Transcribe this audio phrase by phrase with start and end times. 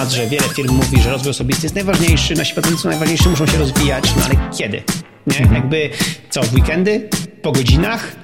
[0.00, 3.46] temat, że wiele firm mówi, że rozwój osobisty jest najważniejszy, nasi pracownicy są najważniejsi, muszą
[3.46, 4.82] się rozwijać, no ale kiedy?
[5.26, 5.38] Nie?
[5.38, 5.54] Mhm.
[5.54, 5.90] Jakby
[6.30, 7.08] co, w weekendy?
[7.42, 8.16] Po godzinach?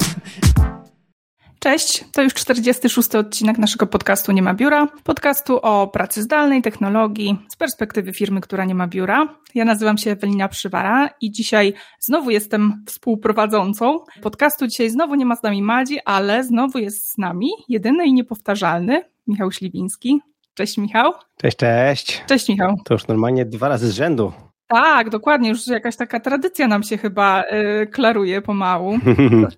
[1.59, 3.15] Cześć, to już 46.
[3.15, 4.89] odcinek naszego podcastu Nie ma biura.
[5.05, 9.29] Podcastu o pracy zdalnej, technologii z perspektywy firmy, która nie ma biura.
[9.55, 14.67] Ja nazywam się Ewelina Przywara i dzisiaj znowu jestem współprowadzącą podcastu.
[14.67, 19.03] Dzisiaj znowu nie ma z nami Madzi, ale znowu jest z nami jedyny i niepowtarzalny
[19.27, 20.21] Michał Śliwiński.
[20.57, 21.13] Cześć Michał.
[21.37, 22.25] Cześć, cześć.
[22.27, 22.77] Cześć Michał.
[22.85, 24.33] To już normalnie dwa razy z rzędu.
[24.69, 25.49] Tak, dokładnie.
[25.49, 27.45] Już jakaś taka tradycja nam się chyba
[27.83, 28.99] y, klaruje pomału.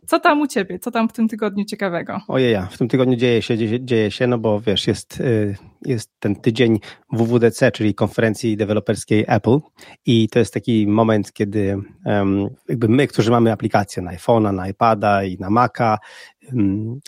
[0.06, 0.78] Co tam u ciebie?
[0.78, 2.20] Co tam w tym tygodniu ciekawego?
[2.28, 6.10] Ojej, w tym tygodniu dzieje się, dzieje, dzieje się, no bo wiesz, jest, y, jest
[6.20, 6.80] ten tydzień
[7.12, 9.58] WWDC, czyli konferencji deweloperskiej Apple
[10.06, 11.76] i to jest taki moment, kiedy
[12.68, 15.98] jakby my, którzy mamy aplikacje na iPhone'a, na iPada i na Maca,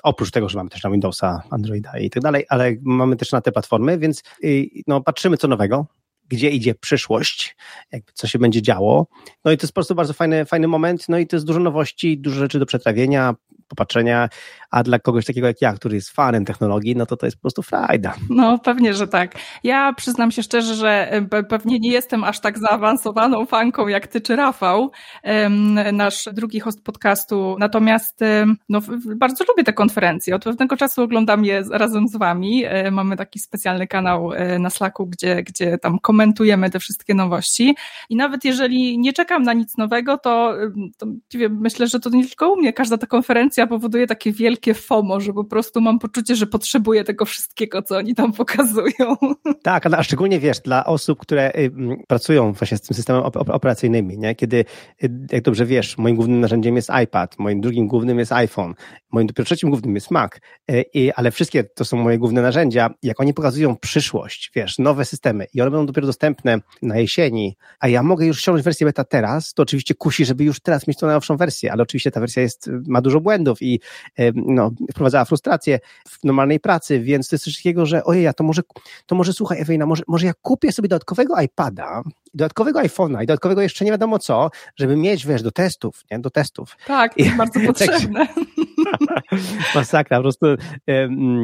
[0.02, 3.40] oprócz tego, że mamy też na Windowsa, Androida i tak dalej, ale mamy też na
[3.40, 5.86] te platformy, więc y, no, patrzymy co nowego,
[6.30, 7.56] gdzie idzie przyszłość,
[7.92, 9.06] jakby co się będzie działo.
[9.44, 11.60] No i to jest po prostu bardzo fajny, fajny moment, no i to jest dużo
[11.60, 13.34] nowości, dużo rzeczy do przetrawienia,
[13.70, 14.28] popatrzenia,
[14.70, 17.40] a dla kogoś takiego jak ja, który jest fanem technologii, no to to jest po
[17.40, 18.14] prostu frajda.
[18.30, 19.34] No pewnie, że tak.
[19.64, 24.20] Ja przyznam się szczerze, że e, pewnie nie jestem aż tak zaawansowaną fanką jak ty
[24.20, 24.90] czy Rafał,
[25.92, 28.20] nasz drugi host podcastu, natomiast
[28.68, 28.80] no,
[29.16, 30.34] bardzo lubię te konferencje.
[30.34, 32.64] Od pewnego czasu oglądam je razem z wami.
[32.64, 37.76] E, mamy taki specjalny kanał e, na Slacku, gdzie, gdzie tam komentujemy te wszystkie nowości
[38.10, 40.54] i nawet jeżeli nie czekam na nic nowego, to,
[40.98, 41.06] to
[41.50, 42.72] myślę, że to nie tylko u mnie.
[42.72, 47.24] Każda ta konferencja powoduje takie wielkie FOMO, że po prostu mam poczucie, że potrzebuję tego
[47.24, 49.16] wszystkiego, co oni tam pokazują.
[49.62, 51.70] Tak, a szczególnie wiesz, dla osób, które y,
[52.08, 54.34] pracują właśnie z tym systemem operacyjnymi, nie?
[54.34, 54.64] kiedy,
[55.04, 58.74] y, jak dobrze wiesz, moim głównym narzędziem jest iPad, moim drugim głównym jest iPhone,
[59.12, 60.32] moim dopiero trzecim głównym jest Mac,
[60.70, 62.90] y, ale wszystkie to są moje główne narzędzia.
[63.02, 67.88] Jak oni pokazują przyszłość, wiesz, nowe systemy i one będą dopiero dostępne na jesieni, a
[67.88, 71.06] ja mogę już ściągnąć wersję beta teraz, to oczywiście kusi, żeby już teraz mieć tą
[71.06, 73.80] najnowszą wersję, ale oczywiście ta wersja jest, ma dużo błędów, błędów i
[74.34, 75.78] no, wprowadzała frustrację
[76.08, 78.62] w normalnej pracy, więc to jest coś takiego, że ojej, to może,
[79.06, 82.02] to może słuchaj Ewelina, może, może ja kupię sobie dodatkowego iPada,
[82.34, 86.30] dodatkowego iPhone'a i dodatkowego jeszcze nie wiadomo co, żeby mieć, wiesz, do testów, nie, do
[86.30, 86.76] testów.
[86.86, 88.26] Tak, jest bardzo potrzebne.
[89.74, 90.46] Masakra, po prostu,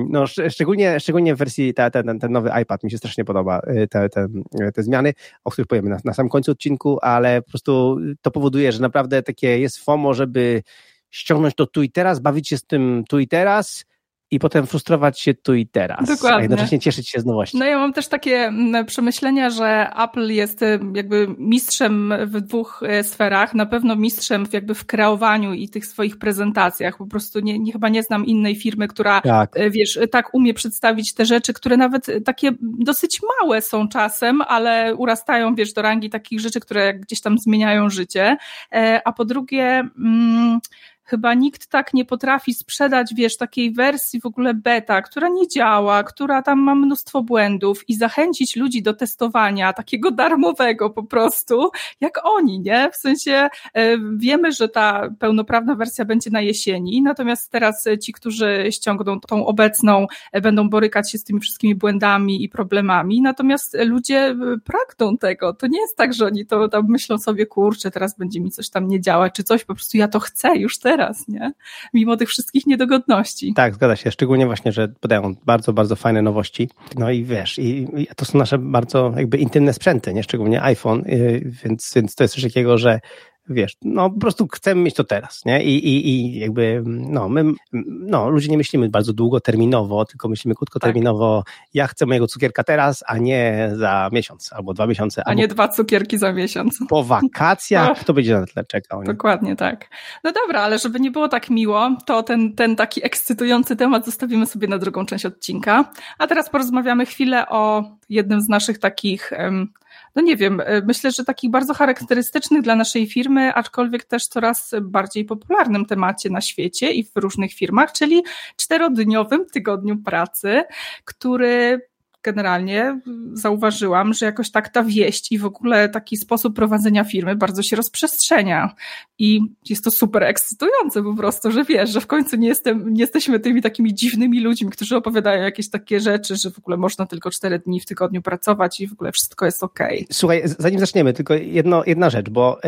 [0.09, 3.89] no, szczególnie, szczególnie w wersji, ta, ten, ten nowy iPad mi się strasznie podoba, y,
[3.89, 4.29] te, te,
[4.75, 5.13] te zmiany,
[5.45, 9.23] o których powiemy na, na samym końcu odcinku, ale po prostu to powoduje, że naprawdę
[9.23, 10.63] takie jest FOMO, żeby
[11.11, 13.85] ściągnąć to tu i teraz, bawić się z tym tu i teraz,
[14.31, 16.09] i potem frustrować się tu i teraz.
[16.09, 16.39] Dokładnie.
[16.39, 17.57] A jednocześnie cieszyć się z nowości.
[17.57, 22.83] No ja mam też takie mm, przemyślenia, że Apple jest y, jakby mistrzem w dwóch
[23.01, 23.55] y, sferach.
[23.55, 26.97] Na pewno mistrzem w jakby w kreowaniu i tych swoich prezentacjach.
[26.97, 29.57] Po prostu nie, nie chyba nie znam innej firmy, która tak.
[29.57, 34.95] Y, wiesz, tak umie przedstawić te rzeczy, które nawet takie dosyć małe są czasem, ale
[34.95, 38.37] urastają, wiesz, do rangi takich rzeczy, które gdzieś tam zmieniają życie.
[38.73, 40.61] E, a po drugie, mm,
[41.07, 46.03] chyba nikt tak nie potrafi sprzedać, wiesz, takiej wersji w ogóle beta, która nie działa,
[46.03, 52.21] która tam ma mnóstwo błędów i zachęcić ludzi do testowania takiego darmowego po prostu, jak
[52.25, 52.91] oni, nie?
[52.93, 58.69] W sensie e, wiemy, że ta pełnoprawna wersja będzie na jesieni, natomiast teraz ci, którzy
[58.71, 64.19] ściągną tą obecną, e, będą borykać się z tymi wszystkimi błędami i problemami, natomiast ludzie
[64.19, 65.53] e, pragną tego.
[65.53, 68.71] To nie jest tak, że oni to tam myślą sobie, kurczę, teraz będzie mi coś
[68.71, 71.53] tam nie działać, czy coś, po prostu ja to chcę już teraz teraz, nie?
[71.95, 73.55] Mimo tych wszystkich niedogodności.
[73.55, 74.11] Tak, zgadza się.
[74.11, 76.69] Szczególnie właśnie, że podają bardzo, bardzo fajne nowości.
[76.99, 80.23] No i wiesz, i, i to są nasze bardzo jakby intymne sprzęty, nie?
[80.23, 83.01] Szczególnie iPhone, yy, więc, więc to jest coś takiego, że
[83.49, 85.65] wiesz, no po prostu chcemy mieć to teraz, nie?
[85.65, 87.45] I, i, i jakby, no, my,
[87.87, 91.43] no, ludzie nie myślimy bardzo długoterminowo, tylko myślimy krótkoterminowo.
[91.47, 91.55] Tak.
[91.75, 95.23] Ja chcę mojego cukierka teraz, a nie za miesiąc albo dwa miesiące.
[95.27, 96.79] A nie dwa cukierki za miesiąc.
[96.89, 99.01] Po wakacjach kto będzie na tle czekał.
[99.01, 99.07] Nie?
[99.07, 99.91] Dokładnie tak.
[100.25, 104.47] No dobra, ale żeby nie było tak miło, to ten, ten taki ekscytujący temat zostawimy
[104.47, 105.85] sobie na drugą część odcinka.
[106.19, 109.69] A teraz porozmawiamy chwilę o jednym z naszych takich um,
[110.17, 114.75] no nie wiem, e, myślę, że takich bardzo charakterystycznych dla naszej firmy, aczkolwiek też coraz
[114.83, 118.23] bardziej popularnym temacie na świecie i w różnych firmach, czyli
[118.57, 120.63] czterodniowym tygodniu pracy,
[121.05, 121.81] który
[122.27, 123.01] generalnie
[123.33, 127.77] zauważyłam, że jakoś tak ta wieść i w ogóle taki sposób prowadzenia firmy bardzo się
[127.77, 128.75] rozprzestrzenia.
[129.19, 133.01] I jest to super ekscytujące po prostu, że wiesz, że w końcu nie, jestem, nie
[133.01, 137.31] jesteśmy tymi takimi dziwnymi ludźmi, którzy opowiadają jakieś takie rzeczy, że w ogóle można tylko
[137.31, 139.97] cztery dni w tygodniu pracować i w ogóle wszystko jest okej.
[139.97, 140.07] Okay.
[140.13, 142.61] Słuchaj, zanim zaczniemy, tylko jedno, jedna rzecz, bo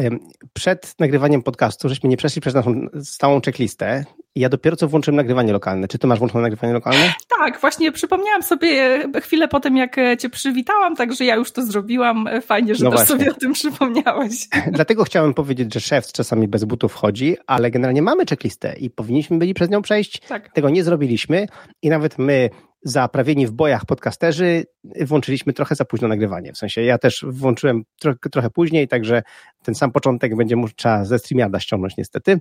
[0.52, 4.04] przed nagrywaniem podcastu żeśmy nie przeszli przez naszą stałą checklistę
[4.38, 5.88] ja dopiero co włączyłem nagrywanie lokalne.
[5.88, 7.12] Czy ty masz włączone nagrywanie lokalne?
[7.38, 12.28] Tak, właśnie przypomniałam sobie chwilę po tym, jak cię przywitałam, także ja już to zrobiłam.
[12.42, 14.48] Fajnie, że no też sobie o tym przypomniałeś.
[14.72, 19.38] Dlatego chciałem powiedzieć, że szef czasami bez butów chodzi, ale generalnie mamy checklistę i powinniśmy
[19.38, 20.20] byli przez nią przejść.
[20.20, 20.52] Tak.
[20.52, 21.46] Tego nie zrobiliśmy
[21.82, 22.50] i nawet my
[22.82, 24.64] zaprawieni w bojach podcasterzy
[25.00, 26.52] włączyliśmy trochę za późno nagrywanie.
[26.52, 29.22] W sensie ja też włączyłem trochę, trochę później, także
[29.62, 32.40] ten sam początek będzie trzeba ze StreamYarda ściągnąć niestety.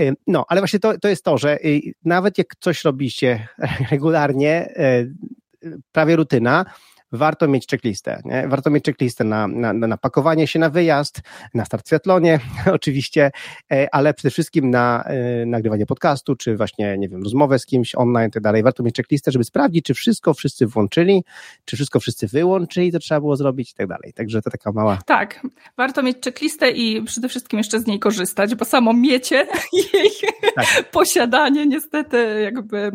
[0.00, 3.48] Y, no, ale właśnie to, to jest to, że y, nawet jak coś robicie
[3.90, 4.74] regularnie,
[5.92, 6.64] prawie rutyna,
[7.12, 8.22] warto mieć checklistę.
[8.24, 8.48] Nie?
[8.48, 11.20] Warto mieć checklistę na, na, na pakowanie się na wyjazd,
[11.54, 12.40] na start w triatlonie
[12.72, 13.30] oczywiście,
[13.72, 17.94] e, ale przede wszystkim na e, nagrywanie podcastu, czy właśnie, nie wiem, rozmowę z kimś
[17.94, 18.62] online i tak dalej.
[18.62, 21.24] Warto mieć checklistę, żeby sprawdzić, czy wszystko wszyscy włączyli,
[21.64, 24.12] czy wszystko wszyscy wyłączyli, to trzeba było zrobić i tak dalej.
[24.12, 24.98] Także to taka mała...
[25.06, 25.40] Tak,
[25.76, 29.36] warto mieć checklistę i przede wszystkim jeszcze z niej korzystać, bo samo miecie
[29.94, 30.10] jej
[30.54, 30.90] tak.
[30.90, 32.90] posiadanie niestety jakby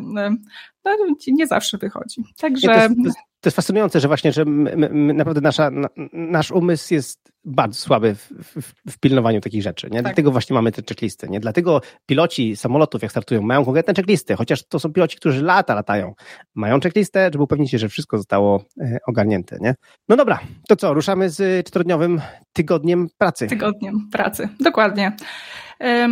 [0.85, 2.23] no, nie zawsze wychodzi.
[2.37, 2.67] Także...
[2.67, 6.51] Nie, to, jest, to jest fascynujące, że właśnie, że my, my, naprawdę nasza, na, nasz
[6.51, 8.31] umysł jest bardzo słaby w,
[8.61, 9.87] w, w pilnowaniu takich rzeczy.
[9.87, 9.97] Nie?
[9.97, 10.03] Tak.
[10.03, 11.29] Dlatego właśnie mamy te checklisty.
[11.29, 11.39] Nie?
[11.39, 16.13] Dlatego piloci samolotów, jak startują, mają konkretne checklisty, chociaż to są piloci, którzy lata latają.
[16.55, 19.57] Mają checklistę, żeby upewnić się, że wszystko zostało e, ogarnięte.
[19.61, 19.75] Nie?
[20.09, 22.21] No dobra, to co, ruszamy z czterodniowym
[22.53, 23.47] tygodniem pracy.
[23.47, 25.17] Tygodniem pracy, dokładnie.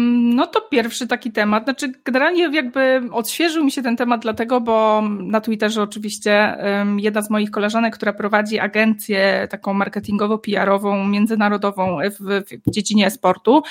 [0.08, 1.64] No to pierwszy taki temat.
[1.64, 6.58] Znaczy, generalnie jakby odświeżył mi się ten temat dlatego, bo na Twitterze oczywiście
[6.98, 13.64] jedna z moich koleżanek, która prowadzi agencję taką marketingowo-PR-ową, międzynarodową w, w dziedzinie sportu,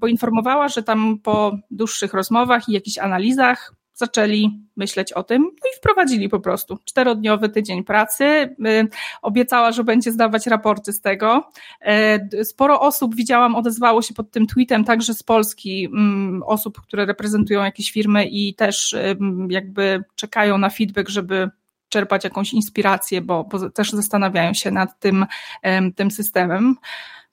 [0.00, 5.76] poinformowała, że tam po dłuższych rozmowach i jakichś analizach zaczęli myśleć o tym no i
[5.76, 8.24] wprowadzili po prostu czterodniowy tydzień pracy.
[8.24, 8.88] Y,
[9.22, 11.50] obiecała, że będzie zdawać raporty z tego.
[12.40, 17.06] Y, sporo osób widziałam, odezwało się pod tym tweetem, także z Polski, mm, osób, które
[17.06, 18.96] reprezentują jakieś firmy i też
[19.48, 21.50] jakby czekają na feedback, żeby
[21.88, 25.26] czerpać jakąś inspirację, bo, bo też zastanawiają się nad tym,
[25.96, 26.76] tym systemem.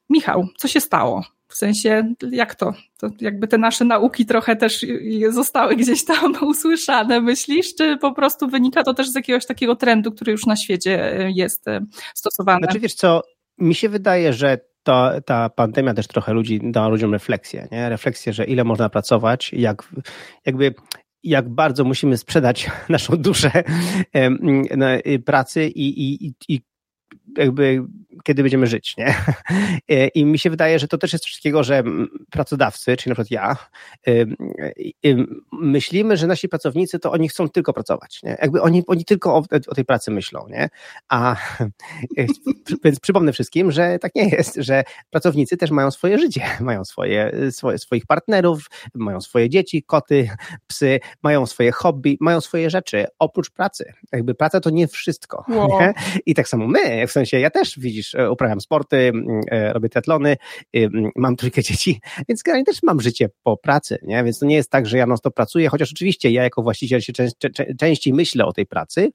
[0.10, 1.24] Michał, co się stało?
[1.52, 2.74] W sensie, jak to?
[2.98, 4.86] To jakby te nasze nauki trochę też
[5.30, 7.76] zostały gdzieś tam usłyszane, myślisz?
[7.76, 11.32] Czy po prostu wynika to też z jakiegoś takiego trendu, który już na świecie e,
[11.32, 12.64] jest e, stosowany?
[12.64, 13.22] Znaczy wiesz co,
[13.58, 17.90] mi się wydaje, że to, ta pandemia też trochę ludzi, dała ludziom refleksję, nie?
[17.90, 19.90] Refleksję, że ile można pracować, jak,
[20.46, 20.74] jakby
[21.24, 23.64] jak bardzo musimy sprzedać naszą duszę
[25.26, 26.62] pracy i, i, i
[27.38, 27.84] jakby
[28.24, 29.16] kiedy będziemy żyć, nie?
[29.90, 31.84] E, I mi się wydaje, że to też jest coś takiego, że
[32.30, 33.58] pracodawcy, czyli na przykład ja,
[35.52, 38.38] myślimy, że nasi pracownicy to oni chcą tylko pracować, nie?
[38.42, 40.70] Jakby oni, oni tylko o, o tej pracy myślą, nie?
[41.10, 41.36] A
[42.84, 47.32] więc przypomnę wszystkim, że tak nie jest, że pracownicy też mają swoje życie, mają swoje,
[47.52, 50.30] swoje swoich partnerów, mają swoje dzieci, koty,
[50.68, 53.94] psy, mają swoje hobby, mają swoje rzeczy oprócz pracy.
[54.12, 55.46] Jakby praca to nie wszystko.
[55.50, 55.70] Wow.
[55.80, 55.94] Nie?
[56.26, 59.12] I tak samo my, w sensie ja też widzisz, e, uprawiam sporty,
[59.52, 60.38] e, robię triatlony,
[61.16, 64.24] mam trójkę dzieci, więc generalnie też mam życie po pracy, nie?
[64.24, 67.02] Więc to nie jest tak, że ja non stop pracuję, chociaż oczywiście ja jako właściciel
[67.02, 67.14] się
[67.80, 69.12] częściej myślę o tej pracy,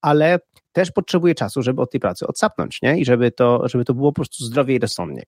[0.00, 0.38] ale
[0.72, 2.98] też potrzebuję czasu, żeby od tej pracy odsapnąć, nie?
[2.98, 5.22] I żeby to, żeby to było po prostu zdrowie i rozsądnie.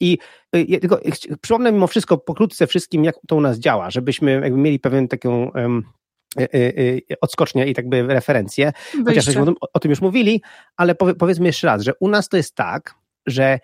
[0.00, 0.18] I
[0.56, 1.00] y, ja tylko
[1.40, 5.84] przypomnę mimo wszystko pokrótce wszystkim, jak to u nas działa, żebyśmy mieli pewien taką um,
[7.20, 8.72] odskocznię i tak by referencję,
[9.06, 10.42] chociaż o, o tym już mówili,
[10.76, 12.94] ale powiedzmy jeszcze raz, że u nas to jest tak,
[13.26, 13.58] że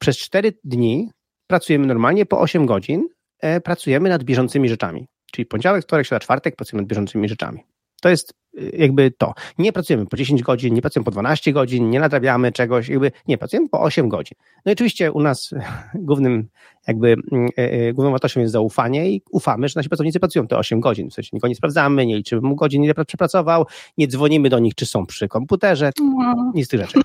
[0.00, 1.10] przez 4 dni
[1.46, 3.08] pracujemy normalnie po 8 godzin,
[3.40, 5.06] e, pracujemy nad bieżącymi rzeczami.
[5.32, 7.64] Czyli poniedziałek, wtorek, środa, czwartek pracujemy nad bieżącymi rzeczami.
[8.02, 8.34] To jest y,
[8.72, 9.34] jakby to.
[9.58, 13.38] Nie pracujemy po 10 godzin, nie pracujemy po 12 godzin, nie nadrabiamy czegoś, jakby nie,
[13.38, 14.38] pracujemy po 8 godzin.
[14.64, 15.50] No i oczywiście u nas
[15.94, 16.48] głównym
[16.88, 20.58] jakby mm, e, e, główną wartością jest zaufanie i ufamy, że nasi pracownicy pracują te
[20.58, 21.10] 8 godzin.
[21.10, 23.66] W sensie nikogo nie sprawdzamy, nie liczymy mu godzin, ile przepracował,
[23.98, 26.52] nie dzwonimy do nich, czy są przy komputerze, no.
[26.54, 27.00] nic z tych rzeczy.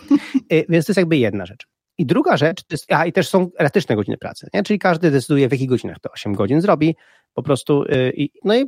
[0.49, 1.67] E, więc to jest jakby jedna rzecz.
[2.01, 4.63] I druga rzecz, to jest, a i też są elastyczne godziny pracy, nie?
[4.63, 6.95] czyli każdy decyduje, w jakich godzinach to 8 godzin zrobi,
[7.33, 8.65] po prostu, yy, no i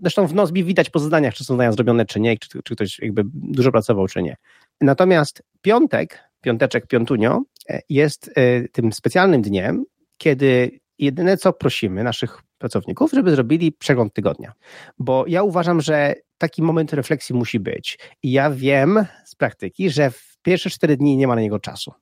[0.00, 2.98] zresztą w Nozbi widać po zadaniach, czy są zadania zrobione, czy nie, czy, czy ktoś
[2.98, 4.36] jakby dużo pracował, czy nie.
[4.80, 7.42] Natomiast piątek, piąteczek, piątunio
[7.88, 8.30] jest
[8.72, 9.84] tym specjalnym dniem,
[10.18, 14.52] kiedy jedyne co prosimy naszych pracowników, żeby zrobili przegląd tygodnia.
[14.98, 17.98] Bo ja uważam, że taki moment refleksji musi być.
[18.22, 21.92] I ja wiem z praktyki, że w pierwsze cztery dni nie ma na niego czasu.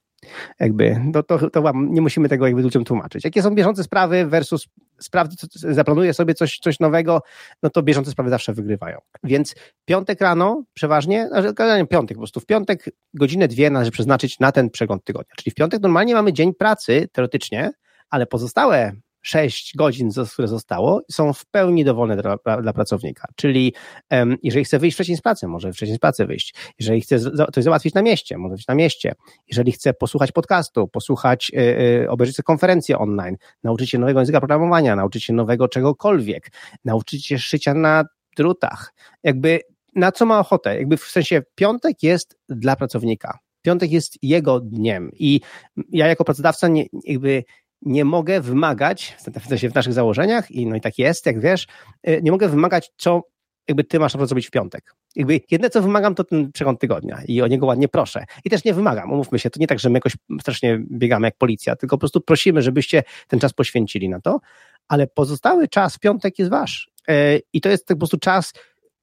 [0.61, 3.25] Jakby, no to, to nie musimy tego jakby ludziom tłumaczyć.
[3.25, 4.69] Jakie są bieżące sprawy versus
[5.01, 7.23] sprawy, zaplanuję sobie coś, coś nowego,
[7.63, 8.99] no to bieżące sprawy zawsze wygrywają.
[9.25, 14.53] Więc piątek rano przeważnie, znaczy piątek po prostu, w piątek godzinę, dwie należy przeznaczyć na
[14.53, 15.35] ten przegląd tygodnia.
[15.37, 17.71] Czyli w piątek normalnie mamy dzień pracy, teoretycznie,
[18.11, 23.29] ale pozostałe 6 godzin, które zostało, są w pełni dowolne dla, dla pracownika.
[23.37, 23.75] Czyli
[24.11, 26.55] um, jeżeli chce wyjść wcześniej z pracy, może wcześniej z pracy wyjść.
[26.79, 27.21] Jeżeli chce
[27.53, 29.15] coś załatwić na mieście, może być na mieście.
[29.49, 34.97] Jeżeli chce posłuchać podcastu, posłuchać, yy, obejrzeć sobie konferencję online, nauczyć się nowego języka programowania,
[34.97, 36.53] nauczyć się nowego czegokolwiek,
[36.85, 38.05] nauczyć się szycia na
[38.37, 38.95] drutach.
[39.23, 39.61] Jakby
[39.95, 40.77] na co ma ochotę?
[40.77, 43.39] Jakby w sensie piątek jest dla pracownika.
[43.63, 45.41] Piątek jest jego dniem i
[45.89, 47.45] ja jako pracodawca nie, jakby
[47.83, 51.67] nie mogę wymagać, w sensie w naszych założeniach, i no i tak jest, jak wiesz,
[52.09, 53.23] y, nie mogę wymagać, co
[53.69, 54.95] jakby ty masz zrobić w piątek.
[55.17, 58.25] Jakby jedne, co wymagam, to ten przegląd tygodnia i o niego ładnie proszę.
[58.45, 61.37] I też nie wymagam, umówmy się, to nie tak, że my jakoś strasznie biegamy jak
[61.37, 64.41] policja, tylko po prostu prosimy, żebyście ten czas poświęcili na to,
[64.89, 66.91] ale pozostały czas piątek jest wasz.
[67.11, 68.53] Y, I to jest po prostu czas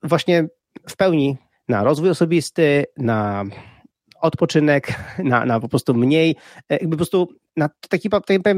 [0.03, 0.47] właśnie
[0.89, 3.45] w pełni na rozwój osobisty, na
[4.21, 4.93] odpoczynek,
[5.23, 6.35] na, na po prostu mniej,
[6.69, 8.09] e, jakby po prostu na taki,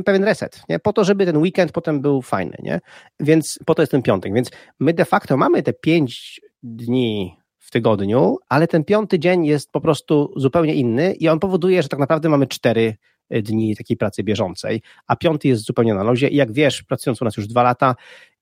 [0.05, 0.79] pewien reset, nie?
[0.79, 2.79] po to, żeby ten weekend potem był fajny, nie?
[3.20, 4.34] Więc po to jest ten piątek.
[4.34, 9.72] Więc my de facto mamy te pięć dni w tygodniu, ale ten piąty dzień jest
[9.72, 12.96] po prostu zupełnie inny i on powoduje, że tak naprawdę mamy cztery
[13.29, 17.22] e, dni takiej pracy bieżącej, a piąty jest zupełnie na lozie i jak wiesz, pracując
[17.22, 17.96] u nas już dwa lata,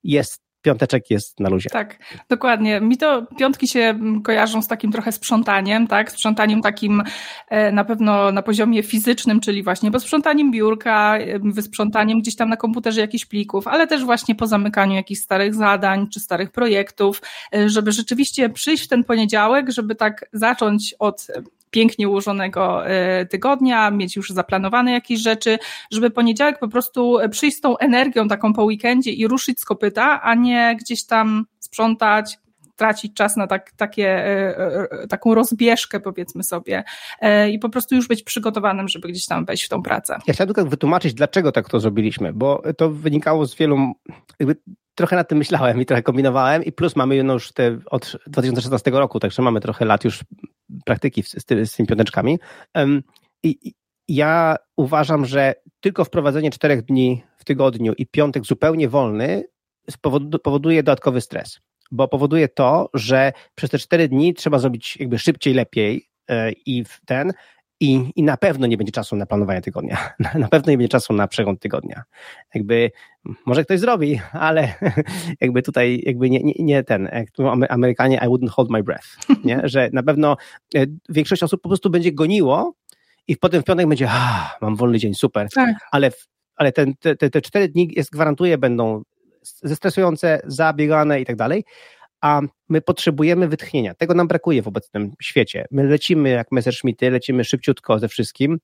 [0.04, 1.70] jest piąteczek jest na luzie.
[1.70, 1.96] Tak,
[2.28, 2.80] dokładnie.
[2.80, 6.12] Mi to piątki się kojarzą z takim trochę sprzątaniem, tak?
[6.12, 7.02] Sprzątaniem takim
[7.48, 13.00] e, na pewno na poziomie fizycznym, czyli właśnie posprzątaniem biurka, wysprzątaniem gdzieś tam na komputerze
[13.00, 17.22] jakichś plików, ale też właśnie po zamykaniu jakichś starych zadań czy starych projektów,
[17.54, 21.26] e, żeby rzeczywiście przyjść w ten poniedziałek, żeby tak zacząć od
[21.70, 25.58] pięknie ułożonego e, tygodnia, mieć już zaplanowane jakieś rzeczy,
[25.92, 30.22] żeby poniedziałek po prostu przyjść z tą energią taką po weekendzie i ruszyć z kopyta,
[30.22, 32.38] a nie gdzieś tam sprzątać,
[32.80, 36.84] tracić czas na tak, takie, e, e, taką rozbieżkę, powiedzmy sobie,
[37.50, 40.18] i po prostu już być przygotowanym, żeby gdzieś tam wejść w tą pracę.
[40.26, 43.92] Ja chciałem tylko wytłumaczyć, dlaczego tak to zrobiliśmy, bo to wynikało z wielu,
[44.38, 44.56] jakby
[44.94, 49.20] trochę nad tym myślałem i trochę kombinowałem i plus mamy już te od 2016 roku,
[49.20, 50.20] także mamy trochę lat już
[50.84, 52.38] praktyki z, z tymi piąteczkami.
[53.42, 53.74] I
[54.08, 59.44] ja uważam, że tylko wprowadzenie czterech dni w tygodniu i piątek zupełnie wolny
[60.42, 65.54] powoduje dodatkowy stres, bo powoduje to, że przez te cztery dni trzeba zrobić jakby szybciej,
[65.54, 67.32] lepiej e, i ten,
[67.80, 70.14] i, i na pewno nie będzie czasu na planowanie tygodnia.
[70.38, 72.02] Na, pewno nie będzie czasu na przegląd tygodnia.
[72.54, 72.90] Jakby,
[73.46, 74.74] może ktoś zrobi, ale
[75.40, 79.06] jakby tutaj, jakby nie, nie, nie ten, jak tu Amerykanie, I wouldn't hold my breath,
[79.44, 79.60] nie?
[79.64, 80.36] Że na pewno
[80.74, 82.74] e, większość osób po prostu będzie goniło
[83.28, 85.48] i potem w piątek będzie, ah, mam wolny dzień, super.
[85.54, 85.76] Tak.
[85.92, 86.10] Ale,
[86.56, 89.02] ale ten, te, te, te cztery dni, jest, gwarantuję, będą
[89.42, 91.64] zestresujące, zabiegane i tak dalej
[92.20, 93.94] a my potrzebujemy wytchnienia.
[93.94, 95.64] Tego nam brakuje w obecnym świecie.
[95.70, 98.58] My lecimy jak Messerschmitty, lecimy szybciutko ze wszystkim,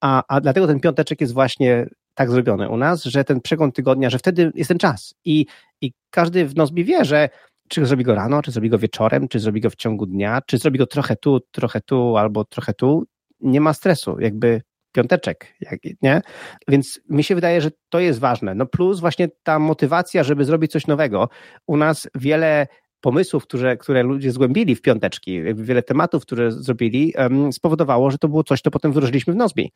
[0.00, 4.10] a, a dlatego ten piąteczek jest właśnie tak zrobiony u nas, że ten przegląd tygodnia,
[4.10, 5.46] że wtedy jest ten czas i,
[5.80, 7.28] i każdy w Nozbi wie, że
[7.68, 10.58] czy zrobi go rano, czy zrobi go wieczorem, czy zrobi go w ciągu dnia, czy
[10.58, 13.04] zrobi go trochę tu, trochę tu, albo trochę tu,
[13.40, 15.54] nie ma stresu, jakby piąteczek,
[16.02, 16.20] nie?
[16.68, 18.54] Więc mi się wydaje, że to jest ważne.
[18.54, 21.28] No plus właśnie ta motywacja, żeby zrobić coś nowego.
[21.66, 22.66] U nas wiele
[23.02, 27.14] pomysłów, które, które ludzie zgłębili w piąteczki, wiele tematów, które zrobili,
[27.52, 29.72] spowodowało, że to było coś, co potem wdrożyliśmy w Nozbi.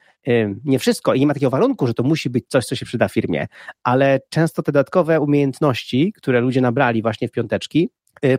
[0.65, 3.09] Nie wszystko i nie ma takiego warunku, że to musi być coś, co się przyda
[3.09, 3.47] firmie,
[3.83, 7.91] ale często te dodatkowe umiejętności, które ludzie nabrali właśnie w piąteczki,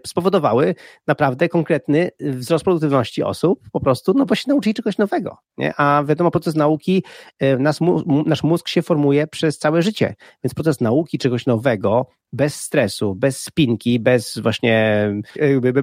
[0.07, 0.75] spowodowały
[1.07, 5.37] naprawdę konkretny wzrost produktywności osób, po prostu, no bo się nauczyli czegoś nowego.
[5.57, 5.73] Nie?
[5.77, 7.03] A wiadomo, proces nauki,
[7.43, 7.77] y, nasz,
[8.25, 13.41] nasz mózg się formuje przez całe życie, więc proces nauki czegoś nowego, bez stresu, bez
[13.41, 15.09] spinki, bez właśnie,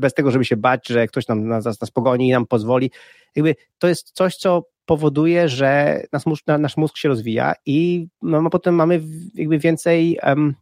[0.01, 2.91] bez tego, żeby się bać, że ktoś nam nas, nas pogoni i nam pozwoli,
[3.37, 8.51] jakby to jest coś, co powoduje, że nasz mózg, nasz mózg się rozwija i no,
[8.51, 9.01] potem mamy
[9.35, 10.55] jakby więcej um,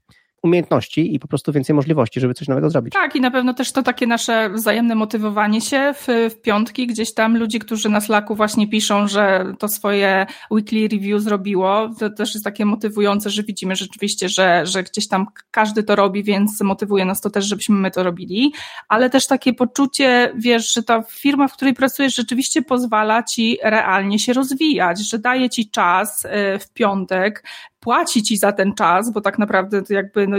[0.43, 2.93] umiejętności i po prostu więcej możliwości, żeby coś nowego zrobić.
[2.95, 7.15] Tak, i na pewno też to takie nasze wzajemne motywowanie się w, w piątki, gdzieś
[7.15, 12.35] tam ludzi, którzy na Slacku właśnie piszą, że to swoje weekly review zrobiło, to też
[12.35, 17.05] jest takie motywujące, że widzimy rzeczywiście, że, że gdzieś tam każdy to robi, więc motywuje
[17.05, 18.53] nas to też, żebyśmy my to robili,
[18.89, 24.19] ale też takie poczucie, wiesz, że ta firma, w której pracujesz rzeczywiście pozwala ci realnie
[24.19, 27.45] się rozwijać, że daje ci czas y, w piątek,
[27.83, 30.37] płaci ci za ten czas, bo tak naprawdę to jakby no,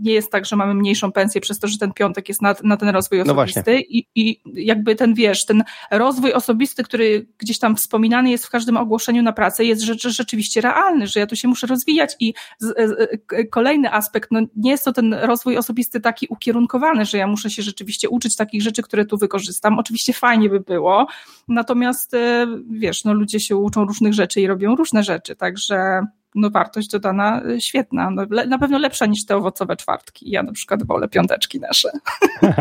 [0.00, 2.76] nie jest tak, że mamy mniejszą pensję przez to, że ten piątek jest na, na
[2.76, 7.58] ten rozwój no osobisty no I, i jakby ten, wiesz, ten rozwój osobisty, który gdzieś
[7.58, 11.36] tam wspominany jest w każdym ogłoszeniu na pracę, jest rzecz, rzeczywiście realny, że ja tu
[11.36, 16.00] się muszę rozwijać i z, z, kolejny aspekt, no nie jest to ten rozwój osobisty
[16.00, 19.78] taki ukierunkowany, że ja muszę się rzeczywiście uczyć takich rzeczy, które tu wykorzystam.
[19.78, 21.06] Oczywiście fajnie by było,
[21.48, 26.02] natomiast e, wiesz, no ludzie się uczą różnych rzeczy i robią różne rzeczy, także
[26.34, 28.10] no wartość dodana y, świetna.
[28.10, 30.30] No, le, na pewno lepsza niż te owocowe czwartki.
[30.30, 31.90] Ja na przykład wolę piąteczki nasze.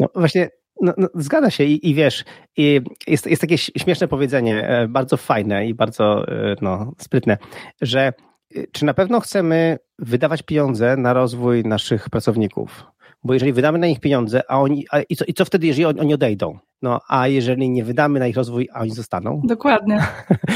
[0.00, 0.50] No właśnie,
[0.80, 2.24] no, no, zgadza się i, i wiesz,
[2.56, 7.38] i jest, jest takie śmieszne powiedzenie, e, bardzo fajne i bardzo e, no, sprytne,
[7.80, 8.12] że
[8.56, 12.84] e, czy na pewno chcemy wydawać pieniądze na rozwój naszych pracowników?
[13.28, 15.84] Bo jeżeli wydamy na nich pieniądze, a oni, a i, co, i co wtedy, jeżeli
[15.84, 16.58] oni, oni odejdą?
[16.82, 19.40] No, a jeżeli nie wydamy na ich rozwój, a oni zostaną?
[19.44, 20.06] Dokładnie.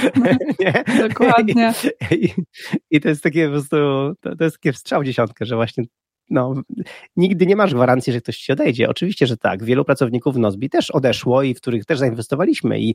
[0.61, 0.85] nie?
[1.09, 1.73] Dokładnie.
[2.11, 2.29] I,
[2.91, 3.77] I, to jest takie po prostu,
[4.21, 5.85] to, to jest takie wstrzał dziesiątkę, że właśnie
[6.31, 6.55] no,
[7.17, 8.89] nigdy nie masz gwarancji, że ktoś ci odejdzie.
[8.89, 9.65] Oczywiście, że tak.
[9.65, 12.95] Wielu pracowników w Nozbi też odeszło i w których też zainwestowaliśmy i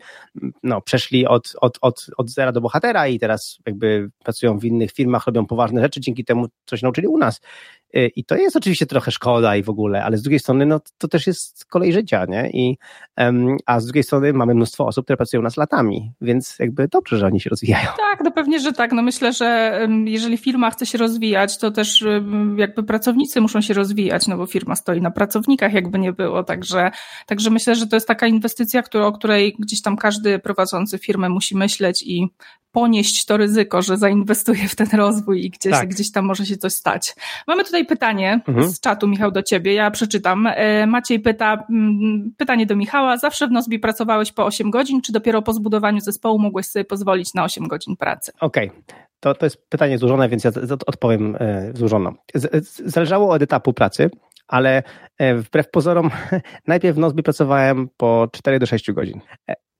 [0.63, 4.91] no, przeszli od, od, od, od zera do bohatera i teraz jakby pracują w innych
[4.91, 7.41] firmach, robią poważne rzeczy, dzięki temu coś nauczyli u nas.
[7.95, 10.79] Y, I to jest oczywiście trochę szkoda i w ogóle, ale z drugiej strony no,
[10.97, 12.49] to też jest kolej życia, nie?
[12.49, 12.77] I,
[13.17, 16.87] um, a z drugiej strony mamy mnóstwo osób, które pracują u nas latami, więc jakby
[16.87, 17.87] dobrze, że oni się rozwijają.
[17.97, 18.91] Tak, no pewnie, że tak.
[18.91, 22.05] No myślę, że jeżeli firma chce się rozwijać, to też
[22.57, 26.43] jakby pracownicy muszą się rozwijać, no bo firma stoi na pracownikach, jakby nie było.
[26.43, 26.91] Także,
[27.25, 31.29] także myślę, że to jest taka inwestycja, która, o której gdzieś tam każdy prowadzący firmę
[31.29, 32.27] musi myśleć i
[32.71, 35.89] ponieść to ryzyko, że zainwestuje w ten rozwój i gdzieś, tak.
[35.89, 37.15] gdzieś tam może się coś stać.
[37.47, 38.67] Mamy tutaj pytanie mhm.
[38.67, 39.73] z czatu, Michał, do ciebie.
[39.73, 40.47] Ja przeczytam.
[40.47, 43.17] E, Maciej pyta, mm, pytanie do Michała.
[43.17, 47.33] Zawsze w Nozbi pracowałeś po 8 godzin, czy dopiero po zbudowaniu zespołu mogłeś sobie pozwolić
[47.33, 48.31] na 8 godzin pracy?
[48.39, 48.69] Okej.
[48.69, 48.81] Okay.
[49.19, 50.51] To, to jest pytanie złożone, więc ja
[50.87, 52.13] odpowiem e, złożono.
[52.85, 54.09] Zależało od etapu pracy,
[54.47, 54.83] ale
[55.17, 56.09] e, wbrew pozorom
[56.67, 59.21] najpierw w Nozbi pracowałem po 4 do 6 godzin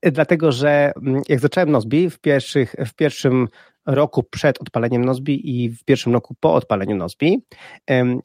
[0.04, 3.48] dlatego że mm, jak zacząłem Nozbi w, pierwszych, w pierwszym
[3.88, 7.42] roku przed odpaleniem Nozbi i w pierwszym roku po odpaleniu Nozbi,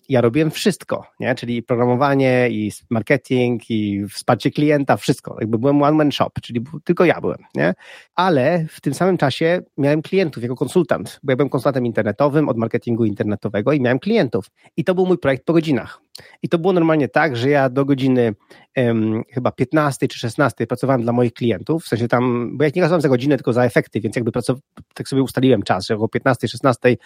[0.08, 1.34] ja robiłem wszystko, nie?
[1.34, 5.36] czyli programowanie i marketing i wsparcie klienta, wszystko.
[5.40, 7.74] Jakby byłem one man shop, czyli tylko ja byłem, nie?
[8.14, 12.56] Ale w tym samym czasie miałem klientów jako konsultant, bo ja byłem konsultantem internetowym od
[12.56, 14.50] marketingu internetowego i miałem klientów.
[14.76, 16.00] I to był mój projekt po godzinach.
[16.42, 18.34] I to było normalnie tak, że ja do godziny
[18.76, 22.82] um, chyba 15 czy 16 pracowałem dla moich klientów, w sensie tam, bo ja nie
[22.82, 24.58] pracowałem za godzinę, tylko za efekty, więc jakby pracow-
[24.94, 26.96] tak sobie ustaliłem czas, że około 15, 16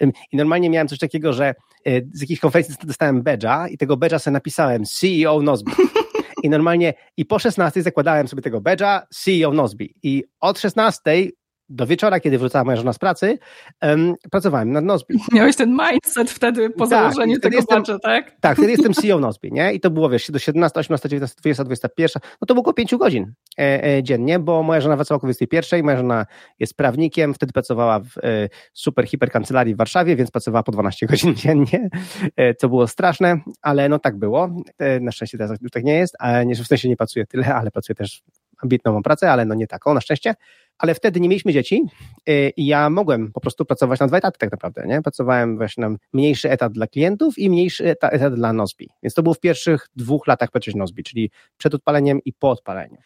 [0.00, 1.54] um, i normalnie miałem coś takiego, że
[1.86, 5.72] e, z jakiejś konferencji dostałem badge'a i tego badge'a sobie napisałem CEO Nozbi.
[6.44, 9.94] I normalnie i po 16 zakładałem sobie tego badge'a CEO Nozbi.
[10.02, 11.30] I od 16
[11.68, 13.38] do wieczora, kiedy wróciła moja żona z pracy,
[13.82, 15.18] um, pracowałem nad Nozbi.
[15.32, 18.36] Miałeś ten mindset wtedy po tak, założeniu tego jestem, tak?
[18.40, 19.72] Tak, wtedy jestem CEO Nozbi, nie?
[19.72, 22.96] I to było, wiesz, do 17, 18, 19, 20, 21, no to było około 5
[22.96, 26.26] godzin e, e, dziennie, bo moja żona wracała około 21, moja żona
[26.58, 31.06] jest prawnikiem, wtedy pracowała w e, super, hiper kancelarii w Warszawie, więc pracowała po 12
[31.10, 31.90] godzin dziennie,
[32.36, 34.50] e, co było straszne, ale no tak było.
[34.78, 37.54] E, na szczęście teraz już tak nie jest, a nie, w sensie nie pracuję tyle,
[37.54, 38.22] ale pracuję też
[38.62, 40.34] ambitną pracę, ale no nie taką, na szczęście
[40.78, 41.82] ale wtedy nie mieliśmy dzieci
[42.28, 45.02] y, i ja mogłem po prostu pracować na dwa etaty tak naprawdę, nie?
[45.02, 48.88] Pracowałem właśnie na mniejszy etat dla klientów i mniejszy etat, etat dla Nozbi.
[49.02, 52.96] Więc to było w pierwszych dwóch latach pracy Nozbi, czyli przed odpaleniem i po odpaleniu.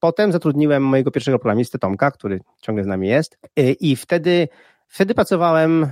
[0.00, 4.48] Potem zatrudniłem mojego pierwszego programistę Tomka, który ciągle z nami jest y, i wtedy,
[4.88, 5.86] wtedy pracowałem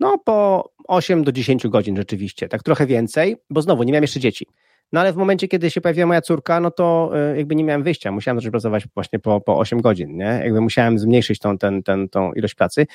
[0.00, 4.20] no po 8 do 10 godzin rzeczywiście, tak trochę więcej, bo znowu nie miałem jeszcze
[4.20, 4.46] dzieci.
[4.92, 7.82] No ale w momencie, kiedy się pojawiła moja córka, no to e, jakby nie miałem
[7.82, 8.12] wyjścia.
[8.12, 10.40] Musiałem zacząć pracować właśnie po, po 8 godzin, nie?
[10.44, 12.86] Jakby musiałem zmniejszyć tą, ten, ten, tą ilość pracy.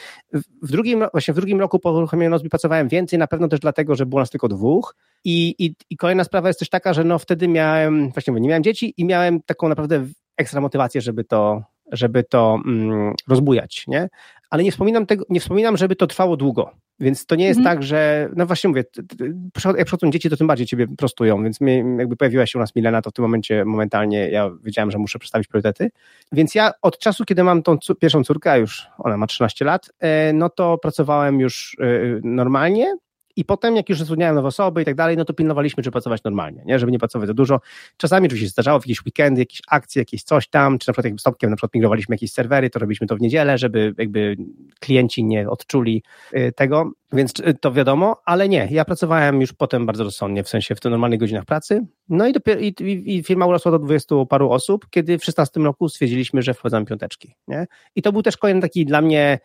[0.61, 3.95] W drugim, właśnie w drugim roku po uruchomieniu Nozbi pracowałem więcej, na pewno też dlatego,
[3.95, 4.95] że było nas tylko dwóch.
[5.23, 8.49] I, i, I kolejna sprawa jest też taka, że no wtedy miałem, właśnie mówię, nie
[8.49, 10.05] miałem dzieci i miałem taką naprawdę
[10.37, 14.09] ekstra motywację, żeby to, żeby to mm, rozbujać, nie?
[14.49, 16.71] Ale nie wspominam tego, nie wspominam, żeby to trwało długo.
[16.99, 17.75] Więc to nie jest mhm.
[17.75, 18.83] tak, że, no właśnie mówię,
[19.77, 22.75] jak przychodzą dzieci, to tym bardziej ciebie prostują, więc mnie, jakby pojawiła się u nas
[22.75, 25.89] Milena, to w tym momencie momentalnie ja wiedziałem, że muszę przedstawić priorytety.
[26.31, 29.89] Więc ja od czasu, kiedy mam tą pierwszą córkę, a już ona ma 13 lat,
[29.99, 31.85] e, no to pracowałem już e,
[32.23, 32.95] normalnie,
[33.37, 36.23] i potem, jak już zatrudniałem nowe osoby i tak dalej, no to pilnowaliśmy, żeby pracować
[36.23, 36.79] normalnie, nie?
[36.79, 37.59] żeby nie pracować za dużo.
[37.97, 41.11] Czasami oczywiście się zdarzało w jakieś weekendy, jakieś akcje, jakieś coś tam, czy na przykład
[41.11, 44.35] jak stopkiem na przykład migrowaliśmy jakieś serwery, to robiliśmy to w niedzielę, żeby jakby
[44.79, 49.85] klienci nie odczuli y, tego, więc y, to wiadomo, ale nie, ja pracowałem już potem
[49.85, 52.73] bardzo rozsądnie, w sensie w tych normalnych godzinach pracy, no i, dopiero, i,
[53.05, 57.35] i, firma urosła do 20 paru osób, kiedy w 16 roku stwierdziliśmy, że wprowadzamy piąteczki,
[57.47, 57.67] nie?
[57.95, 59.39] I to był też kolejny taki dla mnie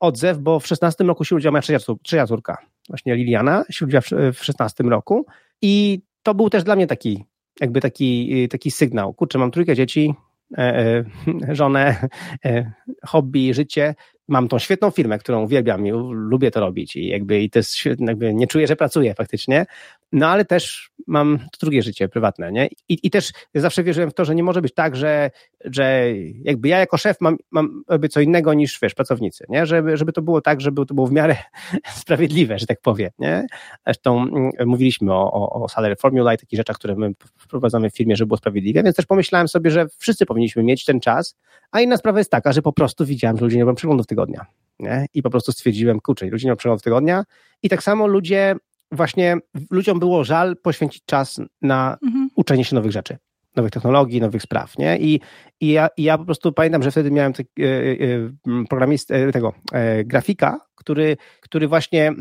[0.00, 4.44] odzew, bo w 16 roku się udziała moja trzecia córka, właśnie Liliana, udziała w, w
[4.44, 5.26] 16 roku
[5.62, 7.24] i to był też dla mnie taki,
[7.60, 9.14] jakby taki, taki sygnał.
[9.14, 10.14] Kurczę, mam trójkę dzieci,
[10.58, 11.04] e, e,
[11.54, 12.08] żonę,
[12.44, 12.72] e,
[13.06, 13.94] hobby, życie.
[14.28, 17.76] Mam tą świetną firmę, którą uwielbiam i lubię to robić i jakby i to jest
[17.98, 19.66] jakby nie czuję, że pracuję faktycznie,
[20.12, 22.66] no ale też mam drugie życie prywatne, nie?
[22.88, 25.30] I, i też zawsze wierzyłem w to, że nie może być tak, że,
[25.64, 26.04] że
[26.44, 29.66] jakby ja jako szef mam, mam jakby co innego niż, wiesz, pracownicy, nie?
[29.66, 31.36] Żeby, żeby to było tak, żeby to było w miarę
[32.00, 33.46] sprawiedliwe, że tak powiem, nie?
[33.86, 37.96] Zresztą mm, mówiliśmy o, o, o salary formula i takich rzeczach, które my wprowadzamy w
[37.96, 41.36] firmie, żeby było sprawiedliwie, więc też pomyślałem sobie, że wszyscy powinniśmy mieć ten czas,
[41.70, 44.46] a inna sprawa jest taka, że po prostu widziałem, że ludzie nie robią przeglądów tygodnia,
[44.78, 45.06] nie?
[45.14, 47.24] I po prostu stwierdziłem, kurczę, ludzie nie robią przeglądów tygodnia
[47.62, 48.56] i tak samo ludzie
[48.92, 49.36] właśnie
[49.70, 52.30] ludziom było żal poświęcić czas na mhm.
[52.36, 53.18] uczenie się nowych rzeczy,
[53.56, 54.98] nowych technologii, nowych spraw, nie?
[54.98, 55.20] I,
[55.60, 59.32] i, ja, i ja po prostu pamiętam, że wtedy miałem tak, e, e, programist, e,
[59.32, 62.12] tego, e, grafika, który, który właśnie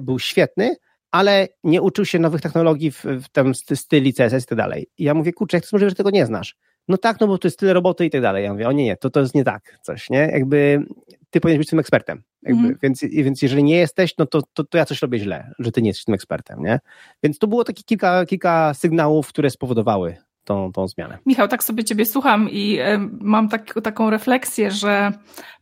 [0.00, 0.76] był świetny,
[1.10, 4.86] ale nie uczył się nowych technologii w, w tym styli CSS i tak dalej.
[4.98, 6.56] I ja mówię, kurczę, jak to możliwe, że tego nie znasz?
[6.88, 8.44] No tak, no bo to jest tyle roboty i tak dalej.
[8.44, 10.18] Ja mówię, o nie, nie, to, to jest nie tak coś, nie?
[10.18, 10.86] Jakby
[11.30, 12.22] ty powinieneś być tym ekspertem.
[12.46, 12.76] Mm.
[12.82, 15.82] więc, więc jeżeli nie jesteś, no to, to, to ja coś robię źle, że ty
[15.82, 16.80] nie jesteś tym ekspertem, nie?
[17.22, 21.18] Więc to było takie kilka, kilka sygnałów, które spowodowały tą, tą zmianę.
[21.26, 22.78] Michał, tak sobie ciebie słucham i
[23.20, 25.12] mam tak, taką refleksję, że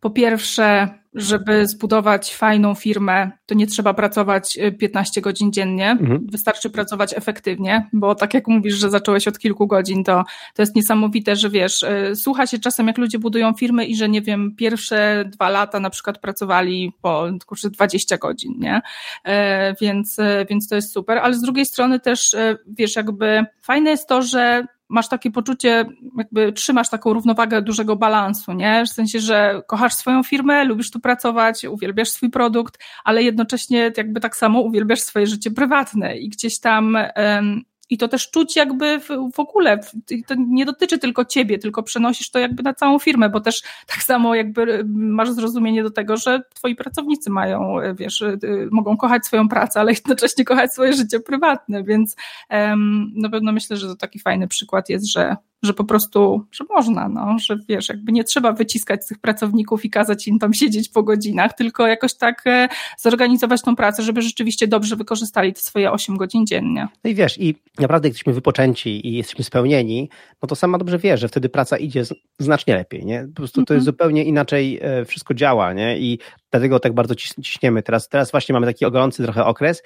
[0.00, 6.26] po pierwsze żeby zbudować fajną firmę, to nie trzeba pracować 15 y, godzin dziennie, mhm.
[6.30, 10.24] wystarczy pracować efektywnie, bo tak jak mówisz, że zacząłeś od kilku godzin, to,
[10.54, 14.08] to jest niesamowite, że wiesz, y, słucha się czasem jak ludzie budują firmy i że
[14.08, 18.80] nie wiem, pierwsze dwa lata na przykład pracowali po kurczę, 20 godzin, nie?
[19.24, 20.16] E, więc,
[20.50, 24.66] więc to jest super, ale z drugiej strony też wiesz, jakby fajne jest to, że
[24.88, 25.84] masz takie poczucie,
[26.18, 28.84] jakby trzymasz taką równowagę dużego balansu, nie?
[28.86, 34.20] W sensie, że kochasz swoją firmę, lubisz tu pracować, uwielbiasz swój produkt, ale jednocześnie jakby
[34.20, 39.00] tak samo uwielbiasz swoje życie prywatne i gdzieś tam um, i to też czuć jakby
[39.00, 39.80] w, w ogóle,
[40.26, 44.02] to nie dotyczy tylko ciebie, tylko przenosisz to jakby na całą firmę, bo też tak
[44.02, 49.48] samo jakby masz zrozumienie do tego, że twoi pracownicy mają, wiesz, y, mogą kochać swoją
[49.48, 52.16] pracę, ale jednocześnie kochać swoje życie prywatne, więc
[52.50, 56.64] um, na pewno myślę, że to taki fajny przykład jest, że że po prostu, że
[56.70, 60.88] można, no, że wiesz, jakby nie trzeba wyciskać tych pracowników i kazać im tam siedzieć
[60.88, 62.68] po godzinach, tylko jakoś tak e,
[62.98, 66.88] zorganizować tą pracę, żeby rzeczywiście dobrze wykorzystali te swoje 8 godzin dziennie.
[67.04, 70.10] No i wiesz, i naprawdę jesteśmy wypoczęci i jesteśmy spełnieni,
[70.42, 72.02] no to sama dobrze wiesz, że wtedy praca idzie
[72.38, 73.26] znacznie lepiej, nie?
[73.28, 73.94] Po prostu to jest mhm.
[73.94, 75.98] zupełnie inaczej e, wszystko działa, nie?
[75.98, 76.18] I
[76.50, 77.82] dlatego tak bardzo ciśniemy.
[77.82, 79.82] Teraz, teraz właśnie mamy taki gorący trochę okres,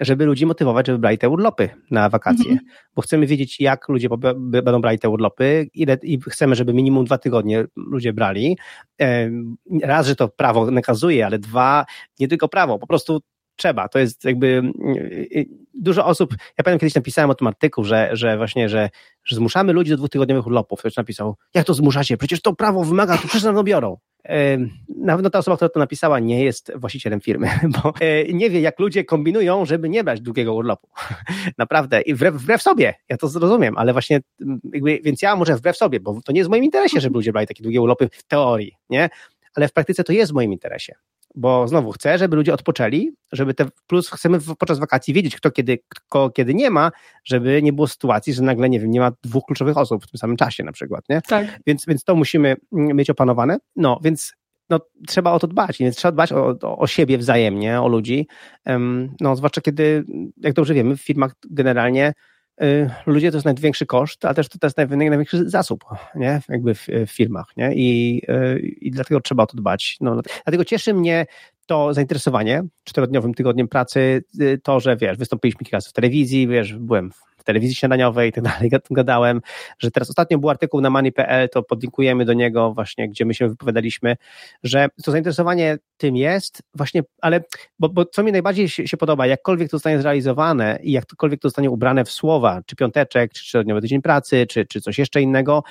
[0.00, 2.92] żeby ludzi motywować, żeby brali te urlopy na wakacje, mm -hmm.
[2.94, 7.18] bo chcemy wiedzieć, jak ludzie będą brali te urlopy ile, i chcemy, żeby minimum dwa
[7.18, 8.58] tygodnie ludzie brali.
[9.82, 11.84] Raz, że to prawo nakazuje, ale dwa,
[12.20, 13.20] nie tylko prawo, po prostu
[13.62, 13.88] trzeba.
[13.88, 14.62] To jest jakby
[15.36, 16.34] y, dużo osób.
[16.58, 18.90] Ja pamiętam kiedyś napisałem o tym artykuł, że, że właśnie, że,
[19.24, 20.78] że zmuszamy ludzi do dwutygodniowych urlopów.
[20.80, 22.16] Ktoś napisał, jak to zmuszacie?
[22.16, 23.96] Przecież to prawo wymaga, to przecież nam biorą.
[24.96, 27.48] Na pewno ta osoba, która to napisała, nie jest właścicielem firmy,
[27.82, 30.88] bo e, nie wie, jak ludzie kombinują, żeby nie brać długiego urlopu.
[31.58, 32.00] Naprawdę.
[32.00, 34.20] I wbrew, wbrew sobie, ja to zrozumiem, ale właśnie,
[34.72, 37.32] jakby, więc ja może wbrew sobie, bo to nie jest w moim interesie, żeby ludzie
[37.32, 39.10] brali takie długie urlopy w teorii, nie?
[39.54, 40.94] Ale w praktyce to jest w moim interesie
[41.34, 45.78] bo znowu chcę, żeby ludzie odpoczęli, żeby te, plus chcemy podczas wakacji wiedzieć, kto kiedy,
[45.88, 46.90] kto kiedy nie ma,
[47.24, 50.18] żeby nie było sytuacji, że nagle, nie wiem, nie ma dwóch kluczowych osób w tym
[50.18, 51.20] samym czasie na przykład, nie?
[51.22, 51.60] Tak.
[51.66, 53.58] Więc, więc to musimy mieć opanowane.
[53.76, 54.32] No, więc
[54.70, 58.26] no, trzeba o to dbać, więc trzeba dbać o, o, o siebie wzajemnie, o ludzi,
[58.66, 60.04] um, no, zwłaszcza kiedy,
[60.36, 62.12] jak dobrze wiemy, w firmach generalnie
[63.06, 65.84] ludzie to jest największy koszt, a też to jest największy zasób,
[66.14, 66.40] nie?
[66.48, 67.74] Jakby w, w firmach, nie?
[67.74, 69.96] I, y, I dlatego trzeba o to dbać.
[70.00, 71.26] No, dlatego cieszy mnie
[71.66, 76.74] to zainteresowanie czterodniowym tygodniem pracy, y, to, że wiesz, wystąpiliśmy kilka razy w telewizji, wiesz,
[76.74, 79.40] byłem w w telewizji śniadaniowej i tak dalej, gadałem,
[79.78, 83.48] że teraz ostatnio był artykuł na money.pl, to podlinkujemy do niego właśnie, gdzie my się
[83.48, 84.16] wypowiadaliśmy,
[84.62, 87.40] że to zainteresowanie tym jest właśnie, ale,
[87.78, 91.48] bo, bo co mi najbardziej się, się, podoba, jakkolwiek to zostanie zrealizowane i jakkolwiek to
[91.48, 95.62] zostanie ubrane w słowa, czy piąteczek, czy czterodniowy tydzień pracy, czy, czy coś jeszcze innego,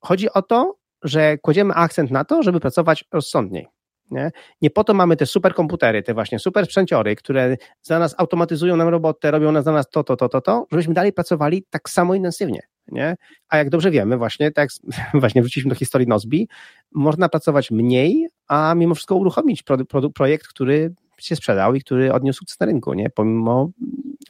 [0.00, 3.68] chodzi o to, że kładziemy akcent na to, żeby pracować rozsądniej.
[4.12, 4.30] Nie?
[4.62, 8.88] nie po to mamy te superkomputery, te właśnie super sprzęciory, które za nas automatyzują nam
[8.88, 12.60] robotę, robią za nas to, to, to, to, to, żebyśmy dalej pracowali tak samo intensywnie.
[12.88, 13.16] Nie?
[13.48, 14.68] A jak dobrze wiemy, właśnie, tak
[15.14, 16.48] właśnie wróciliśmy do historii Nozbi,
[16.94, 22.12] można pracować mniej, a mimo wszystko uruchomić pro, pro, projekt, który się sprzedał i który
[22.12, 23.10] odniósł sukces na rynku, nie?
[23.10, 23.70] pomimo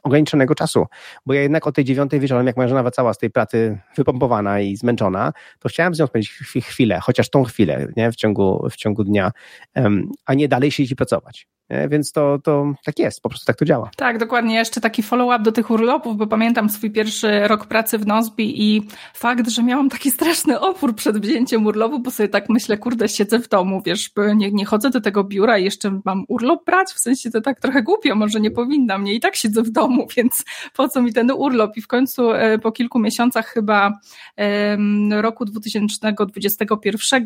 [0.03, 0.85] ograniczonego czasu.
[1.25, 4.75] Bo ja jednak o tej dziewiątej wieczorem, jak żona wracała z tej pracy wypompowana i
[4.75, 8.11] zmęczona, to chciałem z nią spędzić chwilę, chociaż tą chwilę nie?
[8.11, 9.31] W, ciągu, w ciągu dnia,
[9.75, 11.47] um, a nie dalej siedzieć i pracować.
[11.73, 11.89] Nie?
[11.89, 13.89] Więc to, to tak jest, po prostu tak to działa.
[13.97, 14.55] Tak, dokładnie.
[14.55, 18.87] Jeszcze taki follow-up do tych urlopów, bo pamiętam swój pierwszy rok pracy w Nozbi i
[19.13, 23.39] fakt, że miałam taki straszny opór przed wzięciem urlopu, bo sobie tak myślę, kurde, siedzę
[23.39, 26.99] w domu, wiesz, nie, nie chodzę do tego biura i jeszcze mam urlop brać, w
[26.99, 30.43] sensie to tak trochę głupio, może nie powinna mnie i tak siedzę w domu, więc
[30.75, 31.77] po co mi ten urlop?
[31.77, 33.99] I w końcu e, po kilku miesiącach chyba
[35.11, 37.25] roku 2021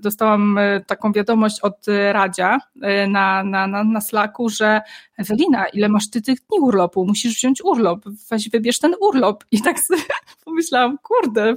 [0.00, 4.80] dostałam e, taką wiadomość od Radzia e, na, na, na, na Slacku, że
[5.18, 7.06] Ewelina, ile masz ty tych dni urlopu?
[7.06, 9.44] Musisz wziąć urlop, weź wybierz ten urlop.
[9.50, 10.02] I tak sobie
[10.44, 11.54] pomyślałam, kurde,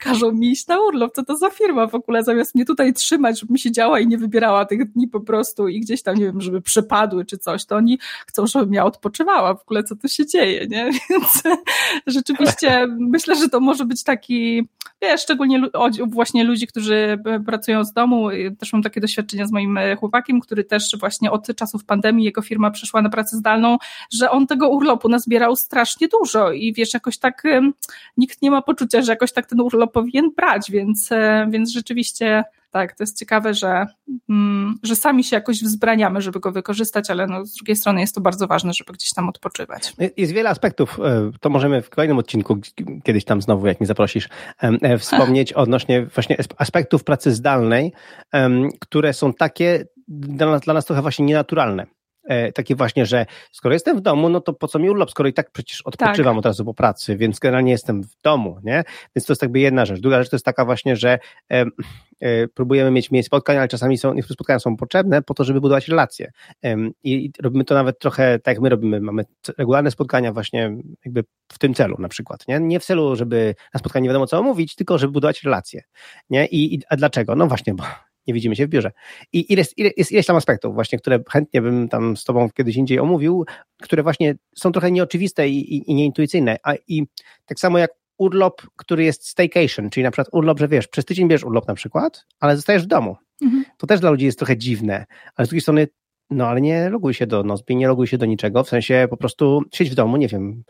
[0.00, 3.40] każą mi iść na urlop, co to za firma w ogóle, zamiast mnie tutaj trzymać,
[3.40, 6.60] żebym siedziała i nie wybierała tych dni po prostu i gdzieś tam, nie wiem, żeby
[6.60, 9.54] przepadły czy coś, to oni chcą, żebym ja odpoczywała.
[9.54, 10.90] W ogóle, co tu się dzieje, nie?
[11.10, 11.42] Więc
[12.06, 14.68] rzeczywiście myślę, że to może być taki,
[15.02, 15.62] wiesz, szczególnie
[16.06, 20.96] właśnie ludzi, którzy pracują z domu, też mam takie doświadczenia z moim chłopakiem, który też
[21.00, 23.78] właśnie od czasów pandemii jego firma przeszła na pracę zdalną,
[24.12, 27.42] że on tego urlopu nazbierał strasznie dużo i wiesz, jakoś tak
[28.16, 31.72] nikt nie ma poczucia, że jakoś jakoś tak ten urlop powinien brać, więc, e, więc
[31.72, 33.86] rzeczywiście tak, to jest ciekawe, że,
[34.28, 38.14] mm, że sami się jakoś wzbraniamy, żeby go wykorzystać, ale no, z drugiej strony jest
[38.14, 39.92] to bardzo ważne, żeby gdzieś tam odpoczywać.
[40.16, 42.58] Jest wiele aspektów, e, to możemy w kolejnym odcinku,
[43.04, 47.92] kiedyś tam znowu, jak mnie zaprosisz, e, wspomnieć odnośnie właśnie aspektów pracy zdalnej,
[48.80, 51.86] które są takie dla nas, dla nas trochę właśnie nienaturalne.
[52.28, 55.28] E, takie właśnie, że skoro jestem w domu, no to po co mi urlop, skoro
[55.28, 56.38] i tak przecież odpoczywam tak.
[56.38, 58.84] od razu po pracy, więc generalnie jestem w domu, nie?
[59.16, 60.00] Więc to jest jakby jedna rzecz.
[60.00, 61.18] Druga rzecz to jest taka właśnie, że
[61.52, 61.64] e,
[62.20, 65.60] e, próbujemy mieć mniej spotkań, ale czasami są, niektóre spotkania są potrzebne po to, żeby
[65.60, 66.32] budować relacje.
[66.64, 69.24] E, i, robimy to nawet trochę tak jak my robimy, mamy
[69.58, 72.60] regularne spotkania właśnie jakby w tym celu na przykład, nie?
[72.60, 75.82] Nie w celu, żeby na spotkaniu nie wiadomo co omówić, tylko żeby budować relacje,
[76.30, 76.46] nie?
[76.46, 77.36] I, i a dlaczego?
[77.36, 77.84] No właśnie, bo
[78.26, 78.92] nie widzimy się w biurze.
[79.32, 82.76] I ile, ile, jest ileś tam aspektów właśnie, które chętnie bym tam z tobą kiedyś
[82.76, 83.44] indziej omówił,
[83.82, 86.56] które właśnie są trochę nieoczywiste i, i, i nieintuicyjne.
[86.62, 87.06] A i
[87.46, 91.28] tak samo jak urlop, który jest staycation, czyli na przykład urlop, że wiesz, przez tydzień
[91.28, 93.16] bierz urlop na przykład, ale zostajesz w domu.
[93.42, 93.64] Mhm.
[93.78, 95.06] To też dla ludzi jest trochę dziwne,
[95.36, 95.88] ale z drugiej strony
[96.30, 99.16] no ale nie loguj się do Nozbi, nie loguj się do niczego, w sensie po
[99.16, 100.64] prostu siedź w domu, nie wiem,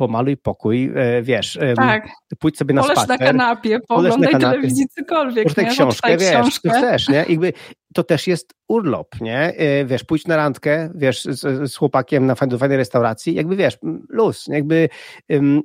[0.00, 2.08] pomaluj pokój, e, wiesz, tak.
[2.38, 3.20] pójdź sobie na Polesz spacer.
[3.20, 5.70] na kanapie, pooglądaj telewizję, cokolwiek, Poczytaj nie?
[5.70, 6.70] książkę, wiesz, książkę.
[6.70, 7.24] chcesz, nie?
[7.28, 7.52] Jakby
[7.94, 9.38] to też jest urlop, nie?
[9.38, 13.78] E, wiesz, pójdź na randkę, wiesz, z, z chłopakiem na do fajnej restauracji, jakby wiesz,
[14.08, 14.88] luz, jakby
[15.28, 15.62] um,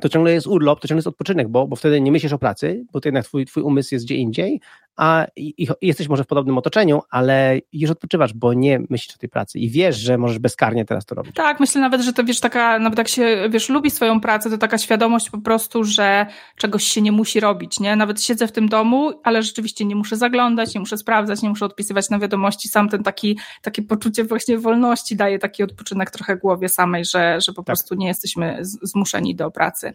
[0.00, 2.84] to ciągle jest urlop, to ciągle jest odpoczynek, bo, bo wtedy nie myślisz o pracy,
[2.92, 4.60] bo to jednak twój, twój umysł jest gdzie indziej,
[4.98, 9.18] a i, i jesteś może w podobnym otoczeniu, ale już odpoczywasz, bo nie myślisz o
[9.18, 11.34] tej pracy i wiesz, że możesz bezkarnie teraz to robić.
[11.34, 14.58] Tak, myślę nawet, że to wiesz, taka, nawet jak się, wiesz, lubi swoją pracę, to
[14.58, 17.96] taka świadomość po prostu, że czegoś się nie musi robić, nie?
[17.96, 21.64] Nawet siedzę w tym domu, ale rzeczywiście nie muszę zaglądać, nie muszę sprawdzać, nie muszę
[21.64, 26.68] odpisywać na wiadomości, sam ten taki, takie poczucie właśnie wolności daje taki odpoczynek trochę głowie
[26.68, 27.66] samej, że, że po tak.
[27.66, 29.92] prostu nie jesteśmy zmuszeni do pracy.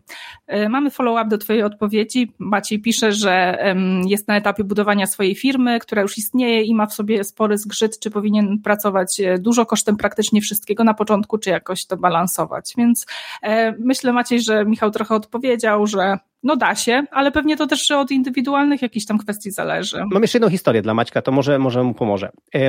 [0.53, 2.31] Y, mamy follow-up do twojej odpowiedzi.
[2.39, 3.63] Maciej pisze, że
[4.05, 7.99] jest na etapie budowania swojej firmy, która już istnieje i ma w sobie spory zgrzyt,
[7.99, 12.73] czy powinien pracować e, dużo kosztem praktycznie wszystkiego na początku, czy jakoś to balansować.
[12.77, 13.05] Więc
[13.43, 17.91] e, myślę, Maciej, że Michał trochę odpowiedział, że no da się, ale pewnie to też
[17.91, 20.03] od indywidualnych jakichś tam kwestii zależy.
[20.11, 22.29] Mam jeszcze jedną historię dla Maćka, to może, może mu pomoże.
[22.55, 22.59] E,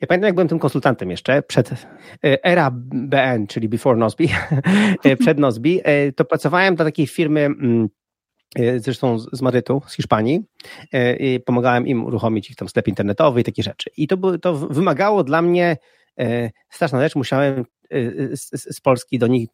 [0.00, 1.86] ja pamiętam, jak byłem tym konsultantem jeszcze, przed
[2.22, 4.28] era BN, czyli Before Nozbi,
[5.20, 5.80] przed Nozbi,
[6.16, 7.88] to pracowałem dla takiej firmy mm,
[8.76, 10.40] zresztą z Madrytu, z Hiszpanii,
[10.92, 13.90] e, i pomagałem im uruchomić ich tam sklep internetowy i takie rzeczy.
[13.96, 15.76] I to, to wymagało dla mnie
[16.18, 17.64] e, straszna rzecz, musiałem
[18.32, 19.48] z, z, Polski do nich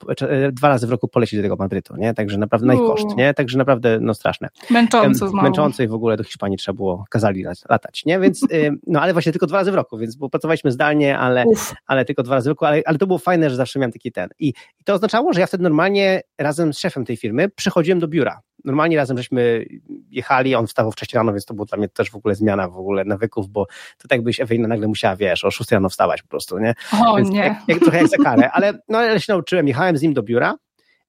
[0.52, 2.14] dwa razy w roku polecieć do tego Madrytu, nie?
[2.14, 3.34] Także naprawdę na ich koszt, nie?
[3.34, 4.48] Także naprawdę, no straszne.
[4.70, 5.36] Męczące znowu.
[5.36, 8.20] Męczące i w ogóle do Hiszpanii trzeba było, kazali latać, nie?
[8.20, 8.46] Więc,
[8.86, 11.44] no ale właśnie tylko dwa razy w roku, więc bo pracowaliśmy zdalnie, ale,
[11.86, 14.12] ale tylko dwa razy w roku, ale, ale to było fajne, że zawsze miałem taki
[14.12, 14.28] ten.
[14.38, 18.08] I, I to oznaczało, że ja wtedy normalnie razem z szefem tej firmy przychodziłem do
[18.08, 19.66] biura normalnie razem żeśmy
[20.10, 22.76] jechali, on wstawał wcześniej rano, więc to była dla mnie też w ogóle zmiana w
[22.76, 23.66] ogóle nawyków, bo
[23.98, 26.74] to tak byś Ewelina nagle musiała, wiesz, o 6 rano wstawać po prostu, nie?
[27.06, 27.38] O więc nie.
[27.38, 30.22] Jak, jak, trochę jak za karę, ale, no, ale się nauczyłem, jechałem z nim do
[30.22, 30.54] biura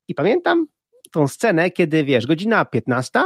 [0.07, 0.67] i pamiętam
[1.11, 3.21] tą scenę, kiedy, wiesz, godzina 15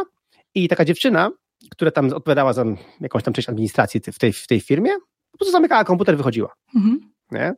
[0.55, 1.31] i taka dziewczyna,
[1.71, 2.65] która tam odpowiadała za
[3.01, 4.91] jakąś tam część administracji w tej, w tej firmie,
[5.31, 6.53] po prostu zamykała komputer, wychodziła.
[6.75, 6.99] Mhm.
[7.31, 7.53] Nie?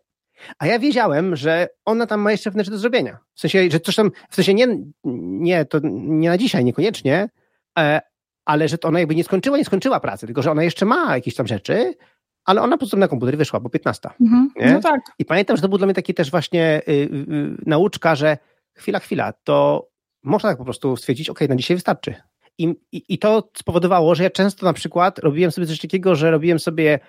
[0.59, 3.17] A ja wiedziałem, że ona tam ma jeszcze pewne rzeczy do zrobienia.
[3.33, 4.67] W sensie, że coś tam, w sensie nie,
[5.03, 7.29] nie, to nie na dzisiaj, niekoniecznie,
[7.79, 8.01] e,
[8.45, 11.15] ale że to ona jakby nie skończyła, nie skończyła pracy, tylko że ona jeszcze ma
[11.15, 11.93] jakieś tam rzeczy,
[12.45, 14.09] ale ona po prostu na komputer wyszła, bo 15.
[14.21, 15.01] Mhm, no tak.
[15.19, 18.37] I pamiętam, że to był dla mnie taki też właśnie y, y, y, nauczka, że
[18.73, 19.87] chwila, chwila, to
[20.23, 22.15] można tak po prostu stwierdzić, ok, na dzisiaj wystarczy.
[22.57, 26.31] I, i, I to spowodowało, że ja często na przykład robiłem sobie coś takiego, że
[26.31, 26.99] robiłem sobie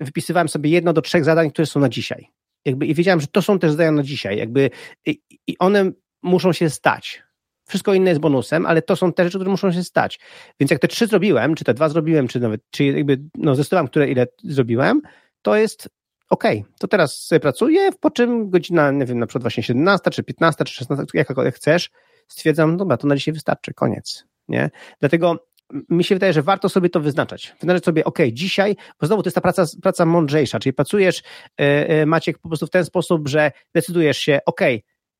[0.00, 2.30] wypisywałem sobie jedno do trzech zadań, które są na dzisiaj.
[2.66, 4.38] Jakby, I wiedziałem, że to są też zadania na dzisiaj.
[4.38, 4.70] Jakby,
[5.06, 7.22] i, I one muszą się stać.
[7.68, 10.20] Wszystko inne jest bonusem, ale to są te rzeczy, które muszą się stać.
[10.60, 13.88] Więc jak te trzy zrobiłem, czy te dwa zrobiłem, czy nawet, czy jakby, no zdecydowałem,
[13.88, 15.02] które ile zrobiłem,
[15.42, 15.88] to jest
[16.30, 16.44] ok,
[16.78, 20.64] to teraz sobie pracuję, po czym godzina, nie wiem, na przykład właśnie 17, czy 15,
[20.64, 21.90] czy 16, jakakolwiek chcesz,
[22.28, 24.70] stwierdzam, dobra, to na dzisiaj wystarczy, koniec, nie?
[25.00, 25.46] Dlatego
[25.88, 27.54] mi się wydaje, że warto sobie to wyznaczać.
[27.60, 31.22] Wyznaczać sobie, ok, dzisiaj, bo znowu to jest ta praca, praca mądrzejsza, czyli pracujesz,
[31.58, 34.60] yy, Maciek, po prostu w ten sposób, że decydujesz się, ok,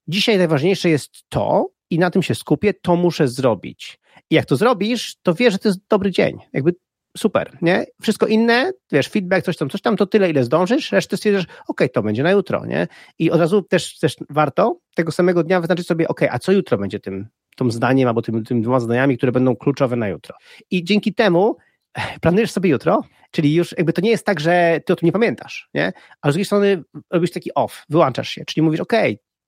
[0.08, 3.98] dzisiaj najważniejsze jest to i na tym się skupię, to muszę zrobić.
[4.30, 6.38] I jak to zrobisz, to wiesz, że to jest dobry dzień.
[6.52, 6.74] Jakby
[7.16, 7.86] super, nie?
[8.02, 11.80] Wszystko inne, wiesz, feedback, coś tam, coś tam, to tyle, ile zdążysz, resztę stwierdzisz, ok,
[11.92, 12.88] to będzie na jutro, nie?
[13.18, 16.78] I od razu też, też warto tego samego dnia wyznaczyć sobie, ok, a co jutro
[16.78, 20.36] będzie tym, tym zdaniem albo tym, tym dwoma zadaniami, które będą kluczowe na jutro.
[20.70, 21.56] I dzięki temu
[22.22, 25.12] planujesz sobie jutro, czyli już jakby to nie jest tak, że ty o tym nie
[25.12, 25.92] pamiętasz, nie?
[26.20, 28.92] Ale z drugiej strony robisz taki off, wyłączasz się, czyli mówisz, ok,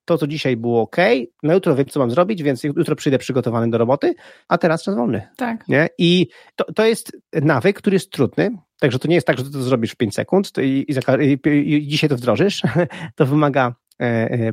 [0.05, 0.97] to, co dzisiaj było ok,
[1.43, 4.15] na jutro wiem, co mam zrobić, więc jutro przyjdę przygotowany do roboty,
[4.47, 5.27] a teraz czas wolny.
[5.37, 5.67] Tak.
[5.67, 5.89] Nie?
[5.97, 9.61] I to, to jest nawyk, który jest trudny, także to nie jest tak, że to
[9.63, 12.61] zrobisz w 5 sekund i, i, i, i dzisiaj to wdrożysz.
[13.15, 13.75] to wymaga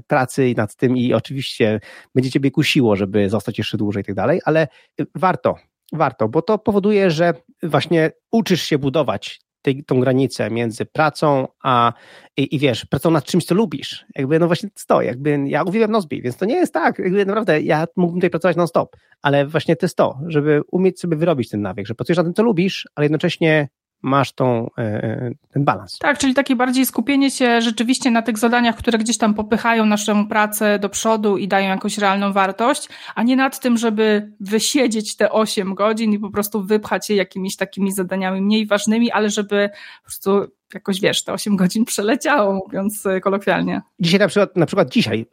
[0.07, 1.81] pracy nad tym i oczywiście
[2.15, 4.69] będzie ciebie kusiło, żeby zostać jeszcze dłużej i tak dalej, ale
[5.15, 5.55] warto,
[5.93, 11.93] warto, bo to powoduje, że właśnie uczysz się budować tej, tą granicę między pracą a
[12.37, 14.07] i, i, wiesz, pracą nad czymś, co lubisz.
[14.17, 17.61] Jakby, no właśnie to, jakby ja uwielbiam Nozbi, więc to nie jest tak, jakby naprawdę
[17.61, 21.63] ja mógłbym tutaj pracować non-stop, ale właśnie to jest to, żeby umieć sobie wyrobić ten
[21.63, 23.69] nawyk, że pracujesz nad tym, co lubisz, ale jednocześnie
[24.03, 25.99] masz tą, e, e, ten balans.
[25.99, 30.29] Tak, czyli takie bardziej skupienie się rzeczywiście na tych zadaniach, które gdzieś tam popychają naszą
[30.29, 35.33] pracę do przodu i dają jakąś realną wartość, a nie nad tym, żeby wysiedzieć te
[35.33, 39.71] 8 godzin i po prostu wypchać je jakimiś takimi zadaniami mniej ważnymi, ale żeby
[40.03, 43.81] po prostu jakoś wiesz, te 8 godzin przeleciało, mówiąc e, kolokwialnie.
[44.01, 45.27] Dzisiaj na przykład, na przykład dzisiaj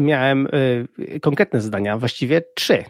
[0.00, 0.48] miałem
[1.22, 2.84] konkretne zadania, właściwie trzy.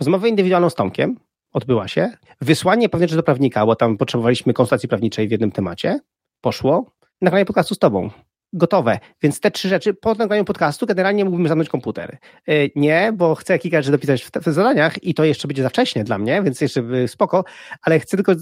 [0.00, 1.16] Rozmowę indywidualną z Tomkiem,
[1.56, 2.12] odbyła się.
[2.40, 6.00] Wysłanie pewnie do prawnika, bo tam potrzebowaliśmy konsultacji prawniczej w jednym temacie.
[6.40, 6.92] Poszło.
[7.20, 8.10] Nagranie podcastu z tobą.
[8.52, 8.98] Gotowe.
[9.22, 12.18] Więc te trzy rzeczy po nagraniu podcastu generalnie mógłbym zamknąć komputer.
[12.48, 15.68] Y, nie, bo chcę kilka rzeczy dopisać w, w zadaniach i to jeszcze będzie za
[15.68, 17.44] wcześnie dla mnie, więc jeszcze spoko,
[17.82, 18.32] ale chcę tylko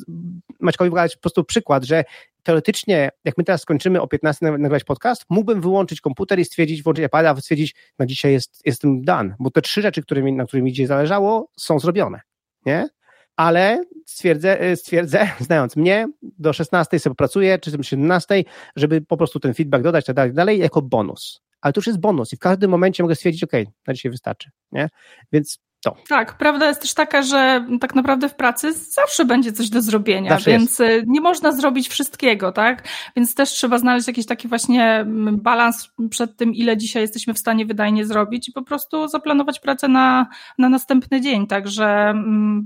[0.61, 2.05] Maćkowi pokazać po prostu przykład, że
[2.43, 7.05] teoretycznie, jak my teraz skończymy o 15 nagrać podcast, mógłbym wyłączyć komputer i stwierdzić, włączyć
[7.05, 10.73] iPada, stwierdzić, na dzisiaj jest, jestem done, bo te trzy rzeczy, którymi, na których mi
[10.73, 12.21] dzisiaj zależało, są zrobione.
[12.67, 12.89] Nie?
[13.37, 18.45] Ale stwierdzę, e, stwierdzę, znając mnie, do 16 sobie pracuję, czy 17,
[18.77, 21.41] żeby po prostu ten feedback dodać, tak dalej, dalej, jako bonus.
[21.61, 23.53] Ale to już jest bonus i w każdym momencie mogę stwierdzić, ok,
[23.87, 24.89] na dzisiaj wystarczy, nie?
[25.33, 25.97] Więc to.
[26.09, 30.31] Tak, prawda jest też taka, że tak naprawdę w pracy zawsze będzie coś do zrobienia,
[30.31, 31.07] zawsze więc jest.
[31.07, 32.89] nie można zrobić wszystkiego, tak?
[33.17, 37.67] Więc też trzeba znaleźć jakiś taki właśnie balans przed tym, ile dzisiaj jesteśmy w stanie
[37.67, 40.27] wydajnie zrobić i po prostu zaplanować pracę na,
[40.59, 42.15] na następny dzień, także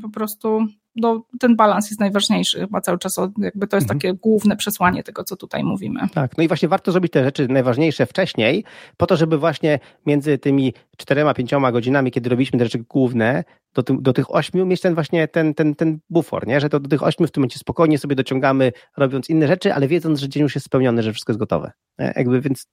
[0.03, 0.67] po prostu
[1.01, 4.01] no, ten balans jest najważniejszy chyba cały czas, jakby to jest mhm.
[4.01, 6.01] takie główne przesłanie tego, co tutaj mówimy.
[6.15, 8.65] Tak, no i właśnie warto zrobić te rzeczy najważniejsze wcześniej,
[8.97, 13.83] po to, żeby właśnie między tymi czterema, pięcioma godzinami, kiedy robiliśmy te rzeczy główne, do,
[13.83, 16.61] tym, do tych ośmiu mieć ten właśnie ten, ten, ten bufor, nie?
[16.61, 19.89] że to do tych ośmiu w tym momencie spokojnie sobie dociągamy, robiąc inne rzeczy, ale
[19.89, 21.73] wiedząc, że dzień już jest spełniony, że wszystko jest gotowe.
[21.99, 22.13] Nie?
[22.17, 22.67] Jakby, więc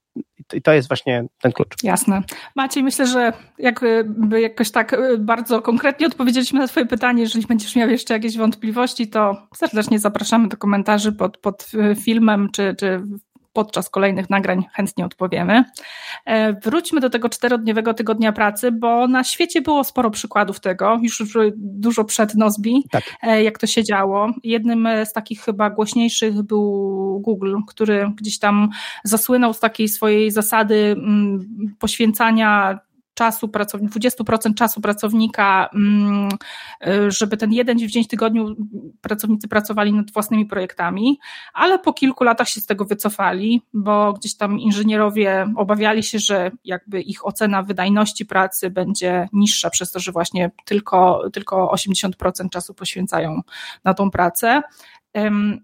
[0.53, 1.84] i to jest właśnie ten klucz.
[1.84, 2.23] Jasne.
[2.55, 7.21] Maciej, myślę, że jakby jakoś tak y, bardzo konkretnie odpowiedzieliśmy na Twoje pytanie.
[7.21, 12.49] Jeżeli będziesz miał jeszcze jakieś wątpliwości, to serdecznie zapraszamy do komentarzy pod, pod y, filmem
[12.51, 13.01] czy, czy
[13.56, 15.63] podczas kolejnych nagrań chętnie odpowiemy.
[16.26, 21.24] E, wróćmy do tego czterodniowego tygodnia pracy, bo na świecie było sporo przykładów tego, już
[21.56, 23.04] dużo przed Nozbi, tak.
[23.22, 24.30] E, jak to się działo.
[24.44, 28.70] Jednym z takich chyba głośniejszych był Google, który gdzieś tam
[29.04, 32.80] zasłynął z takiej swojej zasady mm, poświęcania
[33.15, 35.69] czasu, 20% czasu pracownika,
[37.08, 38.56] żeby ten jeden dzień w tygodniu
[39.01, 41.19] pracownicy pracowali nad własnymi projektami,
[41.54, 46.51] ale po kilku latach się z tego wycofali, bo gdzieś tam inżynierowie obawiali się, że
[46.65, 52.73] jakby ich ocena wydajności pracy będzie niższa przez to, że właśnie tylko, tylko 80% czasu
[52.73, 53.41] poświęcają
[53.84, 54.62] na tą pracę.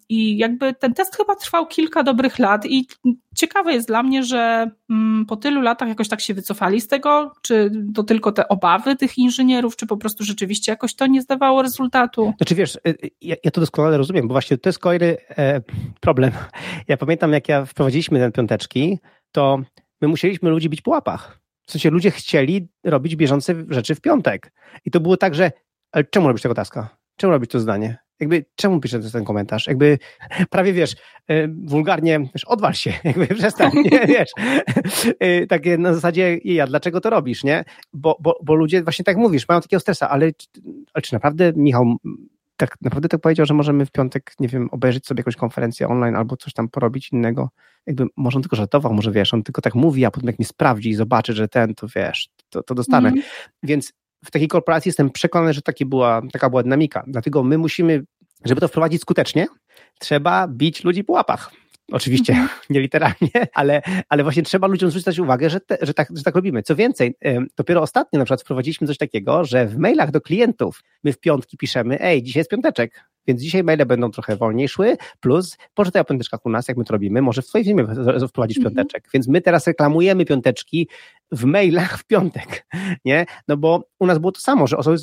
[0.10, 2.88] I jakby ten test chyba trwał kilka dobrych lat i
[3.36, 7.32] ciekawe jest dla mnie, że mm, po tylu latach jakoś tak się wycofali z tego,
[7.42, 11.62] czy to tylko te obawy tych inżynierów, czy po prostu rzeczywiście jakoś to nie zdawało
[11.62, 12.34] rezultatu.
[12.38, 15.62] Znaczy wiesz, y, y, ja, ja to doskonale rozumiem, bo właśnie to jest kolejny e,
[16.00, 16.32] problem.
[16.88, 19.00] Ja pamiętam, jak ja wprowadziliśmy ten piąteczki,
[19.32, 19.60] to
[20.02, 21.40] my musieliśmy ludzi bić po łapach.
[21.68, 24.54] W sensie ludzie chcieli robić bieżące rzeczy w piątek.
[24.86, 25.52] I to było tak, że
[25.91, 26.97] ale czemu robić tego taska?
[27.16, 27.97] Czemu robić to zdanie?
[28.22, 29.67] Jakby czemu piszesz ten komentarz?
[29.67, 29.97] Jakby
[30.49, 30.95] prawie wiesz,
[31.28, 34.32] e, wulgarnie, wiesz, odwal się, jakby przestań, nie, wiesz.
[35.19, 37.63] E, takie na zasadzie, ja, dlaczego to robisz, nie?
[37.93, 40.32] Bo, bo, bo ludzie właśnie tak mówisz, mają takiego stresa, ale,
[40.93, 41.95] ale czy naprawdę, Michał,
[42.57, 46.15] tak naprawdę tak powiedział, że możemy w piątek, nie wiem, obejrzeć sobie jakąś konferencję online
[46.15, 47.49] albo coś tam porobić innego.
[47.88, 50.45] Jakby może on tylko żartował, może wiesz, on tylko tak mówi, a potem jak mnie
[50.45, 53.09] sprawdzi i zobaczy, że ten, to wiesz, to, to dostanę.
[53.09, 53.24] Mm.
[53.63, 53.93] Więc
[54.26, 57.03] w takiej korporacji jestem przekonany, że taki była, taka była dynamika.
[57.07, 58.03] Dlatego my musimy,
[58.46, 59.48] żeby to wprowadzić skutecznie,
[60.00, 61.52] trzeba bić ludzi po łapach.
[61.92, 62.48] Oczywiście -hmm.
[62.70, 66.36] nie literalnie, ale, ale właśnie trzeba ludziom zwrócić uwagę, że, te, że, tak, że tak
[66.36, 66.64] robimy.
[66.64, 67.16] Co więcej,
[67.58, 71.58] dopiero ostatnio na przykład wprowadziliśmy coś takiego, że w mailach do klientów my w piątki
[71.58, 76.06] piszemy, ej, dzisiaj jest piąteczek, więc dzisiaj maile będą trochę wolniej szły, plus poczytaj o
[76.06, 77.88] piąteczkach u nas, jak my to robimy, może w twojej firmie
[78.30, 78.64] wprowadzisz -hmm.
[78.64, 79.10] piąteczek.
[79.14, 80.88] Więc my teraz reklamujemy piąteczki
[81.32, 82.68] w mailach w piątek,
[83.06, 83.26] nie?
[83.48, 84.98] No bo u nas było to samo, że osoby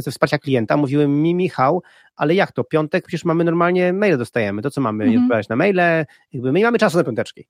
[0.00, 1.82] ze wsparcia klienta mówiły mi, Michał,
[2.16, 5.22] ale jak to, piątek, przecież mamy normalnie maile dostajemy, to co mamy, mm -hmm.
[5.22, 7.46] odpowiadać na maile, jakby my nie mamy czasu na piąteczki.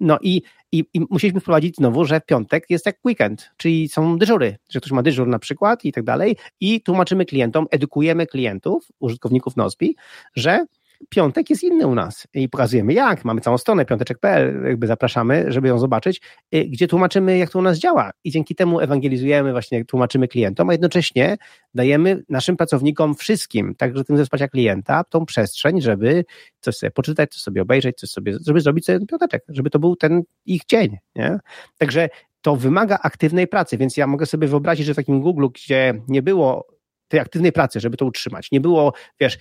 [0.00, 0.42] No i,
[0.72, 4.92] i, i musieliśmy wprowadzić znowu, że piątek jest jak weekend, czyli są dyżury, że ktoś
[4.92, 9.96] ma dyżur na przykład i tak dalej i tłumaczymy klientom, edukujemy klientów, użytkowników Nozbi,
[10.34, 10.66] że
[11.08, 15.68] piątek jest inny u nas i pokazujemy jak, mamy całą stronę piąteczek.pl, jakby zapraszamy, żeby
[15.68, 16.20] ją zobaczyć,
[16.54, 20.70] y, gdzie tłumaczymy jak to u nas działa i dzięki temu ewangelizujemy, właśnie tłumaczymy klientom,
[20.70, 21.36] a jednocześnie
[21.74, 26.24] dajemy naszym pracownikom wszystkim, także tym ze wsparcia klienta, tą przestrzeń, żeby
[26.60, 29.96] coś sobie poczytać, coś sobie obejrzeć, coś sobie, żeby zrobić sobie piąteczek, żeby to był
[29.96, 31.38] ten ich dzień, nie?
[31.78, 32.08] Także
[32.40, 36.22] to wymaga aktywnej pracy, więc ja mogę sobie wyobrazić, że w takim Google, gdzie nie
[36.22, 36.66] było
[37.08, 38.50] tej aktywnej pracy, żeby to utrzymać.
[38.52, 39.38] Nie było, wiesz,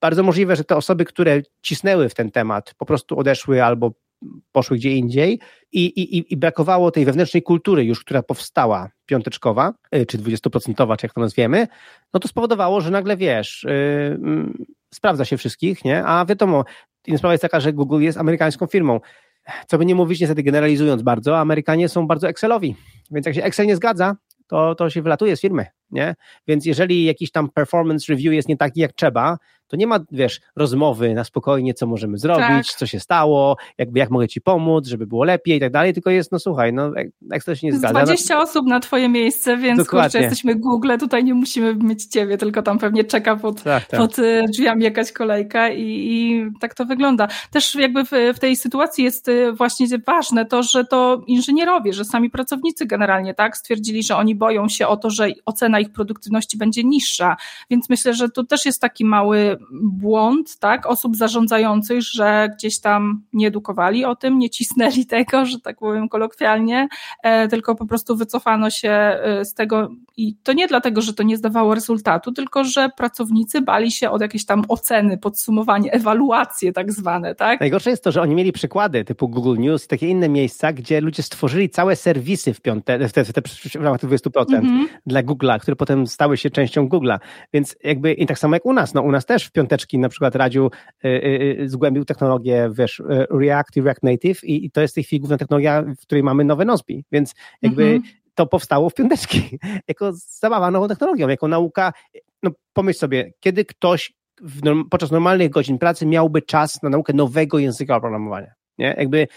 [0.00, 3.92] bardzo możliwe, że te osoby, które cisnęły w ten temat, po prostu odeszły albo
[4.52, 5.40] poszły gdzie indziej
[5.72, 11.06] i, i, i brakowało tej wewnętrznej kultury już, która powstała piąteczkowa, y, czy dwudziestoprocentowa, czy
[11.06, 11.66] jak to nazwiemy,
[12.14, 14.52] no to spowodowało, że nagle wiesz, yy,
[14.94, 16.04] sprawdza się wszystkich, nie?
[16.04, 16.64] A wiadomo,
[17.06, 19.00] inna sprawa jest taka, że Google jest amerykańską firmą.
[19.66, 22.76] Co by nie mówić, niestety generalizując bardzo, Amerykanie są bardzo Excelowi,
[23.10, 24.16] więc jak się Excel nie zgadza,
[24.46, 26.14] to, to się wylatuje z firmy, nie?
[26.46, 29.38] Więc jeżeli jakiś tam performance review jest nie taki jak trzeba,
[29.68, 32.78] to nie ma, wiesz, rozmowy na spokojnie, co możemy zrobić, tak.
[32.78, 36.10] co się stało, jakby jak mogę ci pomóc, żeby było lepiej i tak dalej, tylko
[36.10, 36.92] jest, no słuchaj, no
[37.30, 38.04] jak to się nie zgadza.
[38.04, 40.10] 20 no, osób na twoje miejsce, więc Dokładnie.
[40.10, 44.00] kurczę, jesteśmy Google, tutaj nie musimy mieć ciebie, tylko tam pewnie czeka pod, tak, tak.
[44.00, 47.28] pod y, drzwiami jakaś kolejka i, i tak to wygląda.
[47.50, 52.04] Też jakby w, w tej sytuacji jest y, właśnie ważne to, że to inżynierowie, że
[52.04, 56.58] sami pracownicy generalnie tak stwierdzili, że oni boją się o to, że ocena ich produktywności
[56.58, 57.36] będzie niższa,
[57.70, 63.22] więc myślę, że to też jest taki mały błąd tak, osób zarządzających, że gdzieś tam
[63.32, 66.88] nie edukowali o tym, nie cisnęli tego, że tak powiem kolokwialnie,
[67.22, 71.22] e, tylko po prostu wycofano się e, z tego i to nie dlatego, że to
[71.22, 76.92] nie zdawało rezultatu, tylko że pracownicy bali się od jakiejś tam oceny, podsumowanie, ewaluacje tak
[76.92, 77.60] zwane, tak?
[77.60, 81.00] Najgorsze jest to, że oni mieli przykłady typu Google News i takie inne miejsca, gdzie
[81.00, 84.88] ludzie stworzyli całe serwisy w, piąte, w, te, w, te, w ramach 20% mm -hmm.
[85.06, 87.18] dla Google'a, które potem stały się częścią Google'a.
[87.52, 90.08] Więc jakby i tak samo jak u nas, no u nas też w piąteczki na
[90.08, 90.70] przykład Radziu
[91.04, 94.96] y, y, y, zgłębił technologię, wiesz, React i React Native i, i, to jest w
[94.96, 98.23] tej chwili główna technologia, w której mamy nowe Nozbi, więc jakby mm -hmm.
[98.34, 99.58] To powstało w piąteczki,
[99.88, 101.92] jako zabawa nową technologią, jako nauka,
[102.42, 104.60] no pomyśl sobie, kiedy ktoś w,
[104.90, 108.54] podczas normalnych godzin pracy miałby czas na naukę nowego języka oprogramowania.
[108.78, 108.94] Nie?
[108.98, 109.28] Jakby,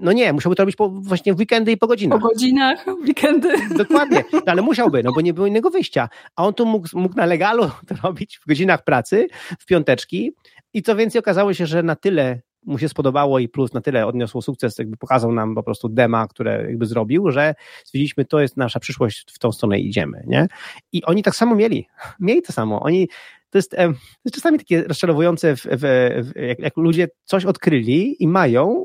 [0.00, 2.20] no nie, musiałby to robić po, właśnie w weekendy i po godzinach.
[2.20, 3.48] Po godzinach, weekendy.
[3.76, 6.08] Dokładnie, no, ale musiałby, no bo nie było innego wyjścia.
[6.36, 9.28] A on tu mógł, mógł na legalu to robić w godzinach pracy,
[9.58, 10.32] w piąteczki
[10.74, 14.06] i co więcej okazało się, że na tyle mu się spodobało i plus na tyle
[14.06, 17.54] odniosło sukces, jakby pokazał nam po prostu dema, które jakby zrobił, że
[17.84, 20.46] stwierdziliśmy, to jest nasza przyszłość, w tą stronę idziemy, nie?
[20.92, 21.86] I oni tak samo mieli,
[22.20, 23.08] mieli to samo, oni
[23.50, 23.82] to jest, to
[24.24, 28.84] jest czasami takie rozczarowujące, w, w, w, jak, jak, ludzie coś odkryli i mają,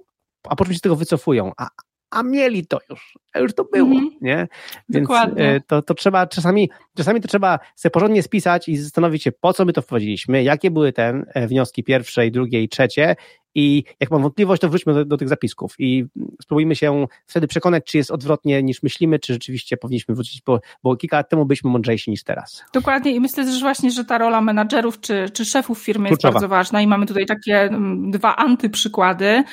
[0.49, 1.67] a potem się z tego wycofują, a,
[2.09, 4.11] a mieli to już, a już to było, mm -hmm.
[4.21, 4.47] nie?
[4.89, 5.61] Więc Dokładnie.
[5.67, 9.65] to, to trzeba czasami, czasami to trzeba sobie porządnie spisać i zastanowić się, po co
[9.65, 13.15] my to wprowadziliśmy, jakie były te e, wnioski pierwsze, drugie i trzecie
[13.55, 16.05] i jak mam wątpliwość, to wróćmy do, do, tych zapisków i
[16.41, 20.95] spróbujmy się wtedy przekonać, czy jest odwrotnie niż myślimy, czy rzeczywiście powinniśmy wrócić, bo, bo
[20.95, 22.65] kilka lat temu byliśmy mądrzejsi niż teraz.
[22.73, 26.27] Dokładnie i myślę też właśnie, że ta rola menadżerów czy, czy szefów firmy Kluczowa.
[26.27, 29.43] jest bardzo ważna i mamy tutaj takie mm, dwa antyprzykłady.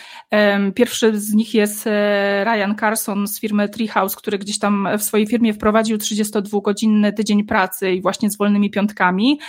[0.74, 5.26] Pierwszy z nich jest e, Ryan Carson z firmy Treehouse, który gdzieś tam w swojej
[5.26, 9.40] firmie wprowadził 32-godzinny tydzień pracy i właśnie z wolnymi piątkami,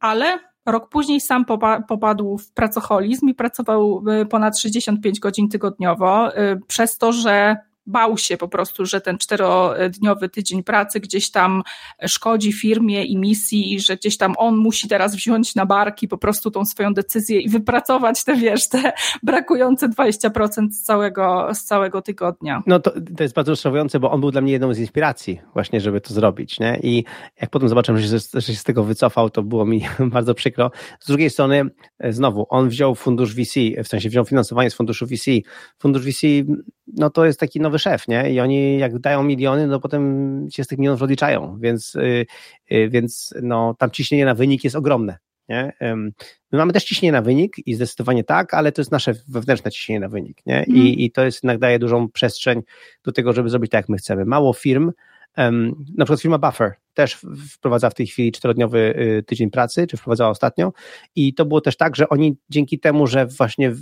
[0.00, 1.44] ale Rok później sam
[1.88, 7.56] popadł w pracoholizm i pracował y, ponad 65 godzin tygodniowo, y, przez to, że
[7.90, 11.62] bał się po prostu, że ten czterodniowy tydzień pracy gdzieś tam
[12.06, 16.18] szkodzi firmie i misji i że gdzieś tam on musi teraz wziąć na barki po
[16.18, 22.02] prostu tą swoją decyzję i wypracować te, wiesz, te brakujące 20% z całego, z całego
[22.02, 22.62] tygodnia.
[22.66, 25.80] No to, to jest bardzo rozczarowujące, bo on był dla mnie jedną z inspiracji właśnie,
[25.80, 26.80] żeby to zrobić, nie?
[26.82, 27.04] I
[27.40, 29.82] jak potem zobaczyłem, że że się z tego wycofał, to było mi
[30.14, 30.70] bardzo przykro.
[31.00, 31.64] Z drugiej strony,
[31.98, 35.30] e, znowu, on wziął fundusz VC, w sensie wziął finansowanie z funduszu VC.
[35.78, 36.26] Fundusz VC,
[36.86, 38.30] no to jest taki nowy szef, nie?
[38.30, 42.26] I oni jak dają miliony, no potem się z tych milionów rozliczają, więc, yy,
[42.70, 45.18] yy, więc no, tam ciśnienie na wynik jest ogromne.
[45.50, 45.72] Nie?
[46.52, 50.00] My mamy też ciśnienie na wynik i zdecydowanie tak, ale to jest nasze wewnętrzne ciśnienie
[50.00, 50.46] na wynik.
[50.46, 50.64] Nie?
[50.66, 50.86] I, mm.
[50.86, 52.62] I to jest jednak daje dużą przestrzeń
[53.04, 54.24] do tego, żeby zrobić tak, jak my chcemy.
[54.24, 54.92] Mało firm,
[55.36, 57.18] um, na przykład firma Buffer też
[57.54, 60.72] wprowadza w tej chwili czterodniowy y, tydzień pracy, czy wprowadzała ostatnio
[61.16, 63.72] i to było też tak, że oni dzięki temu, że właśnie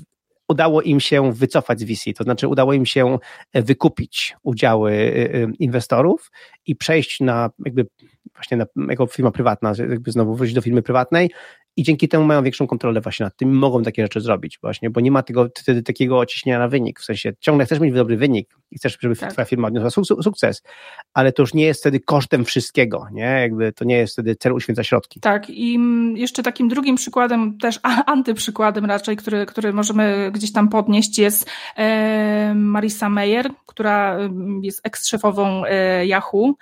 [0.49, 3.19] udało im się wycofać z VC, to znaczy udało im się
[3.53, 6.31] e, wykupić udziały e, e, inwestorów
[6.67, 7.87] i przejść na jakby
[8.35, 11.31] właśnie na, jako firma prywatna, jakby znowu wrócić do firmy prywatnej
[11.79, 15.01] i dzięki temu mają większą kontrolę właśnie nad tym, mogą takie rzeczy zrobić właśnie, bo
[15.01, 18.57] nie ma tego wtedy takiego ciśnienia na wynik, w sensie ciągle chcesz mieć dobry wynik
[18.71, 19.33] i chcesz, żeby tak.
[19.33, 20.63] twoja firma odniosła sukces,
[21.15, 24.53] ale to już nie jest wtedy kosztem wszystkiego, nie, jakby to nie jest wtedy cel
[24.53, 25.21] uświęca środki.
[25.21, 25.79] Tak i
[26.15, 32.55] jeszcze takim drugim przykładem, też antyprzykładem raczej, który, który możemy gdzieś tam podnieść jest e,
[32.55, 34.19] Marisa Meyer, która
[34.63, 36.55] jest eks-szefową e, Yahoo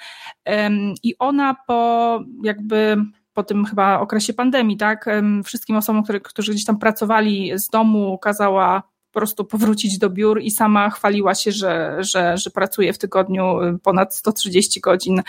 [1.02, 2.96] i ona po jakby
[3.36, 5.06] po tym chyba okresie pandemii, tak,
[5.44, 8.82] wszystkim osobom, które, którzy gdzieś tam pracowali z domu, kazała
[9.12, 13.58] po prostu powrócić do biur i sama chwaliła się, że, że, że pracuje w tygodniu
[13.82, 15.22] ponad 130 godzin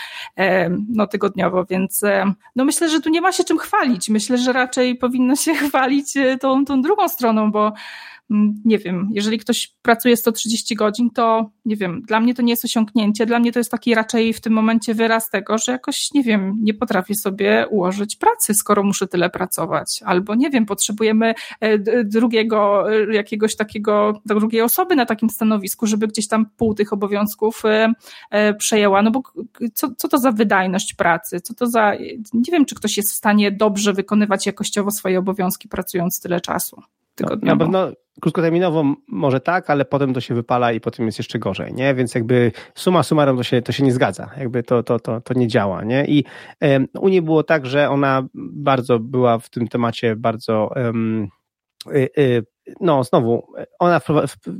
[0.88, 2.02] no, tygodniowo, więc
[2.56, 4.08] no myślę, że tu nie ma się czym chwalić.
[4.08, 7.72] Myślę, że raczej powinno się chwalić y, tą, tą drugą stroną, bo
[8.64, 12.64] nie wiem, jeżeli ktoś pracuje 130 godzin, to nie wiem, dla mnie to nie jest
[12.64, 16.22] osiągnięcie, dla mnie to jest taki raczej w tym momencie wyraz tego, że jakoś, nie
[16.22, 21.78] wiem, nie potrafię sobie ułożyć pracy, skoro muszę tyle pracować, albo nie wiem, potrzebujemy e,
[22.04, 27.62] drugiego, e, jakiegoś takiego, drugiej osoby na takim stanowisku, żeby gdzieś tam pół tych obowiązków
[28.30, 29.22] e, przejęła, no bo
[29.74, 31.94] co, co to za wydajność pracy, co to za,
[32.34, 36.82] nie wiem, czy ktoś jest w stanie dobrze wykonywać jakościowo swoje obowiązki pracując tyle czasu
[37.18, 37.46] tygodniowo.
[37.46, 41.38] No, na pewno krótkoterminowo może tak, ale potem to się wypala i potem jest jeszcze
[41.38, 41.94] gorzej, nie?
[41.94, 45.34] Więc jakby suma summarum to się, to się nie zgadza, jakby to, to, to, to
[45.34, 46.04] nie działa, nie?
[46.06, 46.24] I
[46.60, 51.28] um, u niej było tak, że ona bardzo była w tym temacie bardzo um,
[52.80, 53.46] no znowu,
[53.78, 54.00] ona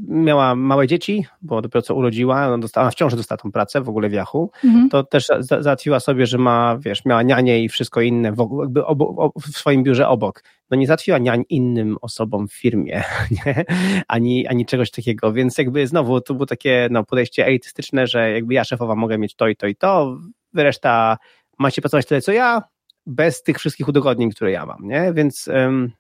[0.08, 3.88] miała małe dzieci, bo dopiero co urodziła, ona, dostała, ona wciąż dostała tą pracę w
[3.88, 4.88] ogóle w Yahoo, mhm.
[4.88, 8.86] to też za, załatwiła sobie, że ma, wiesz, miała nianie i wszystko inne w, jakby
[8.86, 10.44] obo, w swoim biurze obok.
[10.70, 13.02] No nie załatwiła niań innym osobom w firmie,
[13.46, 13.64] nie?
[14.08, 18.54] Ani, ani czegoś takiego, więc jakby znowu to było takie no, podejście elitystyczne, że jakby
[18.54, 20.18] ja szefowa mogę mieć to i to i to,
[20.54, 21.18] reszta
[21.58, 22.62] macie pracować tyle co ja,
[23.08, 25.12] bez tych wszystkich udogodnień, które ja mam, nie?
[25.12, 25.48] Więc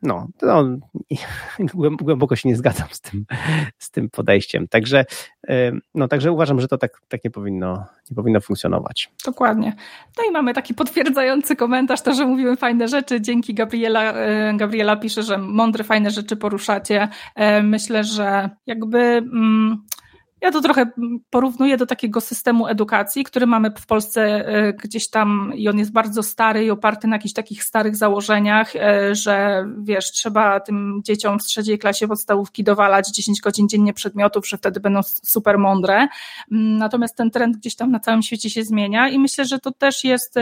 [0.02, 0.64] no, no
[2.02, 3.26] głęboko się nie zgadzam z tym,
[3.78, 4.68] z tym podejściem.
[4.68, 5.04] Także,
[5.94, 9.10] no, także uważam, że to tak, tak nie, powinno, nie powinno funkcjonować.
[9.24, 9.76] Dokładnie.
[10.18, 13.20] No i mamy taki potwierdzający komentarz, to, że mówimy fajne rzeczy.
[13.20, 17.08] Dzięki Gabriela, e, Gabriela pisze, że mądre, fajne rzeczy poruszacie.
[17.34, 18.98] E, myślę, że jakby...
[18.98, 19.82] Mm,
[20.40, 20.90] ja to trochę
[21.30, 25.92] porównuję do takiego systemu edukacji, który mamy w Polsce e, gdzieś tam i on jest
[25.92, 31.38] bardzo stary i oparty na jakichś takich starych założeniach, e, że wiesz, trzeba tym dzieciom
[31.38, 36.08] w trzeciej klasie podstawówki dowalać 10 godzin dziennie przedmiotów, że wtedy będą super mądre.
[36.52, 39.70] Mm, natomiast ten trend gdzieś tam na całym świecie się zmienia i myślę, że to
[39.72, 40.34] też jest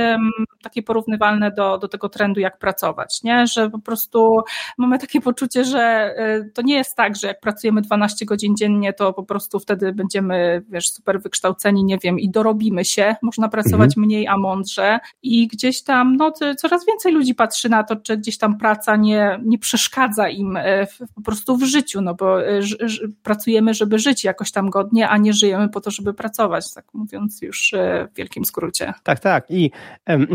[0.62, 3.46] takie porównywalne do, do tego trendu, jak pracować, nie?
[3.46, 4.40] Że po prostu
[4.78, 5.80] mamy takie poczucie, że
[6.16, 9.85] e, to nie jest tak, że jak pracujemy 12 godzin dziennie, to po prostu wtedy
[9.85, 14.06] wtedy będziemy, wiesz, super wykształceni, nie wiem, i dorobimy się, można pracować mhm.
[14.06, 18.38] mniej, a mądrze i gdzieś tam, no, coraz więcej ludzi patrzy na to, czy gdzieś
[18.38, 22.62] tam praca nie, nie przeszkadza im e, w, po prostu w życiu, no bo e,
[22.62, 26.74] ż, ż, pracujemy, żeby żyć jakoś tam godnie, a nie żyjemy po to, żeby pracować,
[26.74, 28.92] tak mówiąc już e, w wielkim skrócie.
[29.02, 29.70] Tak, tak i
[30.08, 30.26] um,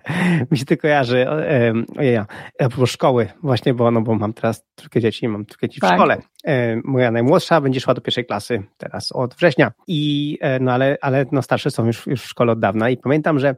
[0.50, 2.26] mi się to kojarzy, um, ojej, a
[2.58, 5.94] propos szkoły właśnie, bo, no, bo mam teraz trójkę dzieci, mam trójkę dzieci w tak.
[5.94, 6.22] szkole.
[6.84, 9.72] Moja najmłodsza będzie szła do pierwszej klasy teraz od września.
[9.86, 12.90] I, e, no ale, ale no starsze są już, już w szkole od dawna.
[12.90, 13.56] I pamiętam, że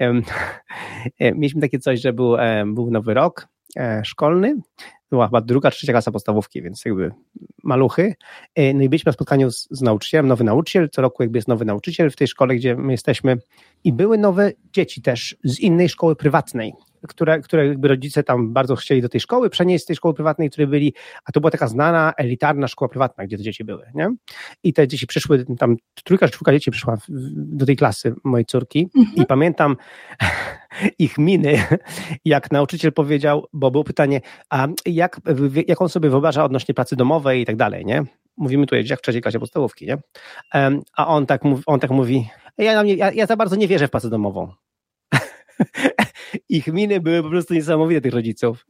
[0.00, 0.22] um,
[1.20, 3.48] mieliśmy takie coś, że był, był nowy rok
[4.04, 4.56] szkolny,
[5.10, 7.12] była chyba druga, trzecia klasa podstawówki, więc jakby
[7.64, 8.14] maluchy.
[8.74, 11.64] No i byliśmy na spotkaniu z, z, nauczycielem, nowy nauczyciel, co roku jakby jest nowy
[11.64, 13.36] nauczyciel w tej szkole, gdzie my jesteśmy.
[13.84, 16.72] I były nowe dzieci też z innej szkoły prywatnej,
[17.08, 20.50] które, które jakby rodzice tam bardzo chcieli do tej szkoły przenieść z tej szkoły prywatnej,
[20.50, 20.94] które byli,
[21.24, 24.10] a to była taka znana, elitarna szkoła prywatna, gdzie te dzieci były, nie?
[24.62, 26.96] I te dzieci przyszły, tam trójka czy czwórka dzieci przyszła
[27.34, 29.16] do tej klasy mojej córki mhm.
[29.16, 29.76] i pamiętam
[30.98, 31.64] ich miny,
[32.24, 35.20] jak nauczyciel powiedział, bo było pytanie, a jak,
[35.66, 38.02] jak on sobie wyobraża odnośnie pracy domowej i tak dalej, nie?
[38.36, 39.96] Mówimy tu jak w trzeciej klasie podstawówki, nie?
[40.96, 42.28] A on tak, on tak mówi,
[42.58, 44.52] ja, ja, ja za bardzo nie wierzę w pracę domową.
[46.48, 48.66] Ich miny były po prostu niesamowite tych rodziców.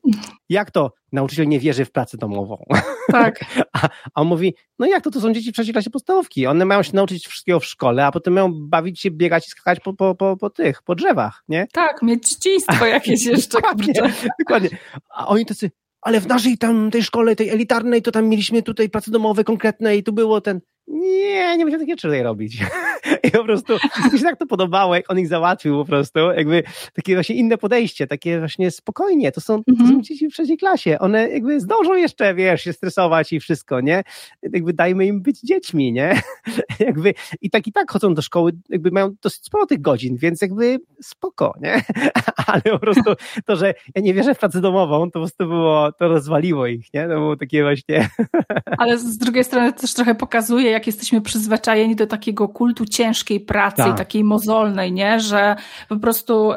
[0.49, 2.65] Jak to nauczyciel nie wierzy w pracę domową?
[3.11, 3.45] Tak.
[3.73, 6.47] A, a on mówi, no jak to, to są dzieci w trzeciej klasie podstawówki.
[6.47, 9.81] One mają się nauczyć wszystkiego w szkole, a potem mają bawić się, biegać i skakać
[9.81, 11.67] po, po, po, po tych, po drzewach, nie?
[11.73, 13.61] Tak, mieć dzieciństwo jakieś jeszcze.
[13.61, 13.95] dokładnie,
[14.39, 14.69] dokładnie.
[15.11, 15.71] A oni tacy,
[16.03, 19.97] ale w naszej tam tej szkole, tej elitarnej, to tam mieliśmy tutaj prace domowe konkretne
[19.97, 22.59] i tu było ten, nie, nie musiałem takie rzeczy robić.
[23.25, 23.73] I po prostu
[24.13, 26.63] mi się tak to podobało, jak on ich załatwił po prostu, jakby
[26.95, 29.73] takie właśnie inne podejście, takie właśnie spokojnie, to są, mm -hmm.
[29.73, 30.03] to są mhm.
[30.03, 34.03] dzieci w trzeciej klasie, one jakby zdążą jeszcze, wiesz, się stresować i wszystko, nie?
[34.43, 36.21] Jakby dajmy im być dziećmi, nie?
[36.81, 40.43] jakby i tak i tak chodzą do szkoły, jakby mają dosyć sporo tych godzin, więc
[40.43, 41.83] jakby spoko, nie?
[42.47, 43.15] Ale po prostu
[43.47, 46.95] to, że ja nie wierzę w pracę domową, to po prostu było, to rozwaliło ich,
[46.95, 47.03] nie?
[47.03, 48.09] To było takie właśnie...
[48.79, 53.77] Ale z drugiej strony też trochę pokazuje, jak jesteśmy przyzwyczajeni do takiego kultu ciężkiej pracy,
[53.77, 53.99] tak.
[53.99, 55.21] takiej mozolnej, nie?
[55.21, 55.57] Że
[55.89, 56.53] po prostu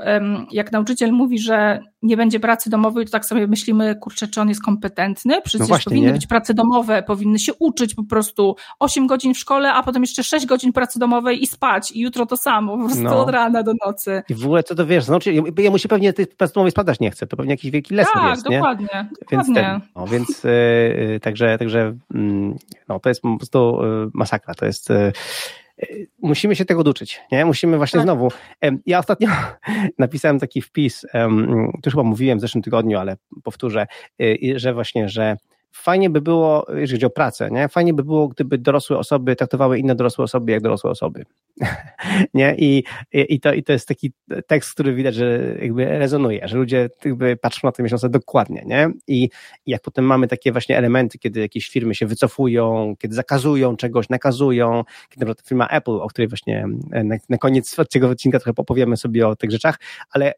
[0.52, 4.50] jak nauczyciel mówi, że nie będzie pracy domowej, to tak sobie myślimy, kurczę, czy on
[4.50, 5.42] jest kompetentny?
[5.42, 6.14] Przecież no właśnie, powinny nie?
[6.14, 10.24] być prace domowe, powinny się uczyć po prostu 8 godzin w szkole, a potem jeszcze
[10.24, 13.22] 6 godzin pracy domowej i spać i jutro to samo, po prostu no.
[13.22, 14.24] od rana do nocy.
[14.30, 17.00] I w ogóle co to wiesz, znaczy, ja mu się pewnie tej pracy domowej spadać
[17.00, 19.10] nie chce, to pewnie jakiś wielki lesson tak, jest, dokładnie, nie?
[19.32, 22.56] Więc, ten, no, więc yy, także, także yy,
[22.90, 24.90] no, to jest po prostu yy, masakra, to jest
[26.22, 27.46] musimy się tego uczyć, nie?
[27.46, 28.04] Musimy właśnie tak.
[28.06, 28.32] znowu.
[28.86, 29.30] Ja ostatnio
[30.00, 31.06] napisałem taki wpis,
[31.86, 33.88] już chyba mówiłem w zeszłym tygodniu, ale powtórzę,
[34.22, 35.38] y, że właśnie, że
[35.76, 37.68] fajnie by było, jeżeli chodzi o pracę, nie?
[37.68, 41.26] fajnie by było, gdyby dorosłe osoby traktowały inne dorosłe osoby jak dorosłe osoby.
[42.34, 42.56] nie?
[42.58, 44.14] I, i, to, I to jest taki
[44.48, 48.64] tekst, który widać, że jakby rezonuje, że ludzie jakby patrzą na te miesiące dokładnie.
[48.66, 48.90] Nie?
[49.08, 49.30] I,
[49.66, 54.84] jak potem mamy takie właśnie elementy, kiedy jakieś firmy się wycofują, kiedy zakazują czegoś, nakazują,
[55.10, 56.68] kiedy na firma Apple, o której właśnie
[57.04, 59.80] na, na koniec tego odcinka trochę opowiemy sobie o tych rzeczach,
[60.12, 60.34] ale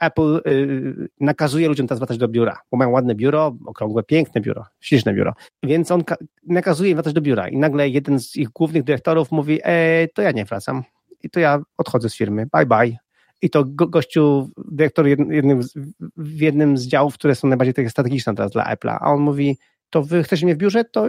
[0.00, 4.64] Apple y, nakazuje ludziom teraz wracać do biura, bo mają ładne biuro, okrągłe, piękne biuro,
[4.80, 5.34] śliczne biuro.
[5.62, 6.02] Więc on
[6.46, 10.22] nakazuje im wracać do biura i nagle jeden z ich głównych dyrektorów mówi, e, to
[10.22, 10.82] ja nie wracam
[11.22, 12.96] i to ja odchodzę z firmy, bye bye.
[13.42, 15.74] I to go, gościu, dyrektor jednym z,
[16.16, 19.58] w jednym z działów, które są najbardziej takie strategiczne teraz dla Apple'a, a on mówi,
[19.90, 21.06] to wy chcecie mnie w biurze, to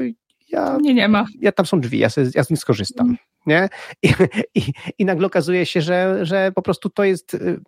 [0.51, 0.77] ja...
[0.81, 1.25] Nie, nie ma.
[1.41, 3.17] Ja, tam są drzwi, ja, sobie, ja z nich skorzystam.
[3.45, 3.69] Nie?
[4.03, 4.13] I,
[4.55, 4.61] i,
[4.97, 7.59] I nagle okazuje się, że, że po prostu to jest y,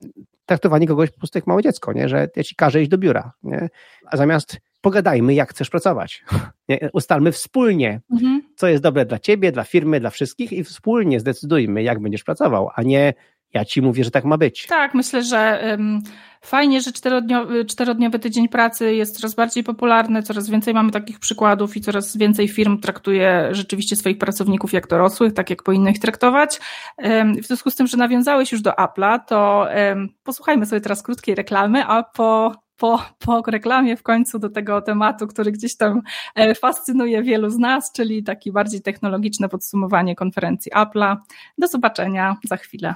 [0.46, 2.10] traktowanie kogoś po prostu jak małe dziecko, nie?
[2.10, 3.32] że ja ci każę iść do biura.
[3.44, 3.70] Nie?
[4.06, 6.24] A zamiast pogadajmy, jak chcesz pracować.
[6.70, 6.90] Nie?
[6.94, 8.42] Ustalmy wspólnie, mhm.
[8.56, 12.70] co jest dobre dla ciebie, dla firmy, dla wszystkich i wspólnie zdecydujmy, jak będziesz pracował,
[12.76, 13.14] a nie
[13.54, 14.68] ja ci mówię, że tak ma być.
[14.68, 16.02] Tak, myślę, że um,
[16.42, 21.78] fajnie, że czterodniowy, czterodniowy tydzień pracy jest coraz bardziej popularny, coraz więcej mamy takich przykładów
[21.78, 26.60] i coraz więcej firm traktuje rzeczywiście swoich pracowników jak dorosłych, tak jak powinno ich traktować.
[26.98, 31.04] Um, w związku z tym, że nawiązałeś już do Apple'a, to um, posłuchajmy sobie teraz
[31.04, 36.02] krótkiej reklamy, a po po, po reklamie w końcu do tego tematu, który gdzieś tam
[36.36, 41.18] e, fascynuje wielu z nas, czyli taki bardziej technologiczne podsumowanie konferencji Apple'a.
[41.58, 42.96] Do zobaczenia za chwilę.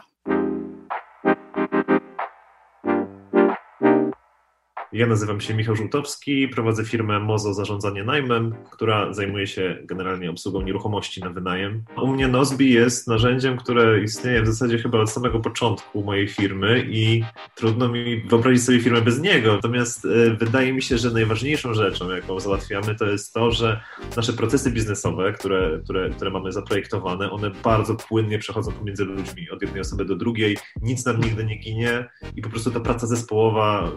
[4.96, 10.62] Ja nazywam się Michał Żółtowski, prowadzę firmę Mozo Zarządzanie Najmem, która zajmuje się generalnie obsługą
[10.62, 11.84] nieruchomości na wynajem.
[12.02, 16.86] U mnie Nozbi jest narzędziem, które istnieje w zasadzie chyba od samego początku mojej firmy
[16.90, 17.24] i
[17.56, 19.54] trudno mi wyobrazić sobie firmę bez niego.
[19.54, 23.82] Natomiast e, wydaje mi się, że najważniejszą rzeczą, jaką załatwiamy, to jest to, że
[24.18, 29.62] nasze procesy biznesowe, które, które, które mamy zaprojektowane, one bardzo płynnie przechodzą pomiędzy ludźmi, od
[29.62, 33.92] jednej osoby do drugiej, nic nam nigdy nie ginie i po prostu ta praca zespołowa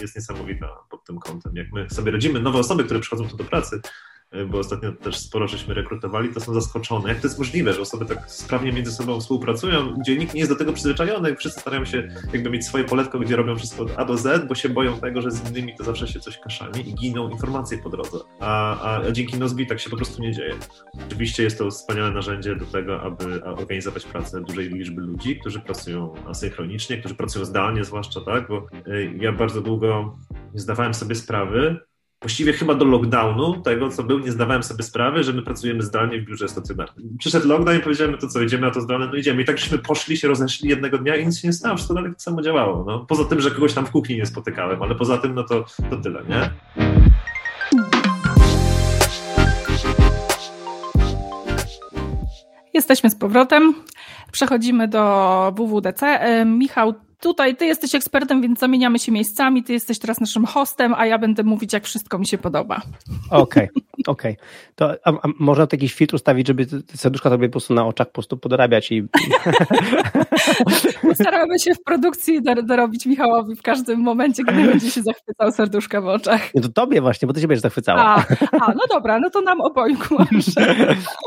[0.00, 1.56] jest niesamowita niesamowita pod tym kątem.
[1.56, 3.80] Jak my sobie radzimy, nowe osoby, które przychodzą tu do pracy,
[4.46, 7.08] bo ostatnio też sporo żeśmy rekrutowali, to są zaskoczone.
[7.08, 10.52] Jak to jest możliwe, że osoby tak sprawnie między sobą współpracują, gdzie nikt nie jest
[10.52, 14.04] do tego przyzwyczajony, wszyscy starają się jakby mieć swoje poletko, gdzie robią wszystko od A
[14.04, 16.94] do Z, bo się boją tego, że z innymi to zawsze się coś kaszami i
[16.94, 18.18] giną informacje po drodze.
[18.40, 20.54] A, a, a dzięki Nozbi tak się po prostu nie dzieje.
[21.06, 26.14] Oczywiście jest to wspaniałe narzędzie do tego, aby organizować pracę dużej liczby ludzi, którzy pracują
[26.26, 30.18] asynchronicznie, którzy pracują zdalnie zwłaszcza, tak, bo y, ja bardzo długo
[30.54, 31.88] nie zdawałem sobie sprawy,
[32.20, 36.20] właściwie chyba do lockdownu, tego co był, nie zdawałem sobie sprawy, że my pracujemy zdalnie
[36.20, 37.16] w biurze stacjonarnym.
[37.18, 39.42] Przyszedł lockdown i powiedziałem, to co, idziemy na to zdalne, no idziemy.
[39.42, 42.10] I tak żeśmy poszli, się rozeszli jednego dnia i nic się nie stało, wszystko dalej
[42.10, 42.84] tak samo działało.
[42.86, 43.06] No.
[43.08, 45.96] Poza tym, że kogoś tam w kuchni nie spotykałem, ale poza tym, no to, to
[45.96, 46.50] tyle, nie?
[52.74, 53.74] Jesteśmy z powrotem.
[54.32, 56.20] Przechodzimy do WWDC.
[56.46, 59.64] Michał, tutaj ty jesteś ekspertem, więc zamieniamy się miejscami.
[59.64, 62.82] Ty jesteś teraz naszym hostem, a ja będę mówić, jak wszystko mi się podoba.
[63.30, 64.32] Okej, okay, okej.
[64.32, 64.46] Okay.
[64.74, 67.86] To a, a można to jakiś filtr ustawić, żeby te serduszka sobie po prostu na
[67.86, 69.02] oczach po prostu podorabiać i...
[71.14, 76.06] Staramy się w produkcji dorobić Michałowi w każdym momencie, gdy będzie się zachwycał serduszka w
[76.06, 76.54] oczach.
[76.54, 78.00] Nie, to tobie właśnie, bo ty się będziesz zachwycała.
[78.00, 78.24] A,
[78.60, 80.16] a no dobra, no to nam obojgu.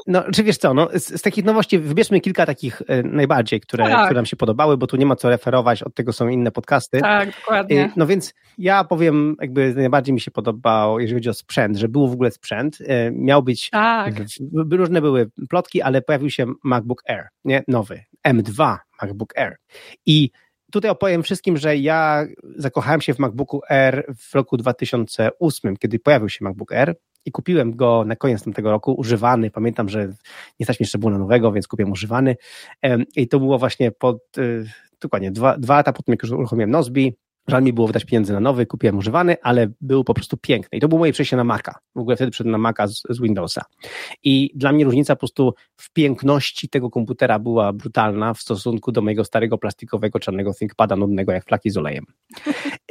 [0.07, 3.89] No, czy wiesz co, no, z, z takich nowości wybierzmy kilka takich e, najbardziej, które,
[3.89, 4.05] tak.
[4.05, 6.99] które nam się podobały, bo tu nie ma co referować, od tego są inne podcasty.
[6.99, 7.85] Tak, dokładnie.
[7.85, 11.87] E, no więc ja powiem, jakby najbardziej mi się podobał, jeżeli chodzi o sprzęt, że
[11.87, 14.13] był w ogóle sprzęt, e, miał być, tak.
[14.71, 19.57] różne były plotki, ale pojawił się MacBook Air, nie, nowy, M2 MacBook Air.
[20.05, 20.29] I
[20.71, 26.29] tutaj opowiem wszystkim, że ja zakochałem się w MacBooku Air w roku 2008, kiedy pojawił
[26.29, 26.95] się MacBook Air
[27.25, 29.51] i kupiłem go na koniec tamtego roku, używany.
[29.51, 30.07] Pamiętam, że
[30.59, 32.35] nie stać mi jeszcze było na nowego, więc kupiłem używany.
[33.15, 34.65] I to było właśnie pod, y,
[35.01, 37.15] dokładnie dwa, dwa lata po tym, jak już uruchomiłem Nozbi.
[37.47, 40.77] Żal mi było wydać pieniędzy na nowy, kupiłem używany, ale był po prostu piękny.
[40.77, 41.75] I to było moje przejście na Maca.
[41.95, 43.61] W ogóle wtedy przyszedłem na Maca z, z, Windowsa.
[44.23, 49.01] I dla mnie różnica po prostu w piękności tego komputera była brutalna w stosunku do
[49.01, 52.05] mojego starego plastikowego czarnego ThinkPada nudnego jak flaki z olejem.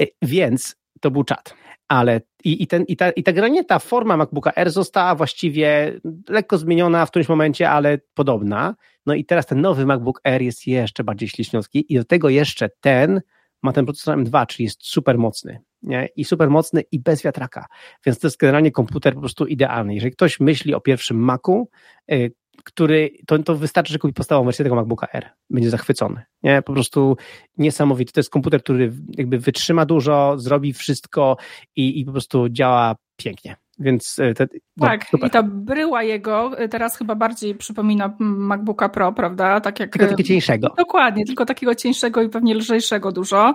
[0.01, 1.55] E, więc to był czat.
[1.89, 6.01] Ale i, i, ten, i, ta, i ta granie, ta forma MacBooka R została właściwie
[6.29, 8.75] lekko zmieniona w którymś momencie, ale podobna.
[9.07, 12.69] No i teraz ten nowy MacBook R jest jeszcze bardziej śliczniutki i do tego jeszcze
[12.81, 13.21] ten
[13.63, 15.61] ma ten procesor M2, czyli jest super mocny.
[15.83, 16.09] Nie?
[16.17, 17.67] I super mocny i bez wiatraka.
[18.07, 19.95] Więc to jest generalnie komputer po prostu idealny.
[19.95, 21.69] Jeżeli ktoś myśli o pierwszym Macu,
[22.13, 22.33] y,
[22.65, 25.31] który, to, to wystarczy, że kupi podstawową wersję tego MacBooka R.
[25.51, 26.23] Będzie zachwycony.
[26.43, 26.63] Nie?
[26.63, 27.17] Po prostu
[27.59, 28.13] niesamowity.
[28.13, 31.37] To jest komputer, który jakby wytrzyma dużo, zrobi wszystko
[31.77, 33.57] i, i po prostu działa pięknie.
[33.81, 38.89] Więc e, te, no, tak, i ta bryła jego e, teraz chyba bardziej przypomina MacBooka
[38.89, 39.61] Pro, prawda?
[39.61, 40.75] Tak jak, tylko takiego cieńszego.
[40.79, 43.55] Dokładnie, tylko takiego cieńszego i pewnie lżejszego dużo.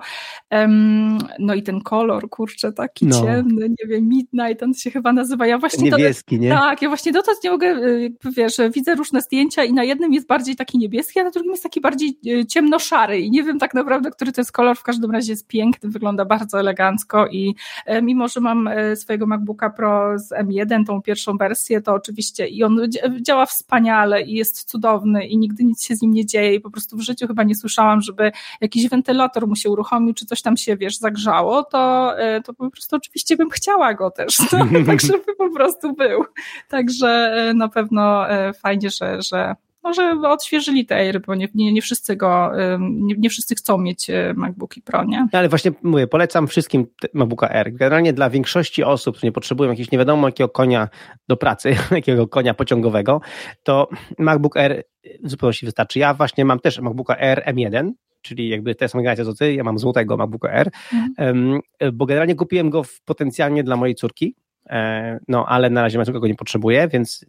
[0.51, 3.21] Um, no i ten kolor, kurczę, taki no.
[3.21, 5.47] ciemny, nie wiem, Midnight, on się chyba nazywa.
[5.47, 6.49] Ja właśnie Niebieski, to, nie?
[6.49, 10.27] Tak, ja właśnie dotąd nie mogę, e, wiesz, widzę różne zdjęcia i na jednym jest
[10.27, 12.19] bardziej taki niebieski, a na drugim jest taki bardziej
[12.49, 15.89] ciemnoszary i nie wiem tak naprawdę, który to jest kolor, w każdym razie jest piękny,
[15.89, 17.55] wygląda bardzo elegancko i
[18.01, 22.79] mimo, że mam swojego MacBooka Pro z M1, tą pierwszą wersję, to oczywiście i on
[23.21, 26.71] działa wspaniale i jest cudowny i nigdy nic się z nim nie dzieje i po
[26.71, 30.57] prostu w życiu chyba nie słyszałam, żeby jakiś wentylator mu się uruchomił, czy coś tam
[30.57, 35.01] się, wiesz, zagrzało, to, e, to po prostu oczywiście bym chciała go też, no, tak
[35.01, 36.25] żeby po prostu był.
[36.69, 39.55] Także e, na pewno e, fajnie, że, że
[39.85, 44.09] może odświeżyli te Air, bo nie, nie, nie wszyscy go, nie, nie, wszyscy chcą mieć
[44.09, 45.27] e, MacBooki Pro, nie?
[45.31, 47.73] Ale właśnie mówię, polecam wszystkim MacBooka Air.
[47.73, 50.89] Generalnie dla większości osób, które nie potrzebują jakiegoś nie wiadomo jakiego konia
[51.27, 53.21] do pracy, jakiego konia pociągowego,
[53.63, 54.83] to MacBook Air
[55.23, 55.99] w zupełności wystarczy.
[55.99, 59.63] Ja właśnie mam też MacBooka Air M1, czyli jakby te same generacje co ty, ja
[59.63, 61.59] mam złotego MacBooka Air, mhm.
[61.93, 64.35] bo generalnie kupiłem go potencjalnie dla mojej córki,
[64.69, 67.25] e, no ale na razie moja córka go nie potrzebuje, więc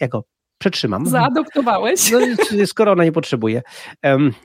[0.00, 0.24] ja go
[0.60, 1.06] przetrzymam.
[1.06, 2.10] Zaadoptowałeś?
[2.10, 2.18] No,
[2.66, 3.62] skoro ona nie potrzebuje,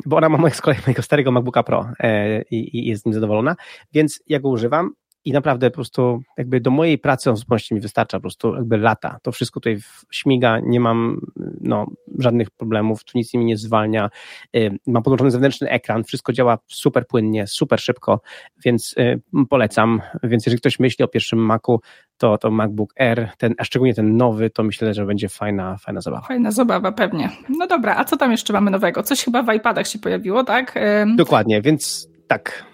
[0.06, 3.14] bo ona ma z kolei mojego starego MacBooka Pro e, i, i jest z nim
[3.14, 3.56] zadowolona,
[3.94, 4.92] więc ja go używam
[5.26, 8.78] i naprawdę po prostu jakby do mojej pracy on zupełności mi wystarcza, po prostu jakby
[8.78, 9.20] lata.
[9.22, 9.78] To wszystko tutaj
[10.12, 11.22] śmiga, nie mam
[11.62, 11.88] no,
[12.20, 14.10] żadnych problemów, tu nic mi nie zwalnia.
[14.56, 18.22] Y, mam podłączony zewnętrzny ekran, wszystko działa super płynnie, super szybko,
[18.66, 20.02] więc y, polecam.
[20.24, 21.80] Więc jeżeli ktoś myśli o pierwszym Macu,
[22.18, 26.02] to, to MacBook Air, ten, a szczególnie ten nowy, to myślę, że będzie fajna, fajna
[26.02, 26.28] zabawa.
[26.28, 27.30] Fajna zabawa, pewnie.
[27.50, 29.04] No dobra, a co tam jeszcze mamy nowego?
[29.04, 30.80] Coś chyba w iPadach się pojawiło, tak?
[31.18, 32.66] Dokładnie, więc tak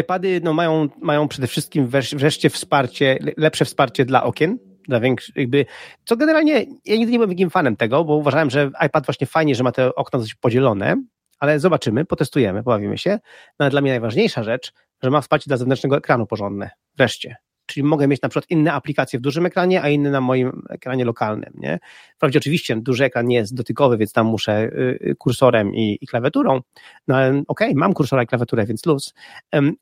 [0.00, 4.58] iPady no, mają, mają przede wszystkim wreszcie wsparcie, lepsze wsparcie dla okien,
[4.88, 5.66] dla większych, jakby,
[6.04, 6.52] co generalnie,
[6.84, 9.72] ja nigdy nie byłem wielkim fanem tego, bo uważałem, że iPad właśnie fajnie, że ma
[9.72, 10.96] te okna dość podzielone,
[11.38, 13.10] ale zobaczymy, potestujemy, pobawimy się.
[13.58, 14.72] No ale dla mnie najważniejsza rzecz,
[15.02, 16.70] że ma wsparcie dla zewnętrznego ekranu porządne.
[16.96, 17.36] Wreszcie
[17.66, 21.04] czyli mogę mieć na przykład inne aplikacje w dużym ekranie, a inne na moim ekranie
[21.04, 21.52] lokalnym.
[21.54, 21.78] Nie?
[22.16, 26.06] Wprawdzie oczywiście duży ekran nie jest dotykowy, więc tam muszę y, y, kursorem i, i
[26.06, 26.60] klawiaturą,
[27.08, 29.14] no ale okej, okay, mam kursora i klawiaturę, więc luz.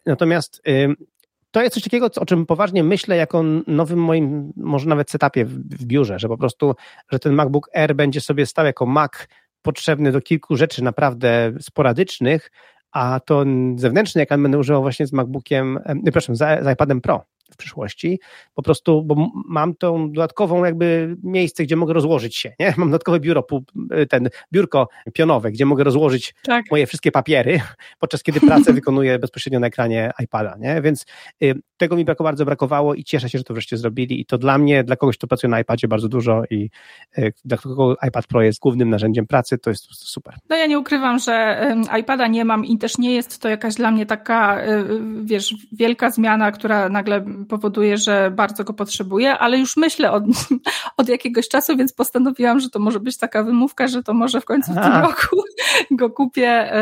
[0.06, 0.62] Natomiast
[1.54, 5.84] to jest coś takiego, o czym poważnie myślę jako nowym moim, może nawet setupie w,
[5.84, 6.74] biurze, że po prostu,
[7.12, 9.12] że ten MacBook Air będzie sobie stał jako Mac
[9.62, 12.50] potrzebny do kilku rzeczy naprawdę sporadycznych,
[12.92, 13.44] a to
[13.76, 17.24] zewnętrzny ekran będę używał właśnie z MacBookiem, przepraszam, z, z iPadem Pro
[17.54, 18.20] w przyszłości,
[18.54, 22.74] po prostu, bo mam tą dodatkową jakby miejsce, gdzie mogę rozłożyć się, nie?
[22.78, 23.46] Mam dodatkowe biuro,
[24.08, 26.64] ten biurko pionowe, gdzie mogę rozłożyć tak.
[26.70, 27.60] moje wszystkie papiery,
[28.00, 30.82] podczas kiedy pracę wykonuję bezpośrednio na ekranie iPada, nie?
[30.82, 31.06] Więc
[31.42, 34.58] y, tego mi bardzo brakowało i cieszę się, że to wreszcie zrobili i to dla
[34.58, 36.70] mnie, dla kogoś, kto pracuje na iPadzie bardzo dużo i
[37.18, 40.34] y, dla kogo iPad Pro jest głównym narzędziem pracy, to jest super.
[40.50, 43.74] No ja nie ukrywam, że y, iPada nie mam i też nie jest to jakaś
[43.74, 44.84] dla mnie taka, y,
[45.24, 50.24] wiesz, wielka zmiana, która nagle powoduje, że bardzo go potrzebuję, ale już myślę od,
[50.98, 54.44] od jakiegoś czasu, więc postanowiłam, że to może być taka wymówka, że to może w
[54.44, 55.42] końcu w tym roku
[55.90, 56.72] go kupię.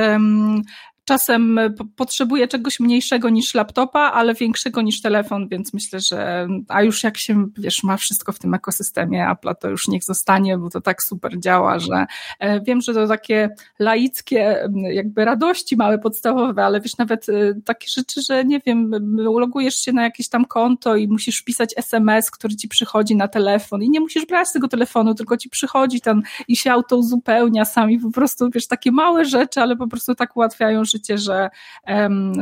[1.04, 1.60] Czasem
[1.96, 7.18] potrzebuję czegoś mniejszego niż laptopa, ale większego niż telefon, więc myślę, że a już jak
[7.18, 11.02] się, wiesz, ma wszystko w tym ekosystemie Apple, to już niech zostanie, bo to tak
[11.02, 12.06] super działa, że
[12.38, 13.48] e, wiem, że to takie
[13.78, 17.32] laickie jakby radości małe, podstawowe, ale wiesz, nawet e,
[17.64, 22.30] takie rzeczy, że nie wiem, logujesz się na jakieś tam konto i musisz wpisać SMS,
[22.30, 26.22] który ci przychodzi na telefon i nie musisz brać tego telefonu, tylko ci przychodzi tam
[26.48, 30.36] i się auto uzupełnia sami, po prostu, wiesz, takie małe rzeczy, ale po prostu tak
[30.36, 31.50] ułatwiają życie, że,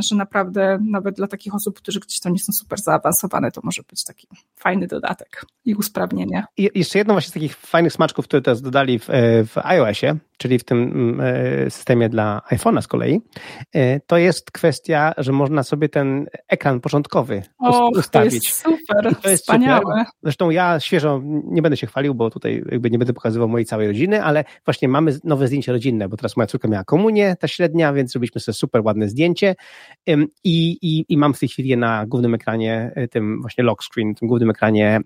[0.08, 3.82] że naprawdę nawet dla takich osób, którzy gdzieś tam nie są super zaawansowane, to może
[3.90, 6.44] być taki fajny dodatek i usprawnienie.
[6.56, 10.16] I jeszcze jedno właśnie z takich fajnych smaczków, które teraz dodali w, e, w iOSie,
[10.38, 13.20] czyli w tym mm, e, systemie dla iPhone'a z kolei,
[13.72, 18.62] e, to jest kwestia, że można sobie ten ekran początkowy o, ustawić.
[18.62, 19.80] To jest super, to jest wspaniałe.
[19.80, 20.06] Super.
[20.22, 23.86] Zresztą ja świeżo, nie będę się chwalił, bo tutaj jakby nie będę pokazywał mojej całej
[23.86, 27.92] rodziny, ale właśnie mamy nowe zdjęcie rodzinne, bo teraz moja córka miała komunię, ta średnia,
[27.92, 29.54] więc zrobiliśmy sobie super ładne zdjęcie.
[30.44, 33.82] I, i, i mam w tej chwili je na głównym ekranie, e, tym właśnie lock
[33.84, 35.00] screen, tym głównym ekranie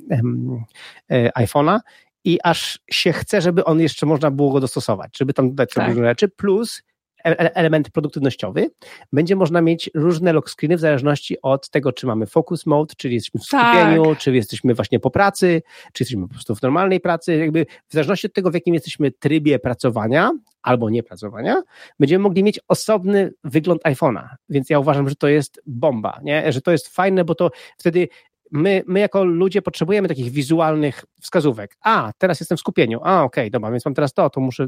[1.39, 1.81] iPhone'a.
[2.25, 5.89] I aż się chce, żeby on jeszcze można było go dostosować, żeby tam dodać tak.
[5.89, 6.94] różne rzeczy, plus e, e,
[7.25, 8.71] element produktywnościowy.
[9.13, 13.15] Będzie można mieć różne lock screeny w zależności od tego, czy mamy focus mode, czyli
[13.15, 14.19] jesteśmy w skupieniu, tak.
[14.19, 15.63] czy jesteśmy właśnie po pracy,
[15.93, 17.37] czy jesteśmy po prostu w normalnej pracy.
[17.37, 21.63] Jakby w zależności od tego, w jakim jesteśmy trybie pracowania albo nie pracowania,
[22.01, 24.29] będziemy mogli mieć osobny wygląd iPhone'a.
[24.49, 26.53] Więc ja uważam, że to jest bomba, nie?
[26.53, 28.09] że to jest fajne, bo to wtedy
[28.51, 31.77] my, my jako ludzie potrzebujemy takich wizualnych wskazówek.
[31.81, 33.01] A, teraz jestem w skupieniu.
[33.03, 34.67] A, okej, okay, dobra, więc mam teraz to, to muszę...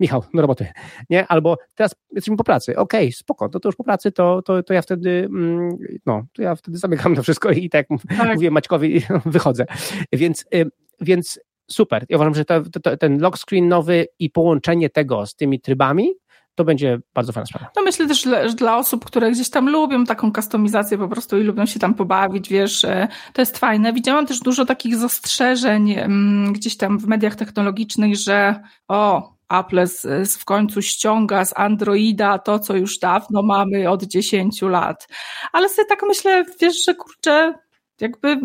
[0.00, 0.66] Michał, do roboty,
[1.10, 1.26] nie?
[1.26, 4.62] Albo teraz jesteśmy po pracy, okej, okay, spoko, to, to już po pracy, to, to,
[4.62, 5.76] to ja wtedy, mm,
[6.06, 7.86] no, to ja wtedy zamykam to wszystko i tak,
[8.18, 8.34] tak.
[8.34, 9.66] mówię Maćkowi, wychodzę.
[10.12, 10.70] Więc, y,
[11.00, 12.06] więc super.
[12.08, 16.12] Ja uważam, że to, to, ten lock screen nowy i połączenie tego z tymi trybami
[16.54, 17.70] to będzie bardzo fajna sprawa.
[17.76, 21.42] No myślę też, że dla osób, które gdzieś tam lubią taką kustomizację po prostu i
[21.42, 23.92] lubią się tam pobawić, wiesz, e, to jest fajne.
[23.92, 30.36] Widziałam też dużo takich zastrzeżeń mm, gdzieś tam w mediach technologicznych, że o, Apple z,
[30.36, 35.08] w końcu ściąga z Androida to, co już dawno mamy od 10 lat.
[35.52, 37.54] Ale sobie tak myślę, wiesz, że kurczę,
[38.02, 38.38] jakby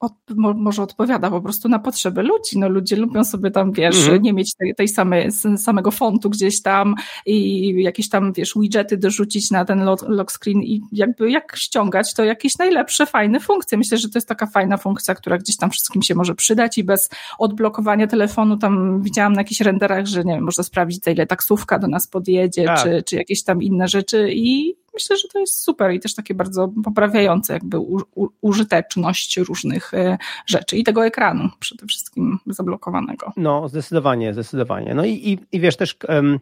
[0.00, 2.58] od, może odpowiada po prostu na potrzeby ludzi.
[2.58, 4.20] No ludzie lubią sobie tam, wiesz, -hmm.
[4.20, 6.94] nie mieć tej, tej samej, samego fontu gdzieś tam
[7.26, 12.24] i jakieś tam, wiesz, widgety dorzucić na ten lock screen i jakby jak ściągać, to
[12.24, 13.78] jakieś najlepsze, fajne funkcje.
[13.78, 16.84] Myślę, że to jest taka fajna funkcja, która gdzieś tam wszystkim się może przydać i
[16.84, 21.26] bez odblokowania telefonu tam widziałam na jakichś renderach, że nie wiem, można sprawdzić, za ile
[21.26, 22.82] taksówka do nas podjedzie, tak.
[22.82, 26.34] czy, czy jakieś tam inne rzeczy i myślę, że to jest super i też takie
[26.34, 27.78] bardzo poprawiające jakby
[28.40, 33.32] użyteczność różnych e, rzeczy i tego ekranu przede wszystkim zablokowanego.
[33.36, 34.94] No, zdecydowanie, zdecydowanie.
[34.94, 36.38] No i, i, i wiesz też um,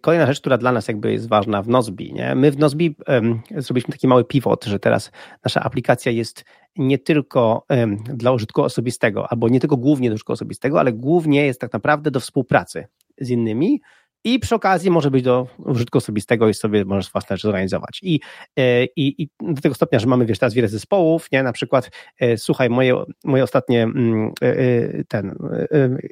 [0.00, 2.34] kolejna rzecz, która dla nas jakby jest ważna w Nozbi, nie?
[2.34, 5.10] My w Nozbi um, zrobiliśmy taki mały pivot, że teraz
[5.44, 6.44] nasza aplikacja jest
[6.76, 11.46] nie tylko um, dla użytku osobistego, albo nie tylko głównie do użytku osobistego, ale głównie
[11.46, 12.86] jest tak naprawdę do współpracy
[13.20, 13.80] z innymi,
[14.24, 18.00] i przy okazji może być do użytku osobistego i sobie możesz własne rzeczy zorganizować.
[18.02, 18.20] I,
[18.58, 21.42] e, i, I do tego stopnia, że mamy wiesz, teraz wiele zespołów, nie?
[21.42, 25.36] Na przykład, e, słuchaj, moje, moje ostatnie mm, e, ten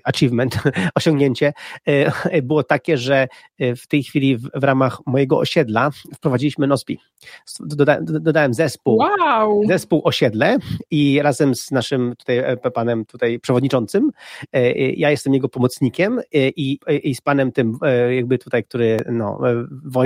[0.04, 0.58] achievement,
[0.94, 1.52] osiągnięcie
[2.42, 6.98] było takie, że w tej chwili w, w ramach mojego osiedla wprowadziliśmy Nozbi.
[7.60, 9.62] Doda, dodałem zespół, wow.
[9.68, 10.56] zespół osiedle
[10.90, 12.42] i razem z naszym tutaj
[12.74, 14.10] panem tutaj przewodniczącym,
[14.96, 19.40] ja jestem jego pomocnikiem i, i z panem tym jakby tutaj, który no,
[19.84, 20.02] wo,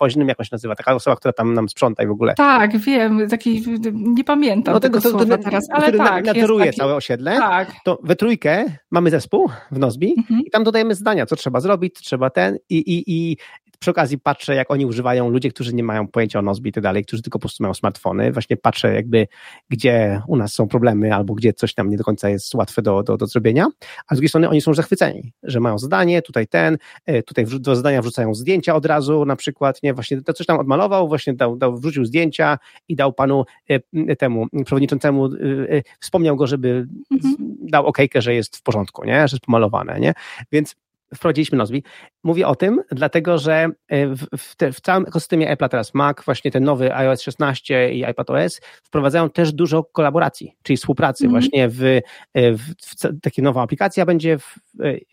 [0.00, 2.34] woźnym, jak on się nazywa, taka osoba, która tam nam sprząta i w ogóle.
[2.34, 3.64] Tak, wiem, taki,
[3.94, 6.24] nie pamiętam no, tego, tego słowa to, teraz, ale tak.
[6.24, 6.78] Naturuje taki...
[6.78, 7.72] całe osiedle, tak.
[7.84, 10.40] to we trójkę mamy zespół w Nozbi mhm.
[10.46, 13.36] i tam dodajemy zdania, co trzeba zrobić, trzeba ten i, i, i
[13.84, 16.82] przy okazji patrzę, jak oni używają ludzie, którzy nie mają pojęcia o Nozbi i tak
[16.82, 18.32] dalej, którzy tylko po prostu mają smartfony.
[18.32, 19.26] Właśnie patrzę jakby,
[19.68, 23.02] gdzie u nas są problemy albo gdzie coś tam nie do końca jest łatwe do,
[23.02, 23.66] do, do zrobienia,
[24.08, 27.76] a z drugiej strony oni są zachwyceni, że mają zadanie, tutaj ten, e, tutaj do
[27.76, 31.56] zadania wrzucają zdjęcia od razu, na przykład, nie, właśnie to coś tam odmalował, właśnie dał,
[31.56, 32.58] dał wrzucił zdjęcia
[32.88, 35.30] i dał panu e, temu przewodniczącemu, e,
[36.00, 37.34] wspomniał go, żeby mhm.
[37.60, 40.14] dał okejkę, że jest w porządku, nie, że jest pomalowane, nie,
[40.52, 40.76] więc
[41.14, 41.82] wprowadziliśmy Nozbi.
[42.24, 46.16] Mówię o tym, dlatego że e, w, w, te, w całym ekosystemie Apple teraz Mac,
[46.24, 51.40] właśnie ten nowy iOS 16 i iPadOS wprowadzają też dużo kolaboracji, czyli współpracy mm -hmm.
[51.40, 54.54] właśnie w, e, w, w takie nowa aplikacja będzie w,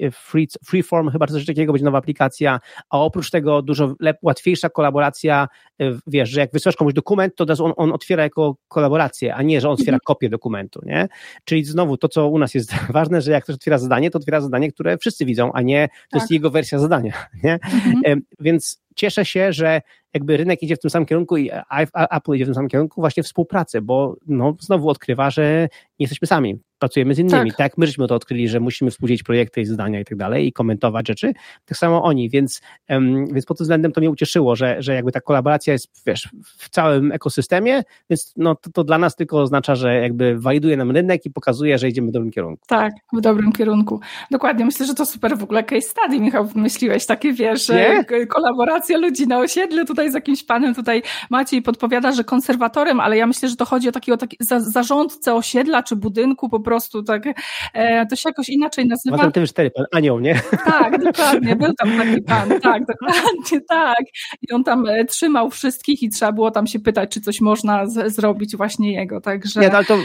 [0.01, 2.59] e, free, Freeform, chyba coś takiego będzie nowa aplikacja,
[2.89, 5.47] a oprócz tego dużo lep, łatwiejsza kolaboracja,
[6.07, 9.67] wiesz, że jak wysyłasz komuś dokument, to on, on otwiera jako kolaborację, a nie, że
[9.67, 10.05] on otwiera mm -hmm.
[10.05, 11.07] kopię dokumentu, nie?
[11.43, 14.41] Czyli znowu to, co u nas jest ważne, że jak ktoś otwiera zadanie, to otwiera
[14.41, 16.21] zadanie, które wszyscy widzą, a nie to tak.
[16.21, 17.00] jest jego wersja zadania.
[17.43, 17.53] Nie?
[17.53, 18.21] Mhm.
[18.39, 19.81] Więc cieszę się, że
[20.13, 21.49] jakby rynek idzie w tym samym kierunku i
[22.11, 25.67] Apple idzie w tym samym kierunku właśnie współpracy, bo no, znowu odkrywa, że
[25.99, 27.49] nie jesteśmy sami, pracujemy z innymi.
[27.49, 27.57] Tak.
[27.57, 30.53] tak, my żeśmy to odkryli, że musimy współdzielić projekty i zadania i tak dalej i
[30.53, 31.33] komentować rzeczy,
[31.65, 32.61] tak samo oni, więc,
[33.31, 36.69] więc pod tym względem to mnie ucieszyło, że, że jakby ta kolaboracja jest, wiesz, w
[36.69, 41.25] całym ekosystemie, więc no, to, to dla nas tylko oznacza, że jakby waliduje nam rynek
[41.25, 42.65] i pokazuje, że idziemy w dobrym kierunku.
[42.67, 43.99] Tak, w dobrym kierunku.
[44.31, 48.05] Dokładnie, myślę, że to super w ogóle case study, Michał, wymyśliłeś takie, wiesz, nie?
[48.29, 53.27] kolaboracja ludzi na osiedlu, tutaj z jakimś panem, tutaj Maciej podpowiada, że konserwatorem, ale ja
[53.27, 56.70] myślę, że to chodzi o takiego taki, za, zarządcę osiedla czy budynku po prostu,
[57.07, 57.23] tak,
[57.73, 59.17] e, to się jakoś inaczej nazywa.
[59.17, 60.41] Ma ten cztery pan anioł, nie?
[60.65, 64.03] Tak, dokładnie, był tam taki pan, tak, dokładnie, tak.
[64.41, 67.87] I on tam e, trzymał wszystkich i trzeba było tam się pytać, czy coś można
[67.87, 69.59] z, zrobić właśnie jego, także...
[69.59, 69.97] Nie, ale to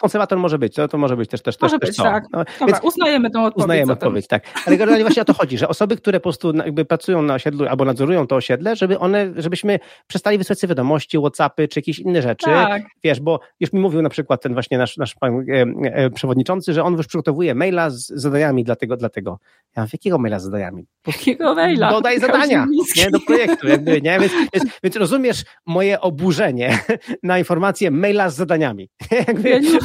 [0.00, 2.24] konserwator może być, to, to może być też, też, może też, być, tak.
[2.32, 3.64] No, Dobra, więc uznajemy tą odpowiedź.
[3.64, 4.42] Uznajemy odpowiedź, tak.
[4.66, 7.66] Ale generalnie właśnie o to chodzi, że osoby, które po prostu jakby pracują na osiedlu
[7.66, 12.22] albo nadzorują to osiedle, żeby one, żebyśmy przestali wysłać sobie wiadomości, Whatsappy czy jakieś inne
[12.22, 12.46] rzeczy.
[12.46, 12.82] Tak.
[13.04, 15.62] Wiesz, bo już mi mówił na przykład ten właśnie nasz, nasz pan e,
[15.92, 19.38] e, przewodniczący, że on już przygotowuje maila z zadaniami dla tego, dla tego.
[19.76, 20.86] Ja mam jakiego maila z zadaniami?
[21.06, 21.90] Jakiego maila?
[21.90, 24.20] Dodaj zadania, nie, do projektu, jakby, nie?
[24.20, 26.78] Więc, więc, więc, rozumiesz moje oburzenie
[27.22, 28.88] na informację maila z zadaniami.
[29.28, 29.48] Jakby...
[29.48, 29.78] Ja, nie,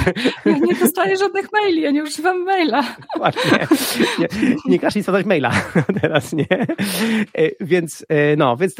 [0.45, 2.95] ja nie dostaję żadnych maili, ja nie używam maila.
[3.17, 3.67] Właśnie.
[4.19, 4.27] Nie,
[4.65, 5.51] nie każ nic zadać maila
[6.01, 6.47] teraz, nie?
[6.51, 8.05] E, więc,
[8.37, 8.75] no, więc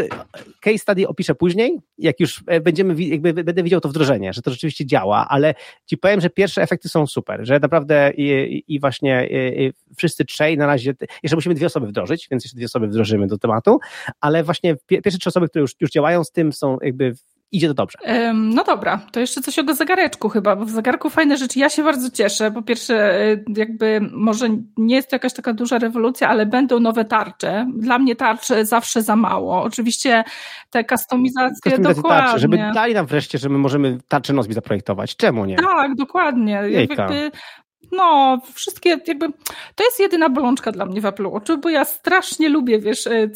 [0.62, 4.86] case study opiszę później, jak już będziemy, jakby będę widział to wdrożenie, że to rzeczywiście
[4.86, 5.54] działa, ale
[5.86, 10.58] ci powiem, że pierwsze efekty są super, że naprawdę i, i właśnie i wszyscy trzej
[10.58, 13.80] na razie, jeszcze musimy dwie osoby wdrożyć, więc jeszcze dwie osoby wdrożymy do tematu,
[14.22, 17.14] ale właśnie pierwsze trzy osoby, które już, już działają z tym są jakby
[17.52, 17.98] idzie to dobrze.
[18.34, 21.60] No dobra, to jeszcze coś o zegareczku chyba, bo w zegarku fajne rzeczy.
[21.60, 22.52] Ja się bardzo cieszę.
[22.52, 27.06] Po pierwsze, y, jakby może nie jest to jakaś taka duża rewolucja, ale będą nowe
[27.06, 27.68] tarcze.
[27.76, 29.64] Dla mnie tarcze zawsze za mało.
[29.64, 30.24] Oczywiście
[30.70, 32.22] te kustomizacje, dokładnie.
[32.22, 35.16] Tarcze, żeby dali nam wreszcie, że my możemy tarczę Nozbi zaprojektować.
[35.16, 35.56] Czemu nie?
[35.56, 36.62] Tak, dokładnie.
[36.70, 37.32] Jakby
[37.92, 39.28] no, wszystkie jakby,
[39.76, 43.30] to jest jedyna bolączka dla mnie w Apple Watchu, bo ja strasznie lubię, wiesz, e,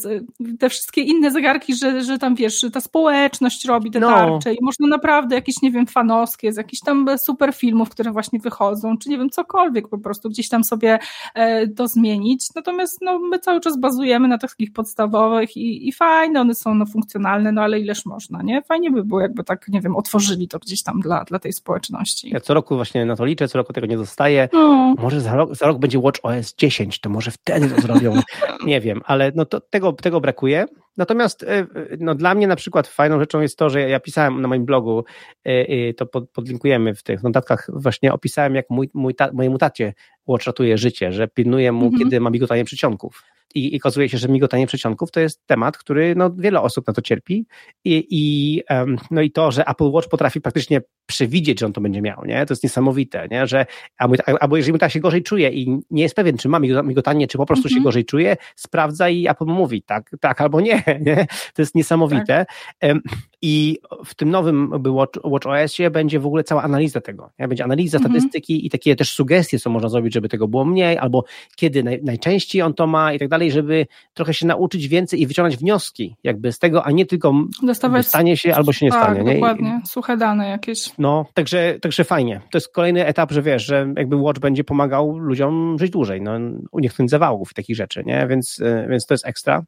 [0.58, 4.08] te wszystkie inne zegarki, że, że tam, wiesz, ta społeczność robi te no.
[4.08, 8.38] tarcze i można naprawdę jakieś, nie wiem, fanowskie, z jakichś tam super filmów, które właśnie
[8.38, 10.98] wychodzą, czy nie wiem, cokolwiek po prostu gdzieś tam sobie
[11.34, 12.46] e, to zmienić.
[12.54, 16.86] Natomiast, no, my cały czas bazujemy na takich podstawowych i, i fajne, one są, no,
[16.86, 18.62] funkcjonalne, no, ale ileż można, nie?
[18.62, 22.30] Fajnie by było, jakby tak, nie wiem, otworzyli to gdzieś tam dla, dla tej społeczności.
[22.30, 23.98] Ja co roku właśnie na to liczę, co roku tego nie
[24.42, 24.94] dostaję, no.
[24.98, 28.20] Może za rok, za rok będzie Watch OS 10, to może wtedy to zrobią.
[28.66, 30.66] Nie wiem, ale no to, tego, tego brakuje.
[30.96, 31.66] Natomiast e,
[31.98, 35.04] no, dla mnie na przykład fajną rzeczą jest to, że ja pisałem na moim blogu,
[35.44, 39.94] e, to pod, podlinkujemy w tych notatkach, właśnie opisałem, jak mój, mój ta, mojemu tacie
[40.26, 42.02] Watch ratuje życie, że pilnuje mu, mhm.
[42.02, 46.14] kiedy ma migotanie przycionków i, i okazuje się, że migotanie przedsionków to jest temat, który
[46.16, 47.46] no, wiele osób na to cierpi
[47.84, 51.80] i, i, um, no i to, że Apple Watch potrafi praktycznie przewidzieć, że on to
[51.80, 52.46] będzie miał, nie?
[52.46, 53.46] To jest niesamowite, nie?
[53.46, 53.66] Że
[53.98, 57.38] albo, albo jeżeli tak się gorzej czuje i nie jest pewien, czy ma migotanie, czy
[57.38, 57.70] po prostu -hmm.
[57.70, 57.84] się mhm.
[57.84, 61.26] gorzej czuje, sprawdza i Apple mówi tak, tak albo nie, nie?
[61.54, 62.46] To jest niesamowite.
[62.80, 62.96] Tak.
[63.42, 67.30] I w tym nowym Watch, Watch OS-ie będzie w ogóle cała analiza tego.
[67.38, 67.48] Nie?
[67.48, 68.00] Będzie analiza -hmm.
[68.00, 71.24] statystyki i takie też sugestie, co można zrobić, żeby tego było mniej, albo
[71.56, 75.26] kiedy naj, najczęściej on to ma i tak dalej, żeby trochę się nauczyć więcej i
[75.26, 79.02] wyciągnąć wnioski jakby z tego, a nie tylko Dostawać, stanie się albo się nie tak,
[79.02, 79.24] stanie.
[79.24, 79.34] Nie?
[79.34, 80.98] dokładnie, suche dane jakieś.
[80.98, 82.40] No, także, także fajnie.
[82.50, 86.32] To jest kolejny etap, że wiesz, że jakby Watch będzie pomagał ludziom żyć dłużej, no,
[86.72, 88.26] uniknąć zawałów i takich rzeczy, nie?
[88.26, 89.62] Więc, e, więc to jest ekstra.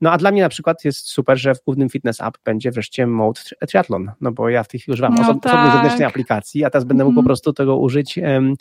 [0.00, 3.06] No a dla mnie na przykład jest super, że w głównym fitness app będzie wreszcie
[3.06, 5.72] mode triathlon, no bo ja w tej chwili używam no osobnej tak.
[5.72, 7.26] zewnętrznej aplikacji, a teraz będę mógł po mhm.
[7.26, 8.54] prostu tego użyć um,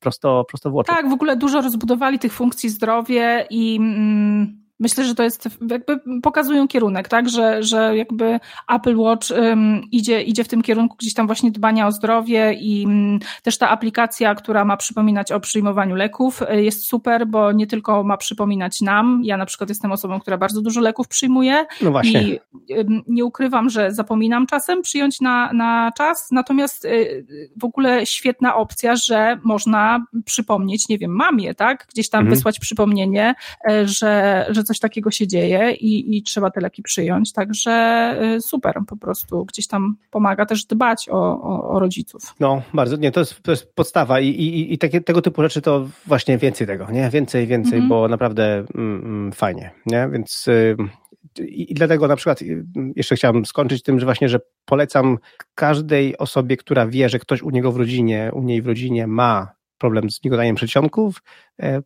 [0.00, 0.94] prosto, prosto w Watchu.
[0.94, 6.00] Tak, w ogóle dużo rozbudowali tych funkcji zdrowie i mm, Myślę, że to jest, jakby
[6.22, 11.14] pokazują kierunek, tak, że, że jakby Apple Watch um, idzie, idzie w tym kierunku gdzieś
[11.14, 15.94] tam właśnie dbania o zdrowie i um, też ta aplikacja, która ma przypominać o przyjmowaniu
[15.94, 20.20] leków y, jest super, bo nie tylko ma przypominać nam, ja na przykład jestem osobą,
[20.20, 22.22] która bardzo dużo leków przyjmuje no właśnie.
[22.22, 28.06] i um, nie ukrywam, że zapominam czasem przyjąć na, na czas, natomiast y, w ogóle
[28.06, 32.34] świetna opcja, że można przypomnieć, nie wiem, mamie, tak, gdzieś tam mhm.
[32.34, 33.34] wysłać przypomnienie,
[33.70, 37.32] y, że, że coś takiego się dzieje i, i trzeba te leki przyjąć.
[37.32, 42.34] Także y, super, po prostu gdzieś tam pomaga też dbać o, o, o rodziców.
[42.40, 45.62] No, bardzo, nie, to jest, to jest podstawa i, i, i takie, tego typu rzeczy
[45.62, 47.10] to właśnie więcej tego, nie?
[47.10, 47.88] Więcej, więcej, mhm.
[47.88, 50.08] bo naprawdę mm, mm, fajnie, nie?
[50.12, 50.76] Więc y,
[51.38, 52.64] i dlatego na przykład y,
[52.96, 55.18] jeszcze chciałem skończyć tym, że właśnie, że polecam
[55.54, 59.56] każdej osobie, która wie, że ktoś u niego w rodzinie, u niej w rodzinie ma
[59.78, 61.22] problem z migotaniem przedsionków,
[61.62, 61.82] e,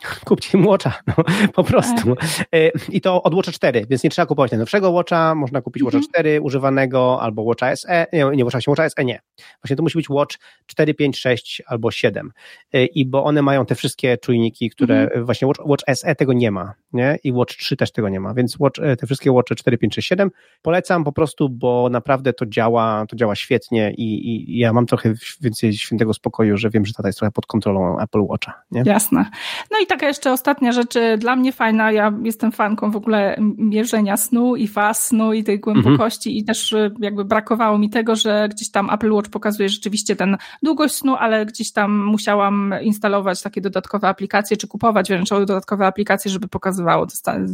[0.24, 1.14] kupcie im Watcha, no,
[1.54, 2.16] po prostu.
[2.54, 6.00] E, I to od Watcha 4, więc nie trzeba kupować najnowszego Watcha, można kupić Watcha
[6.00, 6.44] 4 mhm.
[6.44, 9.20] używanego albo Watcha SE, nie, nie Watcha, Watcha SE nie.
[9.62, 10.36] Właśnie to musi być Watch
[10.66, 12.32] 4, 5, 6 albo 7.
[12.72, 15.24] E, I bo one mają te wszystkie czujniki, które mhm.
[15.24, 17.18] właśnie Watch, Watch SE tego nie ma, nie?
[17.24, 19.94] I Watch 3 też tego nie ma, więc Watch, e, te wszystkie Watche 4, 5,
[19.94, 20.30] 6, 7
[20.62, 25.14] polecam po prostu, bo naprawdę to działa, to działa świetnie i, i ja mam trochę
[25.40, 28.82] więcej świętego spokoju, że wiem, że tata jest trochę pod kontrolą Apple Watcha, nie?
[28.86, 29.26] Jasne.
[29.70, 34.16] No i taka jeszcze ostatnia rzecz dla mnie fajna, ja jestem fanką w ogóle mierzenia
[34.16, 36.42] snu i faz snu i tej głębokości mhm.
[36.42, 40.36] i też y, jakby brakowało mi tego, że gdzieś tam Apple Watch pokazuje rzeczywiście ten
[40.62, 46.30] długość snu, ale gdzieś tam musiałam instalować takie dodatkowe aplikacje, czy kupować wręcz dodatkowe aplikacje,
[46.30, 46.48] żeby
[46.80, 47.06] pokazywało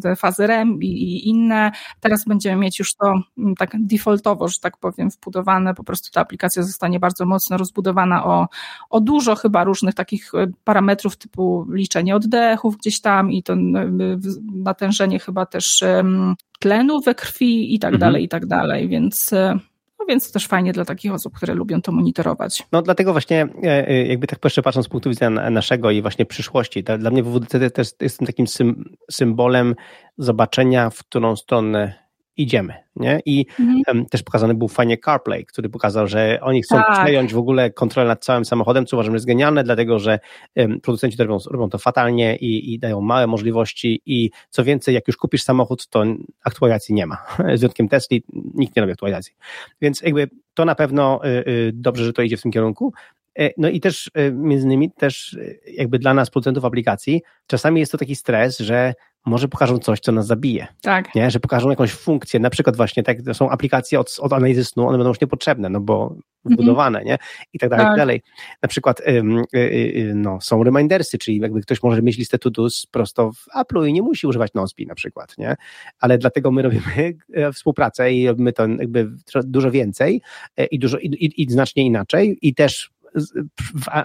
[0.03, 1.73] te fazy REM i, inne.
[2.01, 6.21] Teraz będziemy mieć już to mm, tak defaultowo, że tak powiem, wbudowane, po prostu ta
[6.21, 8.49] aplikacja zostanie bardzo mocno rozbudowana o,
[8.91, 13.55] o dużo chyba różnych takich y, parametrów typu liczenie oddechów, gdzieś tam i to
[14.55, 15.83] natężenie chyba też
[16.59, 18.01] tlenu we krwi i tak mhm.
[18.01, 19.59] dalej, i tak dalej, więc e,
[19.99, 22.67] no więc to też fajnie dla takich osób, które lubią to monitorować.
[22.73, 26.27] No dlatego właśnie e, e, jakby tak jeszcze patrząc z punktu widzenia naszego i właśnie
[26.27, 28.47] przyszłości, dla mnie WWDC też jestem takim
[29.11, 29.75] symbolem
[30.19, 32.06] zobaczenia, w którą stronę
[32.37, 32.75] idziemy.
[32.97, 33.21] Nie?
[33.25, 34.07] I mhm.
[34.07, 37.03] też pokazany był fajnie CarPlay, który pokazał, że oni chcą tak.
[37.03, 40.19] przejąć w ogóle kontrolę nad całym samochodem, co uważam, że jest genialne, dlatego że
[40.57, 44.95] um, producenci to robią, robią to fatalnie i, i, dają małe możliwości i co więcej,
[44.95, 46.05] jak już kupisz samochód, to
[46.45, 47.17] aktualizacji nie ma.
[47.55, 48.25] Z wyjątkiem Tesli
[48.55, 49.35] nikt nie robi aktualizacji.
[49.81, 52.93] Więc jakby to na pewno y, y, dobrze, że to idzie w tym kierunku.
[53.39, 57.93] E, no i też y, między innymi też jakby dla nas producentów aplikacji czasami jest
[57.93, 58.95] to taki stres, że
[59.27, 60.67] może pokażą coś, co nas zabije.
[60.83, 61.15] Tak.
[61.15, 61.31] Nie?
[61.31, 64.89] Że pokażą jakąś funkcję, na przykład właśnie tak, to są aplikacje od, od analizy snu,
[64.89, 66.23] one będą już niepotrzebne, no bo mhm.
[66.45, 67.19] wbudowane, nie?
[67.53, 67.89] I tak dalej, tak.
[67.89, 68.23] i tak dalej.
[68.63, 72.87] Na przykład ym, y, y, no, są remindersy, czyli jakby ktoś może mieć listę to-dos
[72.91, 75.57] prosto w Apple'u i nie musi używać Nozbi na przykład, nie?
[76.01, 79.11] Ale dlatego my robimy e, współpracę i robimy to jakby
[79.45, 80.23] dużo więcej
[80.57, 82.91] e, i dużo, i, i, i znacznie inaczej i też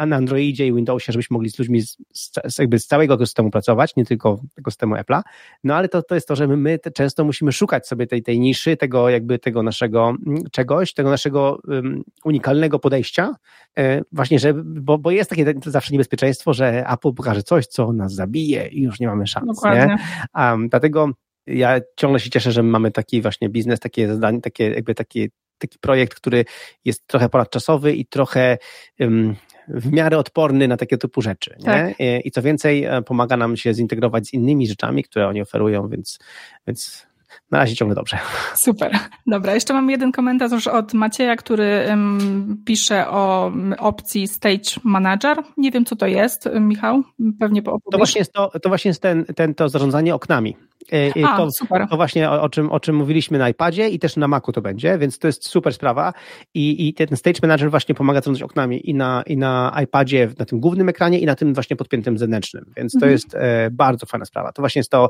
[0.07, 3.95] na Androidzie i Windowsie, żebyśmy mogli z ludźmi z, z, jakby z całego ekosystemu pracować,
[3.95, 5.21] nie tylko ekosystemu Apple'a.
[5.63, 8.39] No ale to, to jest to, że my, my często musimy szukać sobie tej, tej
[8.39, 13.35] niszy, tego jakby tego naszego mm, czegoś, tego naszego um, unikalnego podejścia,
[13.77, 18.13] e, właśnie, że, bo, bo jest takie zawsze niebezpieczeństwo, że Apple pokaże coś, co nas
[18.13, 19.47] zabije i już nie mamy szans.
[19.47, 19.85] Dokładnie.
[19.85, 19.97] Nie?
[20.43, 21.09] Um, dlatego
[21.47, 25.27] ja ciągle się cieszę, że mamy taki właśnie biznes, takie zadanie, takie jakby takie
[25.61, 26.45] taki projekt, który
[26.85, 28.57] jest trochę ponadczasowy i trochę
[28.99, 29.35] um,
[29.67, 31.55] w miarę odporny na takie typu rzeczy.
[31.65, 31.93] Tak.
[32.23, 36.19] I co więcej, e, pomaga nam się zintegrować z innymi rzeczami, które oni oferują, więc,
[36.67, 37.07] więc
[37.51, 38.17] na razie ciągle dobrze.
[38.55, 38.91] Super.
[39.27, 45.37] Dobra, jeszcze mam jeden komentarz od Macieja, który um, pisze o opcji Stage Manager.
[45.57, 47.03] Nie wiem, co to jest, Michał,
[47.39, 50.55] pewnie po To właśnie jest, to, to, właśnie jest ten, ten, to zarządzanie oknami.
[50.91, 51.87] E, A, to, super.
[51.89, 54.61] to właśnie o, o, czym, o czym mówiliśmy na iPadzie i też na Macu to
[54.61, 56.13] będzie, więc to jest super sprawa
[56.53, 60.45] i, i ten Stage Manager właśnie pomaga zarządzać oknami i na, i na iPadzie, na
[60.45, 63.11] tym głównym ekranie i na tym właśnie podpiętym zewnętrznym, więc to mhm.
[63.11, 64.51] jest e, bardzo fajna sprawa.
[64.51, 65.09] To właśnie jest to,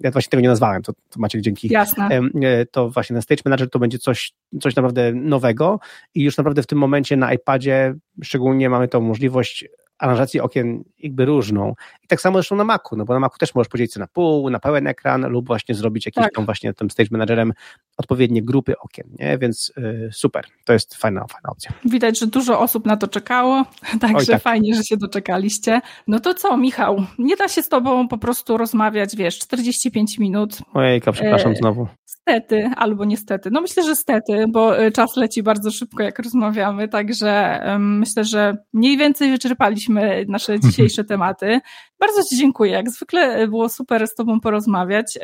[0.00, 1.68] ja właśnie tego nie nazwałem, to, to Maciek dzięki.
[1.68, 2.08] Jasne.
[2.42, 5.80] E, to właśnie na Stage Manager to będzie coś, coś naprawdę nowego
[6.14, 9.64] i już naprawdę w tym momencie na iPadzie szczególnie mamy tą możliwość
[9.98, 11.74] aranżacji okien jakby różną.
[12.04, 14.06] I tak samo zresztą na Macu, no bo na Macu też możesz podzielić się na
[14.06, 16.34] pół, na pełen ekran lub właśnie zrobić jakieś tak.
[16.34, 17.52] tam właśnie tym stage managerem
[17.96, 19.38] odpowiednie grupy okien, nie?
[19.38, 21.72] Więc y, super, to jest fajna, fajna opcja.
[21.84, 23.64] Widać, że dużo osób na to czekało,
[24.00, 24.42] także tak.
[24.42, 25.80] fajnie, że się doczekaliście.
[26.06, 30.58] No to co, Michał, nie da się z tobą po prostu rozmawiać, wiesz, 45 minut.
[30.74, 31.88] Ojejka, przepraszam e, znowu
[32.28, 33.50] Stety, albo niestety.
[33.50, 38.56] No myślę, że stety, bo e, czas leci bardzo szybko, jak rozmawiamy, także myślę, że
[38.72, 41.60] mniej więcej wyczerpaliśmy nasze dzisiejsze tematy.
[42.00, 42.72] Bardzo Ci dziękuję.
[42.72, 45.18] Jak zwykle było super z Tobą porozmawiać.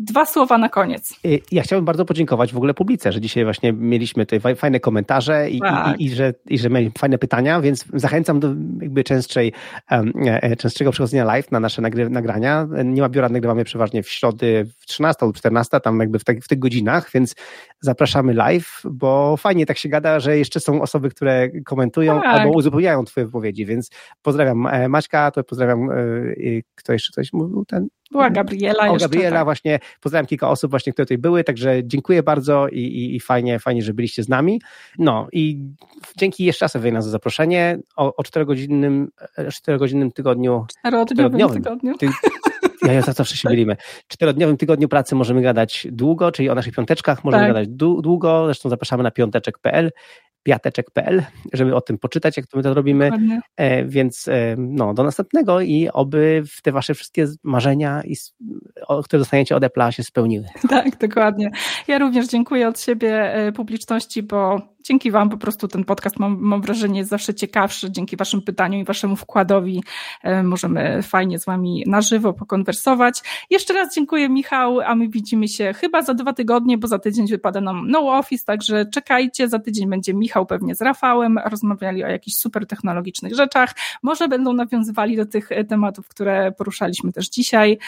[0.00, 1.14] Dwa słowa na koniec.
[1.26, 5.50] Y, ja chciałbym bardzo podziękować w ogóle publice, że dzisiaj właśnie mieliśmy tutaj fajne komentarze
[5.50, 6.00] i, tak.
[6.00, 8.48] i, i, że, i że mieli fajne pytania, więc zachęcam do
[8.80, 9.52] jakby częstszej,
[9.90, 12.68] e, częstszego przychodzenia live na nasze nagry, nagrania.
[12.84, 16.40] Nie ma biura, nagrywamy przeważnie w środy w 13 lub 14, tam jakby w, te,
[16.40, 17.34] w tych godzinach, więc
[17.80, 22.26] zapraszamy live, bo fajnie tak się gada, że jeszcze są osoby, które komentują tak.
[22.26, 23.90] albo uzupełniają twoje wypowiedzi, więc
[24.22, 25.94] pozdrawiam e, Maćka, to pozdrawiam, e,
[26.74, 28.88] kto jeszcze coś mówił, ten była Gabriela.
[28.90, 29.44] O, Gabriela, tak.
[29.44, 29.78] właśnie.
[30.00, 33.82] Pozdrawiam kilka osób właśnie, które tutaj były, także dziękuję bardzo i, i, i fajnie, fajnie,
[33.82, 34.60] że byliście z nami.
[34.98, 35.58] No i
[36.16, 39.06] dzięki jeszcze raz Ewelina za zaproszenie o, o 4-godzinnym,
[39.38, 40.66] 4-godzinnym tygodniu.
[41.06, 41.94] Czterodniowym tygodniu.
[41.98, 42.08] Ty,
[42.82, 43.76] ja, ja zawsze się mylimy.
[44.08, 47.52] Czterodniowym tygodniu pracy możemy gadać długo, czyli o naszych piąteczkach możemy tak.
[47.52, 47.68] gadać
[48.02, 48.44] długo.
[48.44, 49.90] Zresztą zapraszamy na piąteczek.pl
[50.42, 53.10] piateczek.pl, żeby o tym poczytać, jak to my to robimy.
[53.56, 58.16] E, więc e, no, do następnego i oby te wasze wszystkie marzenia, i,
[58.86, 60.44] o, które dostaniecie od Apple'a się spełniły.
[60.68, 61.50] Tak, dokładnie.
[61.88, 66.38] Ja również dziękuję od siebie e, publiczności, bo dzięki Wam po prostu ten podcast, mam,
[66.40, 67.90] mam wrażenie, jest zawsze ciekawszy.
[67.90, 69.82] Dzięki Waszym pytaniom i Waszemu wkładowi
[70.22, 73.20] e, możemy fajnie z Wami na żywo pokonwersować.
[73.50, 77.26] Jeszcze raz dziękuję Michał, a my widzimy się chyba za dwa tygodnie, bo za tydzień
[77.26, 82.08] wypada nam no office, także czekajcie, za tydzień będzie Michał pewnie z Rafałem, rozmawiali o
[82.08, 87.78] jakichś super technologicznych rzeczach, może będą nawiązywali do tych tematów, które poruszaliśmy też dzisiaj.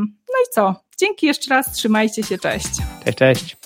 [0.00, 0.74] No i co?
[0.98, 2.68] Dzięki jeszcze raz, trzymajcie się, cześć.
[3.04, 3.56] Cześć, cześć.